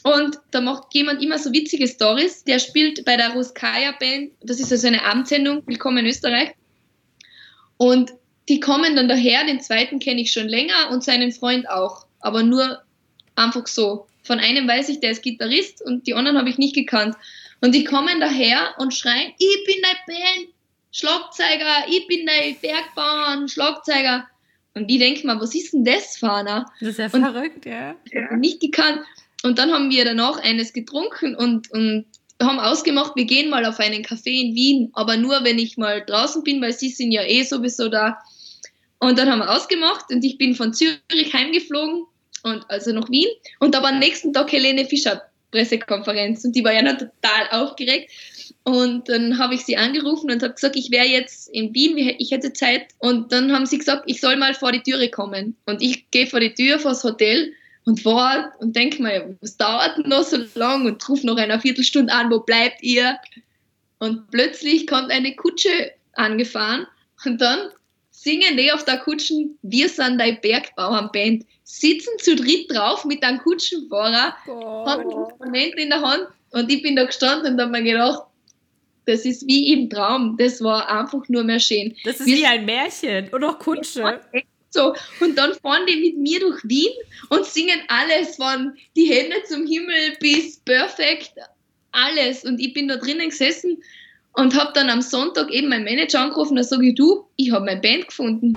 und 0.05 0.39
da 0.51 0.61
macht 0.61 0.95
jemand 0.95 1.23
immer 1.23 1.39
so 1.39 1.51
witzige 1.53 1.89
Stories. 1.89 2.45
Der 2.45 2.59
spielt 2.59 3.07
bei 3.07 3.17
der 3.17 3.31
Ruskaya 3.31 3.93
Band, 3.99 4.33
das 4.43 4.61
ist 4.61 4.71
also 4.71 4.87
eine 4.87 5.03
Abendsendung, 5.03 5.63
Willkommen 5.67 5.99
in 5.99 6.07
Österreich. 6.07 6.51
Und 7.79 8.13
die 8.51 8.61
kommen 8.61 8.97
dann 8.97 9.09
daher, 9.09 9.47
den 9.47 9.61
zweiten 9.61 10.01
kenne 10.01 10.21
ich 10.21 10.31
schon 10.31 10.47
länger 10.47 10.91
und 10.91 11.03
seinen 11.03 11.33
Freund 11.33 11.69
auch, 11.71 12.07
aber 12.21 12.43
nur 12.43 12.83
einfach 13.35 13.67
so. 13.67 14.07
Von 14.23 14.41
einem 14.41 14.69
weiß 14.69 14.91
ich, 14.91 15.01
der 15.01 15.13
ist 15.13 15.23
Gitarrist 15.23 15.81
und 15.83 16.07
die 16.07 16.13
anderen 16.13 16.37
habe 16.37 16.51
ich 16.51 16.59
nicht 16.59 16.75
gekannt. 16.75 17.17
Und 17.63 17.75
die 17.75 17.85
kommen 17.85 18.21
daher 18.21 18.75
und 18.77 18.93
schreien, 18.93 19.33
ich 19.39 19.65
bin 19.65 19.77
dein 19.83 19.97
Band, 20.07 20.49
Schlagzeuger, 20.93 21.89
ich 21.89 22.07
bin 22.09 22.27
dein 22.27 22.57
Bergbauern, 22.61 23.49
Schlagzeuger. 23.49 24.27
Und 24.75 24.89
die 24.89 24.99
denken 24.99 25.29
mal, 25.29 25.41
was 25.41 25.55
ist 25.55 25.73
denn 25.73 25.85
das, 25.85 26.19
Fana? 26.19 26.67
Das 26.81 26.91
ist 26.91 26.99
ja 26.99 27.07
und 27.07 27.23
verrückt, 27.23 27.65
ja. 27.65 27.95
Nicht 28.37 28.61
gekannt. 28.61 29.01
Und 29.45 29.59
dann 29.59 29.73
haben 29.73 29.91
wir 29.91 30.07
danach 30.07 30.43
eines 30.43 30.73
getrunken 30.73 31.37
und, 31.37 31.71
und 31.71 32.07
haben 32.43 32.59
ausgemacht, 32.59 33.13
wir 33.15 33.27
gehen 33.27 33.51
mal 33.51 33.67
auf 33.67 33.79
einen 33.79 34.03
Café 34.03 34.31
in 34.31 34.55
Wien, 34.55 34.89
aber 34.95 35.19
nur 35.19 35.45
wenn 35.45 35.59
ich 35.59 35.77
mal 35.77 36.03
draußen 36.05 36.43
bin, 36.43 36.63
weil 36.63 36.73
sie 36.73 36.89
sind 36.89 37.13
ja 37.13 37.23
eh 37.23 37.43
sowieso 37.43 37.91
da. 37.91 38.19
Und 39.01 39.19
dann 39.19 39.31
haben 39.31 39.41
wir 39.41 39.55
ausgemacht 39.55 40.07
und 40.11 40.25
ich 40.25 40.39
bin 40.39 40.55
von 40.55 40.73
Zürich 40.73 41.35
heimgeflogen 41.35 42.07
und 42.43 42.65
also 42.71 42.93
nach 42.93 43.11
Wien. 43.11 43.29
Und 43.61 43.75
da 43.75 43.83
war 43.83 43.91
am 43.91 43.99
nächsten 43.99 44.33
Tag 44.33 44.51
Helene 44.51 44.87
Fischer 44.87 45.23
Pressekonferenz 45.51 46.43
und 46.47 46.57
die 46.57 46.65
war 46.65 46.73
ja 46.73 46.81
noch 46.81 46.97
total 46.97 47.49
aufgeregt. 47.51 48.11
Und 48.63 49.11
dann 49.11 49.37
habe 49.37 49.57
ich 49.57 49.67
sie 49.67 49.77
angerufen 49.77 50.31
und 50.31 50.43
habe 50.43 50.55
gesagt, 50.55 50.77
ich 50.77 50.91
wäre 50.91 51.07
jetzt 51.07 51.49
in 51.51 51.75
Wien, 51.75 51.99
ich 52.19 52.31
hätte 52.31 52.55
Zeit. 52.55 52.87
Und 52.99 53.31
dann 53.31 53.53
haben 53.53 53.67
sie 53.67 53.77
gesagt, 53.77 54.05
ich 54.07 54.23
soll 54.23 54.37
mal 54.37 54.55
vor 54.55 54.73
die 54.73 54.83
Türe 54.83 55.11
kommen. 55.11 55.55
Und 55.67 55.83
ich 55.83 56.11
gehe 56.11 56.27
vor 56.27 56.41
die 56.41 56.55
Tür, 56.55 56.79
vors 56.79 57.05
Hotel 57.05 57.53
und 57.85 58.05
wart 58.05 58.53
und 58.61 58.75
denk 58.75 58.99
mir, 58.99 59.37
was 59.41 59.57
dauert 59.57 59.99
denn 59.99 60.09
noch 60.09 60.25
so 60.25 60.39
lang 60.55 60.87
und 60.87 61.07
ruf 61.09 61.23
noch 61.23 61.37
eine 61.37 61.61
Viertelstunde 61.61 62.13
an, 62.13 62.31
wo 62.31 62.41
bleibt 62.41 62.83
ihr? 62.83 63.19
Und 63.99 64.31
plötzlich 64.31 64.87
kommt 64.87 65.11
eine 65.11 65.35
Kutsche 65.35 65.93
angefahren 66.15 66.87
und 67.25 67.41
dann 67.41 67.71
singen 68.11 68.57
die 68.57 68.73
auf 68.73 68.85
der 68.85 68.99
Kutschen, 68.99 69.59
wir 69.63 69.89
sind 69.89 70.19
dein 70.19 70.41
Bergbauernband, 70.41 71.45
sitzen 71.65 72.13
zu 72.19 72.37
dritt 72.37 72.71
drauf 72.71 73.05
mit 73.05 73.23
einem 73.23 73.39
Kutschenfahrer, 73.39 74.35
oh. 74.49 74.87
haben 74.87 75.11
Instrumente 75.11 75.81
in 75.81 75.91
der 75.91 76.01
Hand 76.01 76.29
und 76.51 76.71
ich 76.71 76.83
bin 76.83 76.97
da 76.97 77.05
gestanden 77.05 77.55
und 77.55 77.61
habe 77.61 77.73
mir 77.73 77.83
gedacht, 77.83 78.23
das 79.07 79.27
ist 79.27 79.47
wie 79.47 79.73
im 79.73 79.91
Traum. 79.91 80.37
Das 80.39 80.63
war 80.63 80.89
einfach 80.89 81.29
nur 81.29 81.45
mehr 81.45 81.61
schön. 81.61 81.95
Das 82.05 82.21
ist 82.21 82.27
wir 82.27 82.39
wie 82.39 82.47
ein 82.47 82.65
Märchen 82.65 83.29
und 83.29 83.45
auch 83.45 83.59
Kutsche. 83.59 84.21
So, 84.75 84.93
und 85.21 85.39
dann 85.39 85.55
fahren 85.55 85.87
die 85.87 85.97
mit 85.97 86.19
mir 86.19 86.41
durch 86.41 86.61
Wien 86.65 86.91
und 87.29 87.47
singen 87.47 87.81
alles 87.87 88.35
von 88.35 88.75
die 88.97 89.05
Hände 89.05 89.37
zum 89.47 89.69
Himmel 89.69 90.17
bis 90.19 90.59
perfekt, 90.59 91.35
alles. 91.93 92.45
Und 92.45 92.59
ich 92.59 92.75
bin 92.75 92.89
da 92.89 92.97
drinnen 92.97 93.31
gesessen 93.31 93.81
und 94.33 94.57
habe 94.59 94.73
dann 94.75 94.91
am 94.91 95.01
Sonntag 95.01 95.53
eben 95.53 95.69
meinen 95.69 95.85
Manager 95.85 96.23
angerufen, 96.23 96.57
da 96.57 96.65
sage 96.65 96.89
ich, 96.89 96.97
du, 96.97 97.25
ich 97.37 97.53
habe 97.53 97.65
meine 97.65 97.81
Band 97.81 98.09
gefunden. 98.09 98.57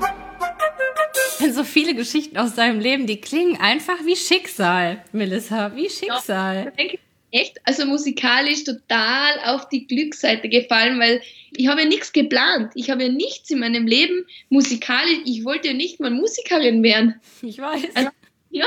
So 1.52 1.64
viele 1.64 1.94
Geschichten 1.94 2.36
aus 2.40 2.56
deinem 2.56 2.80
Leben, 2.80 3.06
die 3.06 3.22
klingen 3.22 3.62
einfach 3.62 4.04
wie 4.04 4.16
Schicksal, 4.16 5.04
Melissa, 5.12 5.76
wie 5.76 5.88
Schicksal. 5.88 6.74
Ja, 6.76 6.98
echt, 7.40 7.58
also 7.64 7.86
musikalisch 7.86 8.64
total 8.64 9.40
auf 9.46 9.70
die 9.70 9.88
Glücksseite 9.88 10.50
gefallen, 10.50 11.00
weil 11.00 11.22
ich 11.56 11.68
habe 11.68 11.82
ja 11.82 11.88
nichts 11.88 12.12
geplant. 12.14 12.72
Ich 12.76 12.90
habe 12.90 13.04
ja 13.04 13.10
nichts 13.10 13.50
in 13.50 13.60
meinem 13.60 13.88
Leben 13.88 14.26
musikalisch. 14.50 15.20
Ich 15.26 15.46
wollte 15.46 15.70
ja 15.70 15.74
nicht 15.74 16.00
mal 16.00 16.12
Musikerin 16.12 16.84
werden. 16.84 17.16
Ich 17.42 17.60
weiß. 17.60 17.96
Also, 17.96 18.10
ja, 18.50 18.66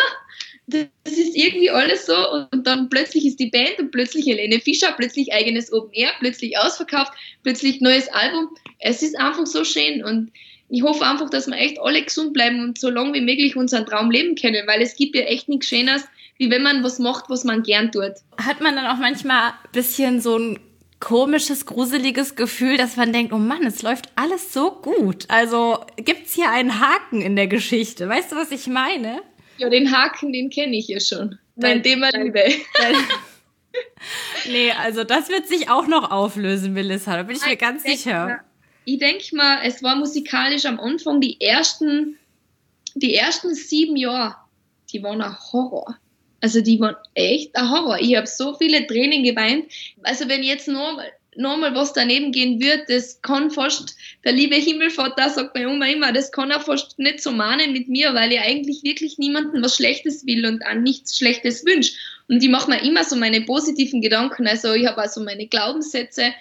das 0.66 0.88
ist 1.04 1.37
irgendwie 1.37 1.70
alles 1.70 2.06
so. 2.06 2.14
Und 2.50 2.66
dann 2.66 2.88
plötzlich 2.88 3.26
ist 3.26 3.40
die 3.40 3.50
Band 3.50 3.78
und 3.78 3.90
plötzlich 3.90 4.26
Helene 4.26 4.61
Fischer, 4.61 4.92
plötzlich 4.96 5.33
eigenes 5.33 5.72
Open 5.72 5.92
Air, 5.92 6.12
plötzlich 6.20 6.56
ausverkauft, 6.59 7.12
plötzlich 7.42 7.80
neues 7.80 8.09
Album. 8.09 8.48
Es 8.78 9.02
ist 9.02 9.18
einfach 9.18 9.46
so 9.46 9.64
schön 9.64 10.04
und 10.04 10.30
ich 10.70 10.83
hoffe 10.83 11.04
einfach, 11.04 11.28
dass 11.30 11.48
wir 11.48 11.56
echt 11.56 11.80
alle 11.80 12.02
gesund 12.02 12.33
bleiben 12.33 12.62
und 12.62 12.78
so 12.78 12.90
lange 12.90 13.14
wie 13.14 13.20
möglich 13.20 13.56
unseren 13.56 13.87
Traum 13.87 14.11
leben 14.11 14.37
können, 14.37 14.66
weil 14.68 14.80
es 14.80 14.94
gibt 14.94 15.16
ja 15.16 15.22
echt 15.22 15.48
nichts 15.48 15.66
Schönes, 15.68 16.04
wie 16.40 16.50
wenn 16.50 16.62
man 16.62 16.83
was 16.83 16.98
macht, 16.98 17.29
was 17.29 17.44
man 17.44 17.62
gern 17.62 17.92
tut. 17.92 18.14
Hat 18.38 18.62
man 18.62 18.74
dann 18.74 18.87
auch 18.87 18.96
manchmal 18.96 19.50
ein 19.50 19.72
bisschen 19.72 20.22
so 20.22 20.38
ein 20.38 20.59
komisches, 20.98 21.66
gruseliges 21.66 22.35
Gefühl, 22.35 22.79
dass 22.79 22.96
man 22.96 23.12
denkt, 23.12 23.35
oh 23.35 23.38
Mann, 23.38 23.66
es 23.66 23.83
läuft 23.83 24.07
alles 24.16 24.55
so 24.55 24.70
gut. 24.70 25.26
Also 25.29 25.85
gibt's 25.96 26.35
hier 26.35 26.50
einen 26.50 26.81
Haken 26.81 27.20
in 27.20 27.37
der 27.37 27.46
Geschichte. 27.46 28.09
Weißt 28.09 28.33
du, 28.33 28.37
was 28.37 28.53
ich 28.53 28.68
meine? 28.68 29.20
Ja, 29.59 29.68
den 29.68 29.94
Haken, 29.94 30.33
den 30.33 30.48
kenne 30.48 30.79
ich 30.79 30.88
ja 30.88 30.98
schon. 30.98 31.38
Dein 31.57 31.83
Thema 31.83 32.09
Liebe. 32.09 32.42
nee, 34.46 34.72
also 34.72 35.05
das 35.05 35.29
wird 35.29 35.46
sich 35.46 35.68
auch 35.68 35.88
noch 35.88 36.11
auflösen, 36.11 36.72
Melissa. 36.72 37.16
Da 37.16 37.24
bin 37.24 37.37
ich 37.37 37.44
mir 37.44 37.57
ganz 37.57 37.85
ich 37.85 38.00
sicher. 38.00 38.24
Mal, 38.24 38.40
ich 38.87 38.98
denke 38.98 39.37
mal, 39.37 39.59
es 39.62 39.83
war 39.83 39.94
musikalisch 39.94 40.64
am 40.64 40.81
Anfang 40.81 41.20
die 41.20 41.38
ersten, 41.38 42.18
die 42.94 43.14
ersten 43.14 43.55
sieben 43.55 43.96
Jahre, 43.96 44.37
die 44.90 45.03
waren 45.03 45.20
ein 45.20 45.37
Horror. 45.53 45.98
Also 46.40 46.61
die 46.61 46.81
waren 46.81 46.96
echt 47.14 47.55
ein 47.55 47.70
Horror. 47.70 47.98
Ich 48.00 48.16
habe 48.16 48.26
so 48.26 48.55
viele 48.55 48.87
Tränen 48.87 49.22
geweint. 49.22 49.66
Also 50.03 50.29
wenn 50.29 50.42
jetzt 50.42 50.68
nochmal 50.68 51.12
noch 51.37 51.57
mal 51.57 51.74
was 51.74 51.92
daneben 51.92 52.33
gehen 52.33 52.61
wird, 52.61 52.88
das 52.88 53.22
kann 53.22 53.50
fast, 53.50 53.96
der 54.24 54.33
liebe 54.33 54.57
Himmelvater 54.57 55.31
sagt 55.31 55.55
mir 55.55 55.68
immer, 55.68 55.88
immer, 55.88 56.12
das 56.12 56.33
kann 56.33 56.50
er 56.50 56.61
fast 56.61 56.98
nicht 56.98 57.22
so 57.22 57.31
mahnen 57.31 57.72
mit 57.72 57.88
mir, 57.88 58.14
weil 58.14 58.33
ich 58.33 58.40
eigentlich 58.40 58.83
wirklich 58.83 59.16
niemandem 59.18 59.62
was 59.62 59.76
Schlechtes 59.76 60.26
will 60.26 60.44
und 60.44 60.64
an 60.64 60.83
nichts 60.83 61.16
Schlechtes 61.16 61.64
wünsche. 61.64 61.92
Und 62.29 62.42
ich 62.42 62.48
mache 62.48 62.70
mir 62.70 62.83
immer 62.83 63.05
so 63.05 63.16
meine 63.16 63.42
positiven 63.42 64.00
Gedanken. 64.00 64.46
Also 64.46 64.72
ich 64.74 64.87
habe 64.87 65.00
also 65.00 65.22
meine 65.22 65.46
Glaubenssätze. 65.46 66.33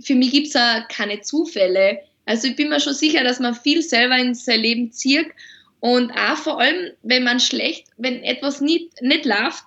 Für 0.00 0.14
mich 0.14 0.32
gibt 0.32 0.48
es 0.48 0.56
auch 0.56 0.88
keine 0.88 1.20
Zufälle. 1.20 2.00
Also 2.26 2.48
ich 2.48 2.56
bin 2.56 2.68
mir 2.68 2.80
schon 2.80 2.94
sicher, 2.94 3.24
dass 3.24 3.40
man 3.40 3.54
viel 3.54 3.82
selber 3.82 4.16
in 4.16 4.34
sein 4.34 4.60
Leben 4.60 4.92
zieht 4.92 5.26
und 5.84 6.12
auch 6.12 6.38
vor 6.38 6.62
allem, 6.62 6.92
wenn 7.02 7.24
man 7.24 7.40
schlecht, 7.40 7.88
wenn 7.98 8.22
etwas 8.22 8.62
nicht, 8.62 9.02
nicht 9.02 9.26
läuft 9.26 9.64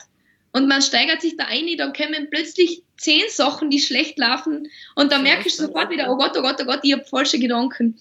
und 0.52 0.68
man 0.68 0.82
steigert 0.82 1.22
sich 1.22 1.38
da 1.38 1.44
ein, 1.44 1.68
dann 1.78 1.94
kommen 1.94 2.30
plötzlich 2.32 2.82
zehn 2.98 3.22
Sachen, 3.30 3.70
die 3.70 3.80
schlecht 3.80 4.18
laufen 4.18 4.68
und 4.96 5.12
da 5.12 5.20
merke 5.20 5.48
ich 5.48 5.56
sofort 5.56 5.92
wieder, 5.92 6.12
oh 6.12 6.18
Gott, 6.18 6.32
oh 6.36 6.42
Gott, 6.42 6.56
oh 6.60 6.66
Gott, 6.66 6.80
ich 6.82 6.94
habe 6.94 7.04
falsche 7.04 7.38
Gedanken. 7.38 8.00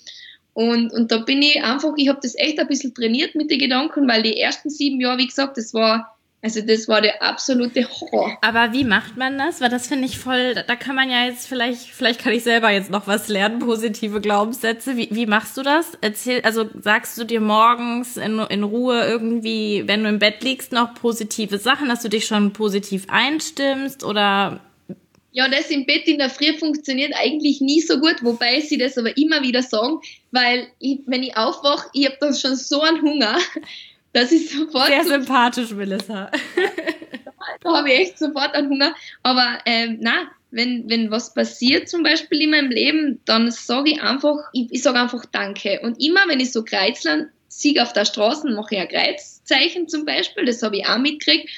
Und, 0.54 0.94
und 0.94 1.12
da 1.12 1.18
bin 1.18 1.42
ich 1.42 1.62
einfach, 1.62 1.92
ich 1.98 2.08
habe 2.08 2.20
das 2.22 2.34
echt 2.38 2.58
ein 2.58 2.66
bisschen 2.68 2.94
trainiert 2.94 3.34
mit 3.34 3.50
den 3.50 3.58
Gedanken, 3.58 4.08
weil 4.08 4.22
die 4.22 4.40
ersten 4.40 4.70
sieben 4.70 4.98
Jahre, 4.98 5.18
wie 5.18 5.26
gesagt, 5.26 5.58
das 5.58 5.74
war 5.74 6.15
also 6.46 6.60
das 6.60 6.86
war 6.86 7.00
der 7.00 7.20
absolute 7.24 7.90
Horror. 7.90 8.38
Aber 8.40 8.72
wie 8.72 8.84
macht 8.84 9.16
man 9.16 9.36
das? 9.36 9.60
Weil 9.60 9.68
das 9.68 9.88
finde 9.88 10.06
ich 10.06 10.16
voll, 10.16 10.54
da 10.54 10.76
kann 10.76 10.94
man 10.94 11.10
ja 11.10 11.24
jetzt 11.24 11.48
vielleicht, 11.48 11.80
vielleicht 11.80 12.20
kann 12.20 12.32
ich 12.32 12.44
selber 12.44 12.70
jetzt 12.70 12.88
noch 12.88 13.08
was 13.08 13.26
lernen, 13.26 13.58
positive 13.58 14.20
Glaubenssätze. 14.20 14.96
Wie, 14.96 15.08
wie 15.10 15.26
machst 15.26 15.56
du 15.56 15.64
das? 15.64 15.98
Erzähl, 16.02 16.42
also 16.42 16.70
sagst 16.80 17.18
du 17.18 17.24
dir 17.24 17.40
morgens 17.40 18.16
in, 18.16 18.38
in 18.38 18.62
Ruhe 18.62 19.04
irgendwie, 19.08 19.82
wenn 19.86 20.04
du 20.04 20.08
im 20.08 20.20
Bett 20.20 20.44
liegst, 20.44 20.70
noch 20.70 20.94
positive 20.94 21.58
Sachen, 21.58 21.88
dass 21.88 22.02
du 22.02 22.08
dich 22.08 22.26
schon 22.26 22.52
positiv 22.52 23.06
einstimmst 23.08 24.04
oder 24.04 24.60
ja, 25.32 25.48
das 25.48 25.68
im 25.70 25.84
Bett 25.84 26.06
in 26.06 26.18
der 26.18 26.30
Früh 26.30 26.56
funktioniert 26.56 27.12
eigentlich 27.16 27.60
nie 27.60 27.80
so 27.80 27.98
gut, 27.98 28.22
wobei 28.22 28.60
sie 28.60 28.78
das 28.78 28.96
aber 28.96 29.16
immer 29.16 29.42
wieder 29.42 29.62
sagen, 29.62 29.98
weil 30.30 30.68
ich, 30.78 31.00
wenn 31.06 31.24
ich 31.24 31.36
aufwache, 31.36 31.90
ich 31.92 32.06
habe 32.06 32.16
dann 32.20 32.34
schon 32.34 32.54
so 32.54 32.80
einen 32.82 33.02
Hunger, 33.02 33.36
das 34.16 34.32
ist 34.32 34.50
sofort. 34.50 34.86
Sehr 34.86 35.04
sympathisch, 35.04 35.70
Melissa. 35.72 36.30
da 37.62 37.76
habe 37.76 37.92
ich 37.92 38.00
echt 38.00 38.18
sofort 38.18 38.54
einen 38.54 38.70
Hunger. 38.70 38.94
Aber 39.22 39.58
ähm, 39.66 39.98
na, 40.00 40.30
wenn, 40.50 40.88
wenn 40.88 41.10
was 41.10 41.34
passiert 41.34 41.90
zum 41.90 42.02
Beispiel 42.02 42.40
in 42.40 42.50
meinem 42.50 42.70
Leben, 42.70 43.20
dann 43.26 43.50
sage 43.50 43.90
ich 43.90 44.02
einfach, 44.02 44.36
ich, 44.54 44.68
ich 44.70 44.82
sage 44.82 44.98
einfach 44.98 45.26
Danke. 45.26 45.80
Und 45.82 46.02
immer, 46.02 46.20
wenn 46.28 46.40
ich 46.40 46.50
so 46.50 46.64
Kreuzland 46.64 47.28
sieg 47.48 47.78
auf 47.78 47.92
der 47.92 48.06
Straße, 48.06 48.48
mache 48.48 48.76
ich 48.76 48.80
ein 48.80 48.88
Kreuzzeichen 48.88 49.86
zum 49.86 50.06
Beispiel, 50.06 50.46
das 50.46 50.62
habe 50.62 50.78
ich 50.78 50.86
auch 50.86 50.98
mitgekriegt. 50.98 51.50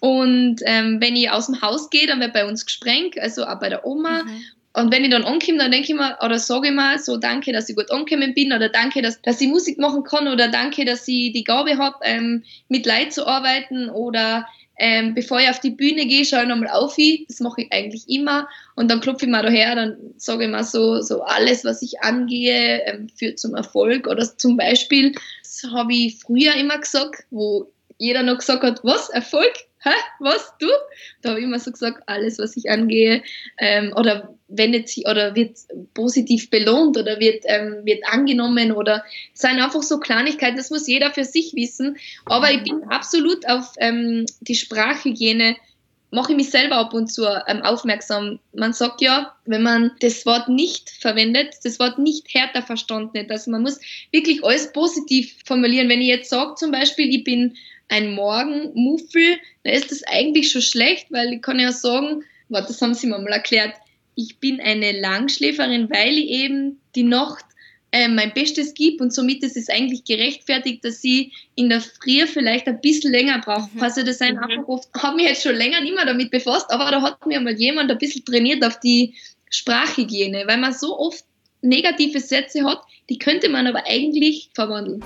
Und 0.00 0.56
ähm, 0.66 1.00
wenn 1.00 1.16
ich 1.16 1.30
aus 1.30 1.46
dem 1.46 1.62
Haus 1.62 1.88
gehe, 1.88 2.06
dann 2.06 2.20
wird 2.20 2.34
bei 2.34 2.46
uns 2.46 2.66
gesprengt, 2.66 3.18
also 3.18 3.46
auch 3.46 3.58
bei 3.58 3.70
der 3.70 3.86
Oma. 3.86 4.24
Mhm. 4.24 4.44
Und 4.74 4.92
wenn 4.92 5.04
ich 5.04 5.10
dann 5.10 5.24
ankomme, 5.24 5.58
dann 5.58 5.70
denke 5.70 5.92
ich 5.92 5.98
mir, 5.98 6.16
oder 6.24 6.38
sage 6.38 6.68
ich 6.68 6.74
mal 6.74 6.98
so, 6.98 7.18
danke, 7.18 7.52
dass 7.52 7.68
ich 7.68 7.76
gut 7.76 7.90
angekommen 7.90 8.34
bin, 8.34 8.52
oder 8.52 8.68
danke, 8.68 9.02
dass, 9.02 9.20
dass 9.20 9.40
ich 9.40 9.48
Musik 9.48 9.78
machen 9.78 10.02
kann, 10.02 10.28
oder 10.28 10.48
danke, 10.48 10.84
dass 10.84 11.06
ich 11.06 11.32
die 11.32 11.44
Gabe 11.44 11.76
habe, 11.76 11.96
ähm, 12.02 12.42
mit 12.68 12.86
Leid 12.86 13.12
zu 13.12 13.26
arbeiten, 13.26 13.90
oder 13.90 14.46
ähm, 14.78 15.14
bevor 15.14 15.38
ich 15.38 15.48
auf 15.48 15.60
die 15.60 15.70
Bühne 15.70 16.06
gehe, 16.06 16.24
schaue 16.24 16.42
ich 16.42 16.48
nochmal 16.48 16.70
auf. 16.70 16.96
Das 17.28 17.40
mache 17.40 17.62
ich 17.62 17.72
eigentlich 17.72 18.08
immer. 18.08 18.48
Und 18.74 18.90
dann 18.90 19.00
klopfe 19.00 19.26
ich 19.26 19.30
mal 19.30 19.42
daher, 19.42 19.74
dann 19.74 19.96
sage 20.16 20.44
ich 20.44 20.50
mal 20.50 20.64
so, 20.64 21.00
so 21.02 21.22
alles, 21.22 21.64
was 21.64 21.82
ich 21.82 22.00
angehe, 22.00 22.82
ähm, 22.86 23.08
führt 23.08 23.38
zum 23.38 23.54
Erfolg. 23.54 24.08
Oder 24.08 24.36
zum 24.36 24.56
Beispiel, 24.56 25.14
das 25.42 25.70
habe 25.72 25.94
ich 25.94 26.18
früher 26.18 26.54
immer 26.54 26.78
gesagt, 26.78 27.24
wo 27.30 27.70
jeder 27.98 28.22
noch 28.22 28.38
gesagt 28.38 28.62
hat, 28.62 28.80
was, 28.82 29.10
Erfolg? 29.10 29.52
Hä, 29.84 29.90
was, 30.20 30.52
du? 30.58 30.68
Da 31.20 31.30
habe 31.30 31.40
ich 31.40 31.46
immer 31.46 31.58
so 31.58 31.70
gesagt, 31.70 32.02
alles, 32.06 32.38
was 32.38 32.56
ich 32.56 32.70
angehe, 32.70 33.22
ähm, 33.58 33.92
oder 33.96 34.34
wendet 34.48 34.88
sich 34.88 35.06
oder 35.06 35.34
wird 35.34 35.56
positiv 35.94 36.50
belohnt 36.50 36.96
oder 36.96 37.18
wird, 37.20 37.44
ähm, 37.46 37.80
wird 37.84 38.04
angenommen 38.06 38.72
oder 38.72 39.04
seien 39.32 39.60
einfach 39.60 39.82
so 39.82 39.98
Kleinigkeiten, 39.98 40.56
das 40.56 40.70
muss 40.70 40.86
jeder 40.86 41.10
für 41.10 41.24
sich 41.24 41.54
wissen. 41.54 41.96
Aber 42.26 42.50
ich 42.50 42.62
bin 42.62 42.84
absolut 42.90 43.48
auf 43.48 43.72
ähm, 43.78 44.26
die 44.40 44.54
Sprachhygiene 44.54 45.56
mache 46.12 46.32
ich 46.32 46.36
mich 46.36 46.50
selber 46.50 46.76
ab 46.76 46.92
und 46.92 47.08
zu 47.08 47.24
ähm, 47.24 47.62
aufmerksam. 47.62 48.38
Man 48.52 48.74
sagt 48.74 49.00
ja, 49.00 49.34
wenn 49.46 49.62
man 49.62 49.92
das 50.00 50.26
Wort 50.26 50.48
nicht 50.48 50.90
verwendet, 50.90 51.54
das 51.64 51.80
Wort 51.80 51.98
nicht 51.98 52.32
härter 52.32 52.62
verstanden. 52.62 53.26
Also 53.30 53.50
man 53.50 53.62
muss 53.62 53.80
wirklich 54.12 54.44
alles 54.44 54.72
positiv 54.72 55.34
formulieren. 55.46 55.88
Wenn 55.88 56.02
ich 56.02 56.08
jetzt 56.08 56.28
sage 56.28 56.54
zum 56.56 56.70
Beispiel, 56.70 57.08
ich 57.08 57.24
bin 57.24 57.56
ein 57.88 58.14
Morgenmuffel, 58.14 59.38
dann 59.64 59.74
ist 59.74 59.90
das 59.90 60.02
eigentlich 60.04 60.50
schon 60.50 60.62
schlecht, 60.62 61.06
weil 61.10 61.32
ich 61.34 61.42
kann 61.42 61.58
ja 61.58 61.72
sagen, 61.72 62.24
warte, 62.48 62.68
das 62.68 62.82
haben 62.82 62.94
sie 62.94 63.06
mir 63.06 63.18
mal 63.18 63.32
erklärt, 63.32 63.74
ich 64.14 64.38
bin 64.38 64.60
eine 64.60 65.00
Langschläferin, 65.00 65.88
weil 65.90 66.18
ich 66.18 66.28
eben 66.28 66.80
die 66.94 67.02
Nacht 67.02 67.44
äh, 67.92 68.08
mein 68.08 68.32
Bestes 68.32 68.74
gebe 68.74 69.04
und 69.04 69.12
somit 69.12 69.42
ist 69.42 69.56
es 69.56 69.68
eigentlich 69.68 70.04
gerechtfertigt, 70.04 70.84
dass 70.84 71.02
sie 71.02 71.32
in 71.54 71.68
der 71.68 71.82
Früh 71.82 72.26
vielleicht 72.26 72.66
ein 72.66 72.80
bisschen 72.80 73.12
länger 73.12 73.40
braucht. 73.40 73.74
Mhm. 73.74 73.82
Also 73.82 74.02
das 74.02 74.18
sind 74.18 74.34
mhm. 74.34 74.64
oft, 74.66 74.88
habe 74.96 75.16
mich 75.16 75.26
jetzt 75.26 75.42
schon 75.42 75.56
länger 75.56 75.80
nicht 75.82 75.94
mehr 75.94 76.06
damit 76.06 76.30
befasst, 76.30 76.70
aber 76.70 76.90
da 76.90 77.02
hat 77.02 77.26
mir 77.26 77.40
mal 77.40 77.52
jemand 77.52 77.90
ein 77.90 77.98
bisschen 77.98 78.24
trainiert 78.24 78.64
auf 78.64 78.80
die 78.80 79.14
Sprachhygiene, 79.50 80.44
weil 80.46 80.56
man 80.56 80.72
so 80.72 80.98
oft 80.98 81.24
negative 81.60 82.20
Sätze 82.20 82.64
hat, 82.64 82.82
die 83.10 83.18
könnte 83.18 83.48
man 83.50 83.66
aber 83.66 83.84
eigentlich 83.86 84.50
verwandeln. 84.54 85.02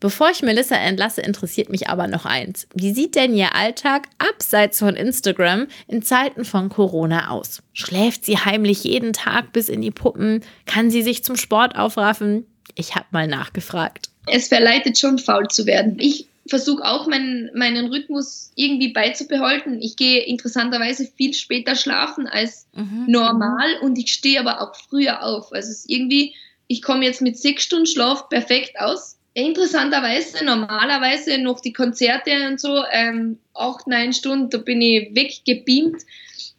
Bevor 0.00 0.30
ich 0.30 0.42
Melissa 0.42 0.76
entlasse, 0.76 1.22
interessiert 1.22 1.70
mich 1.70 1.88
aber 1.88 2.06
noch 2.08 2.26
eins. 2.26 2.66
Wie 2.74 2.92
sieht 2.92 3.14
denn 3.14 3.34
ihr 3.34 3.54
Alltag 3.54 4.08
abseits 4.18 4.78
von 4.78 4.96
Instagram 4.96 5.66
in 5.88 6.02
Zeiten 6.02 6.44
von 6.44 6.68
Corona 6.68 7.30
aus? 7.30 7.62
Schläft 7.72 8.26
sie 8.26 8.36
heimlich 8.36 8.84
jeden 8.84 9.12
Tag 9.12 9.52
bis 9.52 9.68
in 9.68 9.80
die 9.80 9.90
Puppen? 9.90 10.44
Kann 10.66 10.90
sie 10.90 11.02
sich 11.02 11.24
zum 11.24 11.36
Sport 11.36 11.76
aufraffen? 11.76 12.46
Ich 12.74 12.94
habe 12.94 13.06
mal 13.12 13.26
nachgefragt. 13.26 14.10
Es 14.26 14.48
verleitet 14.48 14.98
schon, 14.98 15.18
faul 15.18 15.48
zu 15.48 15.64
werden. 15.64 15.96
Ich 15.98 16.26
versuche 16.46 16.84
auch 16.84 17.06
meinen, 17.06 17.50
meinen 17.54 17.86
Rhythmus 17.86 18.52
irgendwie 18.54 18.92
beizubehalten. 18.92 19.80
Ich 19.80 19.96
gehe 19.96 20.22
interessanterweise 20.24 21.08
viel 21.16 21.32
später 21.32 21.74
schlafen 21.74 22.26
als 22.26 22.66
mhm. 22.74 23.04
normal 23.06 23.78
und 23.80 23.98
ich 23.98 24.12
stehe 24.12 24.40
aber 24.40 24.60
auch 24.60 24.74
früher 24.76 25.22
auf. 25.22 25.52
Also 25.52 25.70
es 25.70 25.78
ist 25.80 25.90
irgendwie, 25.90 26.34
ich 26.66 26.82
komme 26.82 27.04
jetzt 27.04 27.22
mit 27.22 27.38
sechs 27.38 27.64
Stunden 27.64 27.86
Schlaf 27.86 28.28
perfekt 28.28 28.78
aus 28.78 29.16
interessanterweise 29.34 30.44
normalerweise 30.44 31.38
noch 31.38 31.60
die 31.60 31.72
Konzerte 31.72 32.30
und 32.48 32.60
so, 32.60 32.82
ähm, 32.90 33.38
acht, 33.52 33.86
neun 33.86 34.12
Stunden, 34.12 34.48
da 34.48 34.58
bin 34.58 34.80
ich 34.80 35.14
weggebeamt. 35.14 36.02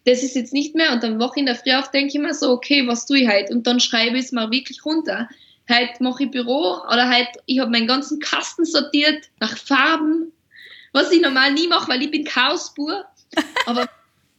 Das 0.03 0.21
ist 0.21 0.35
jetzt 0.35 0.53
nicht 0.53 0.75
mehr. 0.75 0.91
Und 0.91 1.01
dann 1.01 1.19
wache 1.19 1.33
ich 1.35 1.39
in 1.39 1.45
der 1.47 1.55
Früh 1.55 1.73
auf, 1.73 1.89
denke 1.89 2.13
ich 2.13 2.19
mir 2.21 2.33
so, 2.33 2.51
okay, 2.51 2.85
was 2.85 3.05
tue 3.05 3.19
ich 3.19 3.27
heute? 3.27 3.53
Und 3.53 3.65
dann 3.65 3.79
schreibe 3.79 4.17
ich 4.17 4.25
es 4.25 4.31
mal 4.31 4.51
wirklich 4.51 4.85
runter. 4.85 5.27
Heute 5.69 6.03
mache 6.03 6.25
ich 6.25 6.31
Büro 6.31 6.77
oder 6.91 7.09
heute, 7.09 7.39
ich 7.47 7.59
habe 7.59 7.71
meinen 7.71 7.87
ganzen 7.87 8.19
Kasten 8.19 8.65
sortiert 8.65 9.29
nach 9.39 9.57
Farben, 9.57 10.31
was 10.91 11.11
ich 11.11 11.21
normal 11.21 11.53
nie 11.53 11.67
mache, 11.67 11.89
weil 11.89 12.03
ich 12.03 12.11
bin 12.11 12.23
Chaospur. 12.23 13.05
Aber 13.65 13.89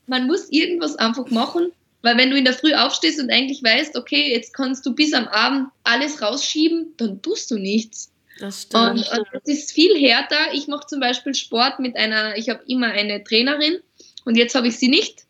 man 0.06 0.28
muss 0.28 0.50
irgendwas 0.50 0.94
einfach 0.96 1.28
machen, 1.30 1.72
weil 2.02 2.16
wenn 2.16 2.30
du 2.30 2.36
in 2.36 2.44
der 2.44 2.54
Früh 2.54 2.74
aufstehst 2.74 3.18
und 3.18 3.30
eigentlich 3.30 3.64
weißt, 3.64 3.96
okay, 3.96 4.30
jetzt 4.32 4.54
kannst 4.54 4.86
du 4.86 4.94
bis 4.94 5.14
am 5.14 5.26
Abend 5.26 5.70
alles 5.82 6.22
rausschieben, 6.22 6.94
dann 6.96 7.20
tust 7.22 7.50
du 7.50 7.56
nichts. 7.56 8.12
Das 8.38 8.62
stimmt. 8.62 8.84
Und, 8.84 9.18
und 9.18 9.26
das 9.32 9.42
ist 9.44 9.72
viel 9.72 9.98
härter. 9.98 10.52
Ich 10.52 10.68
mache 10.68 10.86
zum 10.86 11.00
Beispiel 11.00 11.34
Sport 11.34 11.78
mit 11.78 11.96
einer, 11.96 12.36
ich 12.36 12.48
habe 12.48 12.62
immer 12.66 12.88
eine 12.88 13.24
Trainerin 13.24 13.78
und 14.24 14.36
jetzt 14.36 14.54
habe 14.54 14.68
ich 14.68 14.78
sie 14.78 14.88
nicht. 14.88 15.24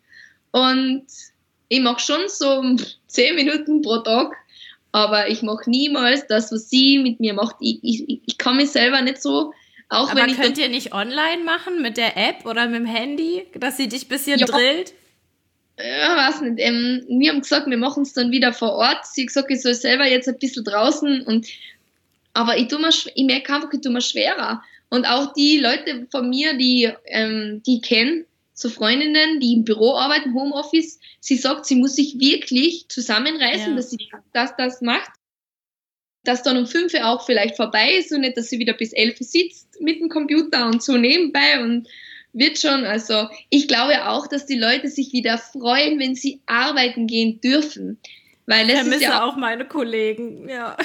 Und 0.51 1.05
ich 1.69 1.79
mache 1.81 1.99
schon 1.99 2.27
so 2.27 2.63
zehn 3.07 3.35
Minuten 3.35 3.81
pro 3.81 3.99
Tag, 3.99 4.35
aber 4.91 5.29
ich 5.29 5.41
mache 5.41 5.69
niemals 5.69 6.27
das, 6.27 6.51
was 6.51 6.69
sie 6.69 6.99
mit 6.99 7.19
mir 7.19 7.33
macht. 7.33 7.55
Ich, 7.59 7.79
ich, 7.81 8.21
ich 8.25 8.37
kann 8.37 8.57
mich 8.57 8.71
selber 8.71 9.01
nicht 9.01 9.21
so. 9.21 9.53
Auch 9.89 10.11
aber 10.11 10.21
wenn 10.21 10.35
könnt 10.35 10.57
ihr 10.57 10.67
nicht 10.67 10.93
online 10.93 11.43
machen 11.45 11.81
mit 11.81 11.95
der 11.95 12.17
App 12.17 12.45
oder 12.45 12.67
mit 12.67 12.75
dem 12.81 12.85
Handy, 12.85 13.45
dass 13.53 13.77
sie 13.77 13.87
dich 13.87 14.05
ein 14.05 14.09
bisschen 14.09 14.39
ja. 14.39 14.45
drillt? 14.45 14.93
Ja, 15.79 16.17
weiß 16.17 16.41
nicht. 16.41 16.55
Ähm, 16.57 17.05
wir 17.07 17.31
haben 17.31 17.41
gesagt, 17.41 17.69
wir 17.69 17.77
machen 17.77 18.03
es 18.03 18.13
dann 18.13 18.31
wieder 18.31 18.51
vor 18.51 18.73
Ort. 18.73 19.05
Sie 19.05 19.21
hat 19.21 19.27
gesagt, 19.27 19.51
ich 19.51 19.61
soll 19.61 19.75
selber 19.75 20.05
jetzt 20.05 20.27
ein 20.27 20.39
bisschen 20.39 20.65
draußen 20.65 21.21
und 21.21 21.47
aber 22.37 22.55
ich, 22.55 22.67
tue 22.67 22.77
mir, 22.77 22.89
ich 22.89 23.25
merke 23.25 23.51
einfach, 23.51 23.73
ich 23.73 23.81
tue 23.81 23.91
mir 23.91 24.01
schwerer. 24.01 24.61
Und 24.89 25.07
auch 25.07 25.33
die 25.33 25.57
Leute 25.57 26.05
von 26.11 26.29
mir, 26.29 26.55
die, 26.55 26.87
ähm, 27.05 27.63
die 27.65 27.77
ich 27.77 27.81
kenne, 27.81 28.25
so 28.53 28.69
Freundinnen, 28.69 29.39
die 29.39 29.53
im 29.53 29.63
Büro 29.63 29.95
arbeiten, 29.95 30.35
Homeoffice, 30.35 30.99
sie 31.19 31.35
sagt, 31.35 31.65
sie 31.65 31.75
muss 31.75 31.95
sich 31.95 32.19
wirklich 32.19 32.85
zusammenreißen, 32.89 33.71
ja. 33.71 33.75
dass 33.75 33.89
sie 33.89 34.07
das, 34.33 34.55
das 34.55 34.81
macht. 34.81 35.09
Dass 36.25 36.43
dann 36.43 36.57
um 36.57 36.67
fünf 36.67 36.93
Uhr 36.93 37.07
auch 37.07 37.25
vielleicht 37.25 37.55
vorbei 37.55 37.95
ist 37.95 38.11
und 38.11 38.21
nicht, 38.21 38.37
dass 38.37 38.49
sie 38.49 38.59
wieder 38.59 38.73
bis 38.73 38.93
elf 38.93 39.17
sitzt 39.17 39.81
mit 39.81 39.99
dem 39.99 40.09
Computer 40.09 40.67
und 40.67 40.83
so 40.83 40.95
nebenbei 40.95 41.63
und 41.63 41.87
wird 42.33 42.59
schon. 42.59 42.85
Also 42.85 43.29
ich 43.49 43.67
glaube 43.67 44.07
auch, 44.07 44.27
dass 44.27 44.45
die 44.45 44.59
Leute 44.59 44.89
sich 44.89 45.11
wieder 45.11 45.39
freuen, 45.39 45.99
wenn 45.99 46.13
sie 46.13 46.41
arbeiten 46.45 47.07
gehen 47.07 47.41
dürfen. 47.41 47.97
Weil 48.45 48.69
es 48.69 48.85
ist 48.85 49.01
ja 49.01 49.23
auch, 49.23 49.33
auch 49.33 49.37
meine 49.37 49.67
Kollegen, 49.67 50.47
ja 50.47 50.77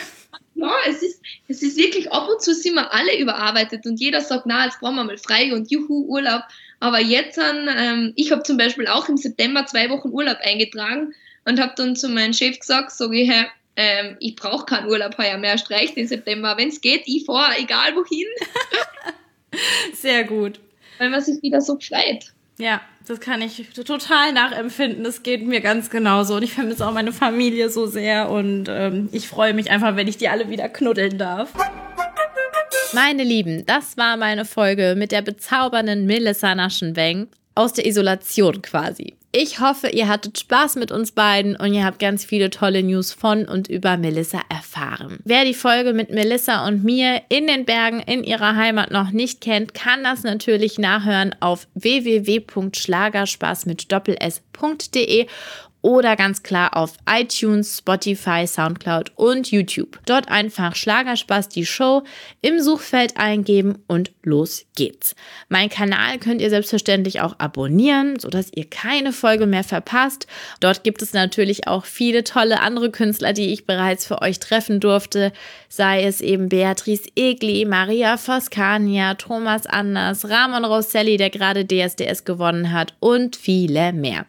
ja, 0.55 0.73
es 0.87 1.03
ist, 1.03 1.21
es 1.49 1.63
ist 1.63 1.77
wirklich, 1.77 2.11
ab 2.13 2.29
und 2.29 2.43
zu 2.43 2.55
sind 2.55 2.75
wir 2.75 2.93
alle 2.93 3.19
überarbeitet 3.19 3.87
und 3.87 4.01
jeder 4.01 4.21
sagt, 4.21 4.47
na, 4.47 4.65
jetzt 4.65 4.81
brauchen 4.81 4.97
wir 4.97 5.05
mal 5.05 5.19
frei 5.19 5.55
und 5.55 5.71
juhu, 5.71 6.07
Urlaub. 6.07 6.43
Aber 6.81 7.01
jetzt, 7.01 7.39
ähm, 7.39 8.13
ich 8.17 8.33
habe 8.33 8.43
zum 8.43 8.57
Beispiel 8.57 8.87
auch 8.87 9.09
im 9.09 9.17
September 9.17 9.67
zwei 9.67 9.89
Wochen 9.91 10.09
Urlaub 10.09 10.39
eingetragen 10.43 11.15
und 11.45 11.61
habe 11.61 11.73
dann 11.77 11.97
zu 11.97 12.09
meinem 12.09 12.33
Chef 12.33 12.59
gesagt, 12.59 12.93
sage 12.93 13.21
ich, 13.21 13.31
hey, 13.31 13.47
ähm, 13.77 14.17
ich 14.21 14.37
brauche 14.37 14.67
keinen 14.67 14.89
Urlaub 14.89 15.17
heuer 15.19 15.39
mehr, 15.39 15.59
streicht 15.59 15.97
den 15.97 16.09
September. 16.09 16.57
Wenn 16.57 16.69
es 16.69 16.81
geht, 16.81 17.03
ich 17.07 17.25
fahre, 17.25 17.59
egal 17.59 17.95
wohin. 17.97 18.27
Sehr 19.95 20.25
gut. 20.25 20.61
Weil 20.99 21.11
man 21.11 21.23
sich 21.23 21.43
wieder 21.43 21.61
so 21.61 21.79
freut. 21.79 22.33
Ja, 22.63 22.81
das 23.09 23.19
kann 23.19 23.43
ich 23.43 23.71
total 23.71 24.33
nachempfinden. 24.33 25.03
Das 25.03 25.25
geht 25.25 25.45
mir 25.45 25.61
ganz 25.61 25.91
genauso. 25.91 26.37
Und 26.37 26.45
ich 26.45 26.53
vermisse 26.53 26.87
auch 26.87 26.93
meine 26.93 27.13
Familie 27.13 27.69
so 27.71 27.87
sehr. 27.87 28.31
Und 28.31 28.67
ähm, 28.69 29.09
ich 29.11 29.27
freue 29.27 29.53
mich 29.53 29.69
einfach, 29.73 29.97
wenn 29.97 30.07
ich 30.07 30.17
die 30.17 30.29
alle 30.29 30.49
wieder 30.49 30.69
knuddeln 30.69 31.19
darf. 31.19 31.53
Meine 32.93 33.25
Lieben, 33.25 33.67
das 33.67 33.97
war 33.97 34.17
meine 34.17 34.45
Folge 34.45 34.95
mit 34.97 35.11
der 35.11 35.23
bezaubernden 35.23 36.07
Melissa 36.07 36.55
Naschenweng 36.55 37.27
aus 37.57 37.73
der 37.73 37.85
Isolation 37.85 38.63
quasi. 38.63 39.15
Ich 39.35 39.61
hoffe, 39.61 39.89
ihr 39.89 40.09
hattet 40.09 40.39
Spaß 40.39 40.77
mit 40.77 40.93
uns 40.93 41.13
beiden 41.13 41.57
und 41.57 41.73
ihr 41.73 41.87
habt 41.87 41.99
ganz 41.99 42.23
viele 42.23 42.51
tolle 42.51 42.83
News 42.83 43.13
von 43.13 43.49
und 43.49 43.67
über 43.67 43.97
Melissa 43.97 44.43
erfahren. 44.51 45.21
Wer 45.25 45.47
die 45.47 45.55
Folge 45.55 45.95
mit 45.95 46.11
Melissa 46.11 46.67
und 46.69 46.85
mir 46.85 47.23
in 47.31 47.47
den 47.47 47.65
Bergen 47.65 48.01
in 48.01 48.25
ihrer 48.25 48.57
Heimat 48.57 48.91
noch 48.91 49.11
nicht 49.11 49.41
kennt, 49.41 49.73
kann 49.73 50.05
das 50.05 50.23
natürlich 50.23 50.79
nachhören 50.79 51.35
auf 51.41 51.67
www.schlagerspaß 51.75 53.65
mit 53.65 53.91
doppels.de 53.91 55.27
oder 55.83 56.17
ganz 56.17 56.43
klar 56.43 56.77
auf 56.77 56.95
iTunes, 57.09 57.79
Spotify, 57.79 58.47
Soundcloud 58.47 59.13
und 59.17 59.51
YouTube. 59.51 59.99
Dort 60.07 60.29
einfach 60.29 60.77
Schlagerspaß 60.77 61.49
die 61.49 61.67
Show 61.67 62.05
im 62.41 62.61
Suchfeld 62.61 63.17
eingeben 63.17 63.83
und 63.89 64.13
los 64.23 64.65
geht's. 64.77 65.17
Mein 65.49 65.69
Kanal 65.69 66.19
könnt 66.19 66.41
ihr 66.41 66.51
selbstverständlich 66.51 67.21
auch 67.21 67.35
abonnieren, 67.39 68.19
sodass 68.19 68.53
ihr 68.55 68.71
keine 68.71 69.13
Folge 69.13 69.47
mehr 69.47 69.65
verpasst. 69.65 70.29
Dort 70.61 70.85
gibt 70.85 71.03
es 71.03 71.13
natürlich 71.13 71.67
auch 71.67 71.85
viele 71.85 72.23
tolle 72.23 72.61
andere 72.61 72.91
Künstler, 72.91 73.33
die 73.33 73.53
ich 73.53 73.67
bereits 73.67 74.07
für 74.07 74.23
euch 74.23 74.39
treffen 74.39 74.79
durfte, 74.79 75.33
sei 75.69 76.05
es 76.05 76.21
eben 76.21 76.49
Beatrice 76.49 77.11
Egli, 77.17 77.65
Maria 77.65 78.17
Foscania, 78.17 79.15
Thomas 79.15 79.67
Anders, 79.67 80.29
Ramon 80.29 80.65
Rosselli, 80.65 81.17
der 81.17 81.31
gerade 81.31 81.67
DSDS 81.67 82.25
gewonnen 82.25 82.73
hat 82.73 82.95
und 83.01 83.35
viele 83.35 83.93
mehr. 83.93 84.27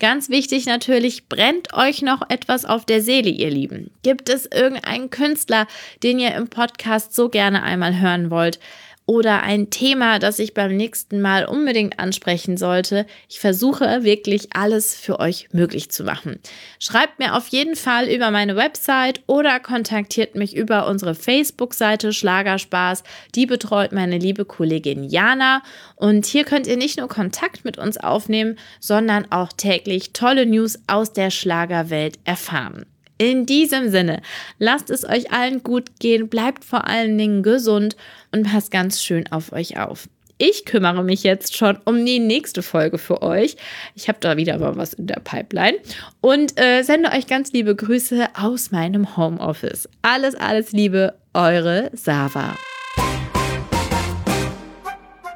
Ganz 0.00 0.28
wichtig 0.28 0.66
natürlich, 0.66 1.28
brennt 1.28 1.74
euch 1.74 2.02
noch 2.02 2.22
etwas 2.28 2.64
auf 2.64 2.84
der 2.84 3.02
Seele, 3.02 3.30
ihr 3.30 3.50
Lieben. 3.50 3.90
Gibt 4.04 4.28
es 4.28 4.46
irgendeinen 4.46 5.10
Künstler, 5.10 5.66
den 6.04 6.20
ihr 6.20 6.36
im 6.36 6.46
Podcast 6.46 7.14
so 7.14 7.28
gerne 7.28 7.64
einmal 7.64 8.00
hören 8.00 8.30
wollt? 8.30 8.60
Oder 9.08 9.42
ein 9.42 9.70
Thema, 9.70 10.18
das 10.18 10.38
ich 10.38 10.52
beim 10.52 10.76
nächsten 10.76 11.22
Mal 11.22 11.46
unbedingt 11.46 11.98
ansprechen 11.98 12.58
sollte. 12.58 13.06
Ich 13.26 13.40
versuche 13.40 14.04
wirklich 14.04 14.50
alles 14.52 14.94
für 14.94 15.18
euch 15.18 15.48
möglich 15.50 15.90
zu 15.90 16.04
machen. 16.04 16.38
Schreibt 16.78 17.18
mir 17.18 17.34
auf 17.34 17.48
jeden 17.48 17.74
Fall 17.74 18.06
über 18.06 18.30
meine 18.30 18.54
Website 18.54 19.22
oder 19.26 19.60
kontaktiert 19.60 20.34
mich 20.34 20.54
über 20.54 20.86
unsere 20.86 21.14
Facebook-Seite 21.14 22.12
Schlagerspaß. 22.12 23.02
Die 23.34 23.46
betreut 23.46 23.92
meine 23.92 24.18
liebe 24.18 24.44
Kollegin 24.44 25.04
Jana. 25.04 25.62
Und 25.96 26.26
hier 26.26 26.44
könnt 26.44 26.66
ihr 26.66 26.76
nicht 26.76 26.98
nur 26.98 27.08
Kontakt 27.08 27.64
mit 27.64 27.78
uns 27.78 27.96
aufnehmen, 27.96 28.58
sondern 28.78 29.32
auch 29.32 29.54
täglich 29.54 30.12
tolle 30.12 30.44
News 30.44 30.80
aus 30.86 31.14
der 31.14 31.30
Schlagerwelt 31.30 32.18
erfahren. 32.24 32.84
In 33.18 33.46
diesem 33.46 33.90
Sinne, 33.90 34.22
lasst 34.60 34.90
es 34.90 35.04
euch 35.04 35.32
allen 35.32 35.64
gut 35.64 35.98
gehen, 35.98 36.28
bleibt 36.28 36.64
vor 36.64 36.86
allen 36.86 37.18
Dingen 37.18 37.42
gesund 37.42 37.96
und 38.30 38.44
passt 38.44 38.70
ganz 38.70 39.02
schön 39.02 39.30
auf 39.32 39.52
euch 39.52 39.76
auf. 39.76 40.08
Ich 40.40 40.64
kümmere 40.64 41.02
mich 41.02 41.24
jetzt 41.24 41.56
schon 41.56 41.80
um 41.84 42.06
die 42.06 42.20
nächste 42.20 42.62
Folge 42.62 42.96
für 42.96 43.22
euch. 43.22 43.56
Ich 43.96 44.06
habe 44.08 44.18
da 44.20 44.36
wieder 44.36 44.56
mal 44.58 44.76
was 44.76 44.92
in 44.92 45.08
der 45.08 45.18
Pipeline 45.18 45.78
und 46.20 46.58
äh, 46.60 46.84
sende 46.84 47.10
euch 47.10 47.26
ganz 47.26 47.52
liebe 47.52 47.74
Grüße 47.74 48.28
aus 48.34 48.70
meinem 48.70 49.16
Homeoffice. 49.16 49.88
Alles, 50.02 50.36
alles 50.36 50.70
Liebe, 50.70 51.14
eure 51.34 51.90
Sava. 51.94 52.56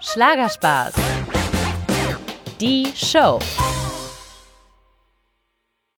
Schlagerspaß. 0.01 0.95
Die 2.61 2.87
Show. 2.95 3.41